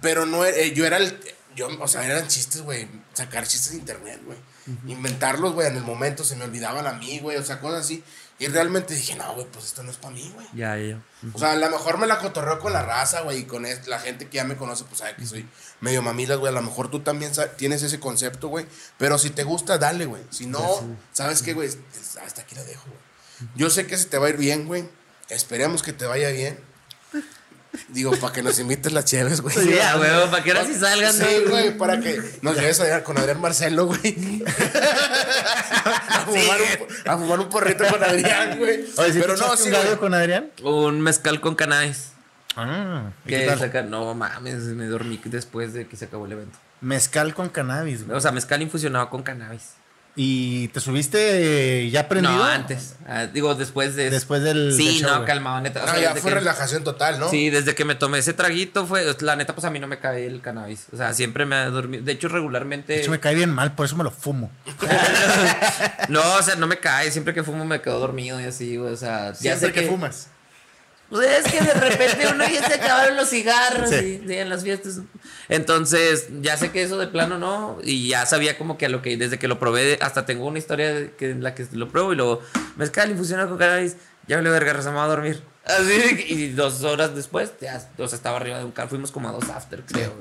[0.00, 1.16] Pero no, eh, yo era el.
[1.54, 2.88] Yo, o sea, eran chistes, güey.
[3.12, 4.36] Sacar chistes de internet, güey.
[4.88, 7.36] Inventarlos, güey, en el momento se me olvidaban a mí, güey.
[7.36, 8.02] O sea, cosas así.
[8.40, 10.48] Y realmente dije, no, güey, pues esto no es para mí, güey.
[10.54, 11.00] Ya, ya.
[11.32, 14.00] O sea, a lo mejor me la cotorreo con la raza, güey, y con la
[14.00, 15.48] gente que ya me conoce, pues sabe que soy
[15.80, 16.50] medio mamilas, güey.
[16.50, 18.66] A lo mejor tú también tienes ese concepto, güey.
[18.98, 20.22] Pero si te gusta, dale, güey.
[20.30, 20.60] Si no,
[21.12, 21.70] ¿sabes qué, güey?
[22.26, 23.03] Hasta aquí la dejo, güey.
[23.54, 24.84] Yo sé que se te va a ir bien, güey.
[25.28, 26.58] Esperemos que te vaya bien.
[27.88, 29.54] Digo, para que nos invites las chéves, güey.
[29.56, 31.12] Sí, huevo, para que ahora sí salgan.
[31.12, 31.50] Sí, ¿no?
[31.50, 34.42] güey, para que nos lleves a con Adrián Marcelo, güey.
[35.84, 38.84] a, fumar un, a fumar un porrito con Adrián, güey.
[38.96, 39.96] Oye, ¿sí Pero te no, sí, un güey.
[39.96, 40.50] con Adrián?
[40.62, 42.10] Un mezcal con cannabis.
[42.56, 43.58] Ah, ¿y Que qué tal?
[43.58, 46.56] saca- no mames, me dormí después de que se acabó el evento.
[46.80, 48.16] Mezcal con cannabis, güey.
[48.16, 49.70] O sea, mezcal infusionado con cannabis.
[50.16, 52.36] ¿Y te subiste eh, ya prendido?
[52.36, 52.94] No, antes.
[53.04, 54.10] Ah, digo, después de.
[54.10, 55.82] Después del- Sí, del show, no, calmado, neta.
[55.82, 57.28] O No, sea, ya fue que- relajación total, ¿no?
[57.28, 59.04] Sí, desde que me tomé ese traguito fue.
[59.20, 60.86] La neta, pues a mí no me cae el cannabis.
[60.92, 62.04] O sea, siempre me ha dormido.
[62.04, 62.92] De hecho, regularmente.
[62.92, 64.52] De hecho, me cae bien mal, por eso me lo fumo.
[66.08, 67.10] no, o sea, no me cae.
[67.10, 68.92] Siempre que fumo me quedo dormido y así, güey.
[68.92, 69.80] O sea, ya sé Siempre que.
[69.82, 70.28] que fumas.
[71.14, 74.20] Pues es que de repente uno ya se acabaron los cigarros Sí.
[74.26, 74.98] y, en las fiestas.
[75.48, 77.78] Entonces, ya sé que eso de plano no.
[77.84, 80.58] Y ya sabía como que a lo que desde que lo probé, hasta tengo una
[80.58, 82.42] historia de que, en la que lo pruebo y luego
[82.74, 83.94] mezcal infusionado con cannabis.
[84.26, 85.40] Ya me lo verga, me voy a dormir.
[85.64, 88.88] Así, y dos horas después, ya, o sea, estaba arriba de un carro.
[88.88, 90.12] Fuimos como a dos after, creo.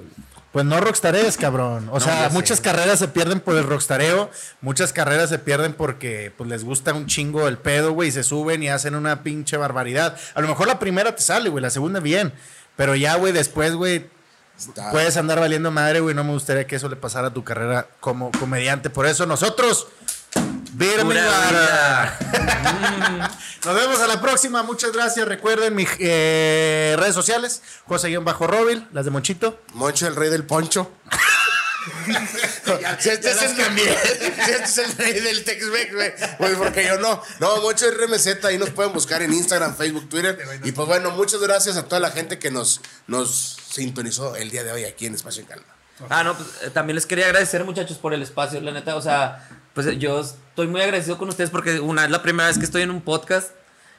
[0.54, 1.89] Pues no rockstares, cabrón.
[1.89, 2.34] O No, sea, sé.
[2.34, 4.30] muchas carreras se pierden por el rockstareo,
[4.62, 8.24] muchas carreras se pierden porque pues les gusta un chingo el pedo, güey, y se
[8.24, 10.16] suben y hacen una pinche barbaridad.
[10.36, 12.32] A lo mejor la primera te sale, güey, la segunda bien,
[12.76, 14.06] pero ya, güey, después, güey,
[14.56, 17.43] Está- puedes andar valiendo madre, güey, no me gustaría que eso le pasara a tu
[17.43, 18.91] carrera como comediante.
[18.91, 19.88] Por eso nosotros,
[20.74, 21.04] Vida.
[23.66, 25.28] Nos vemos a la próxima, muchas gracias.
[25.28, 29.62] Recuerden mis eh, redes sociales, José-Robil, las de Monchito.
[29.74, 30.92] Moncho, el rey del poncho.
[33.00, 36.14] si este es el si este es el rey del Tex-Mex, güey.
[36.38, 37.22] Pues porque yo no.
[37.40, 40.40] No, Moncho es RMZ, ahí nos pueden buscar en Instagram, Facebook, Twitter.
[40.64, 44.64] Y pues bueno, muchas gracias a toda la gente que nos, nos sintonizó el día
[44.64, 45.66] de hoy aquí en Espacio en Calma.
[46.10, 48.96] Ah, no, pues eh, también les quería agradecer, muchachos, por el espacio, la neta.
[48.96, 52.58] O sea, pues yo estoy muy agradecido con ustedes porque una es la primera vez
[52.58, 53.52] que estoy en un podcast.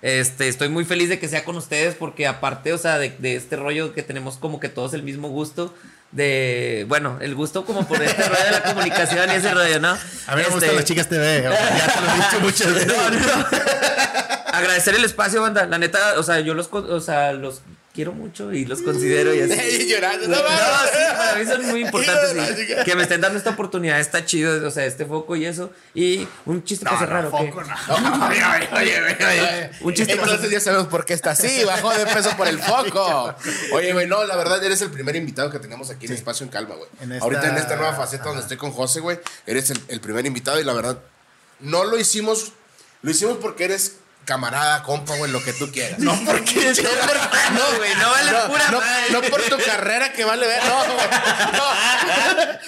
[0.02, 3.36] Este, estoy muy feliz de que sea con ustedes porque aparte, o sea, de, de
[3.36, 5.74] este rollo que tenemos como que todos el mismo gusto.
[6.12, 9.88] De, bueno, el gusto como por este rollo de la comunicación y ese rollo, ¿no?
[9.88, 9.98] A mí
[10.36, 12.86] me Este, gustan las chicas TV, ya te lo he dicho muchas veces.
[12.96, 13.46] no, no.
[14.52, 15.66] Agradecer el espacio, banda.
[15.66, 17.62] La neta, o sea, yo los, o sea, los
[17.94, 19.86] quiero mucho y los considero y así.
[19.88, 22.34] llorando, No, no, sí, para mí son muy importantes.
[22.34, 25.36] No, y no, que me estén dando esta oportunidad, está chido, o sea, este foco
[25.36, 25.70] y eso.
[25.94, 27.30] Y un chiste que hace raro.
[27.30, 29.70] que- Oye, oye, oye, oye, oye.
[29.80, 33.34] Un chiste Entonces ya sabemos por qué está así, bajó de peso por el foco.
[33.72, 36.50] Oye, güey, no, la verdad eres el primer invitado que tenemos aquí en Espacio en
[36.50, 36.88] Calma, güey.
[37.00, 40.00] En esta- Ahorita en esta nueva faceta donde estoy con José, güey, eres el, el
[40.00, 40.98] primer invitado y la verdad,
[41.60, 42.52] no lo hicimos,
[43.02, 45.98] lo hicimos porque eres camarada, compa, güey, lo que tú quieras.
[45.98, 46.54] No, porque
[47.54, 49.10] No, güey, no vale pura no, madre.
[49.12, 51.06] no por tu carrera que vale ver, no, güey,
[51.52, 51.64] no.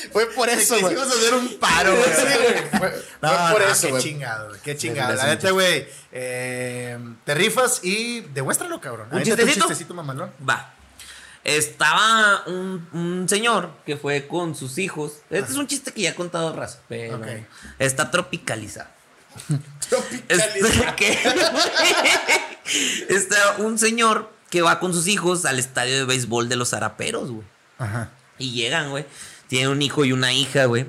[0.13, 0.95] Fue por eso, güey.
[0.95, 2.11] Quisimos hacer un paro, güey.
[2.15, 4.03] Sí, güey, Fue, No, fue por no, eso, qué güey.
[4.03, 5.15] chingado, güey, qué chingado.
[5.15, 9.09] La neta, güey, eh, te rifas y demuéstralo, cabrón.
[9.13, 9.61] ¿Un chistecito?
[9.67, 10.33] chistecito, mamalón.
[10.49, 10.73] Va.
[11.45, 15.19] Estaba un, un señor que fue con sus hijos.
[15.31, 17.21] Este es un chiste que ya he contado raza, pero
[17.79, 18.96] está tropicalizado.
[20.97, 21.19] Que-
[23.09, 27.31] Está un señor que va con sus hijos al estadio de béisbol de los Zaraperos,
[27.31, 27.47] güey.
[27.79, 28.11] Ajá.
[28.39, 29.07] Y llegan, güey.
[29.49, 30.87] Tiene un hijo y una hija, güey.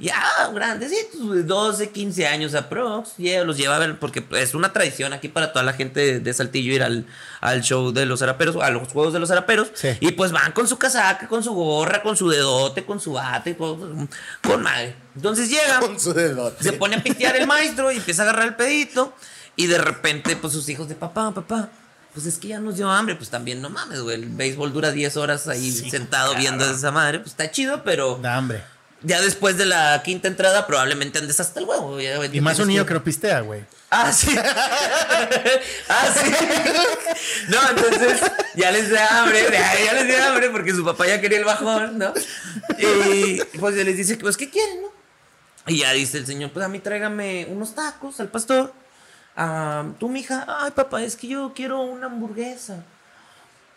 [0.00, 3.12] Ya, grandecitos, güey, 12, 15 años aprox.
[3.18, 6.32] Ya los lleva a ver, porque es una tradición aquí para toda la gente de,
[6.32, 7.06] Saltillo ir al,
[7.42, 9.70] al show de los zaraperos, a los juegos de los zaraperos.
[9.74, 9.90] Sí.
[10.00, 13.58] Y pues van con su casaca, con su gorra, con su dedote, con su bate,
[13.58, 14.08] con,
[14.42, 14.96] con madre.
[15.14, 15.80] Entonces llega.
[15.80, 16.64] Con su dedote.
[16.64, 19.14] Se pone a pitear el maestro y empieza a agarrar el pedito.
[19.54, 21.68] Y de repente, pues sus hijos de papá, papá.
[22.14, 23.16] Pues es que ya nos dio hambre.
[23.16, 24.14] Pues también, no mames, güey.
[24.16, 27.18] El béisbol dura 10 horas ahí sentado viendo esa madre.
[27.18, 28.62] Pues está chido, pero Da hambre.
[29.02, 31.98] Ya después de la quinta entrada, probablemente andes hasta el huevo.
[32.00, 33.64] ya Y más un niño que- no pistea, güey.
[33.90, 34.36] Ah, sí.
[35.88, 36.30] ah, sí.
[37.48, 38.20] No, entonces
[38.54, 41.44] ya les da hambre, ya ya les da hambre porque su papá ya quería el
[41.44, 42.12] bajón, ¿no?
[42.78, 44.88] Y pues les dice, pues, ¿qué quieren, no?
[45.66, 48.72] Y ya dice el señor, pues a mí tráigame unos tacos al pastor.
[49.36, 52.84] Ah, tú, mija, ay, papá, es que yo quiero una hamburguesa.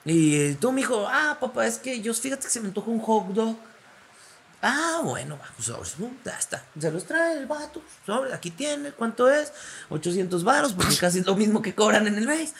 [0.05, 2.99] Y eh, tú, mijo, ah, papá, es que yo, fíjate que se me antoja un
[2.99, 3.55] hot dog.
[4.65, 6.63] Ah, bueno, pues sobres, pum, ya está.
[6.79, 9.51] Se los trae el vato, sobre, aquí tiene, ¿cuánto es?
[9.89, 12.53] 800 varos, porque casi es lo mismo que cobran en el base.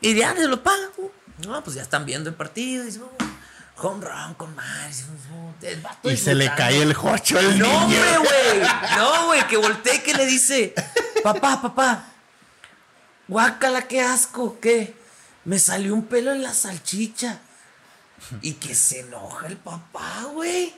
[0.00, 0.90] Y ya se lo pagan.
[1.44, 3.10] No, pues ya están viendo el partido, y oh,
[3.82, 5.04] home run con más.
[5.62, 7.82] El vato Y se le cae el jocho al No, niño.
[7.82, 8.68] hombre, güey.
[8.96, 10.74] No, güey, que voltee y que le dice,
[11.24, 12.04] papá, papá,
[13.26, 14.94] guácala, qué asco, ¿qué?
[15.44, 17.40] Me salió un pelo en la salchicha.
[18.40, 20.72] Y que se enoja el papá, güey.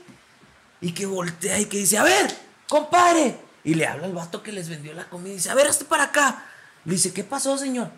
[0.85, 2.31] Y que voltea y que dice, a ver,
[2.69, 3.39] compadre.
[3.65, 5.87] Y le habla al vato que les vendió la comida y dice, a ver, hazte
[5.87, 6.45] para acá.
[6.85, 7.91] Le dice, ¿qué pasó, señor?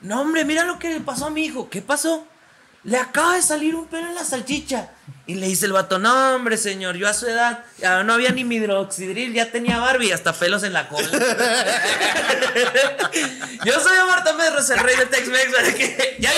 [0.00, 1.70] No, hombre, mira lo que le pasó a mi hijo.
[1.70, 2.26] ¿Qué pasó?
[2.84, 4.90] Le acaba de salir un pelo en la salchicha.
[5.26, 8.30] Y le dice el vato, no, hombre, señor, yo a su edad ya no había
[8.30, 11.08] ni midroxidril, ya tenía Barbie y hasta pelos en la cola.
[13.64, 16.18] yo soy Omar Tamés, el rey de Tex-Mex.
[16.18, 16.32] Ya,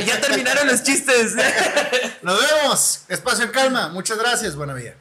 [0.00, 1.34] ya terminaron los chistes.
[2.22, 3.00] Nos vemos.
[3.08, 3.88] Espacio en calma.
[3.88, 4.54] Muchas gracias.
[4.54, 4.94] Buena vida.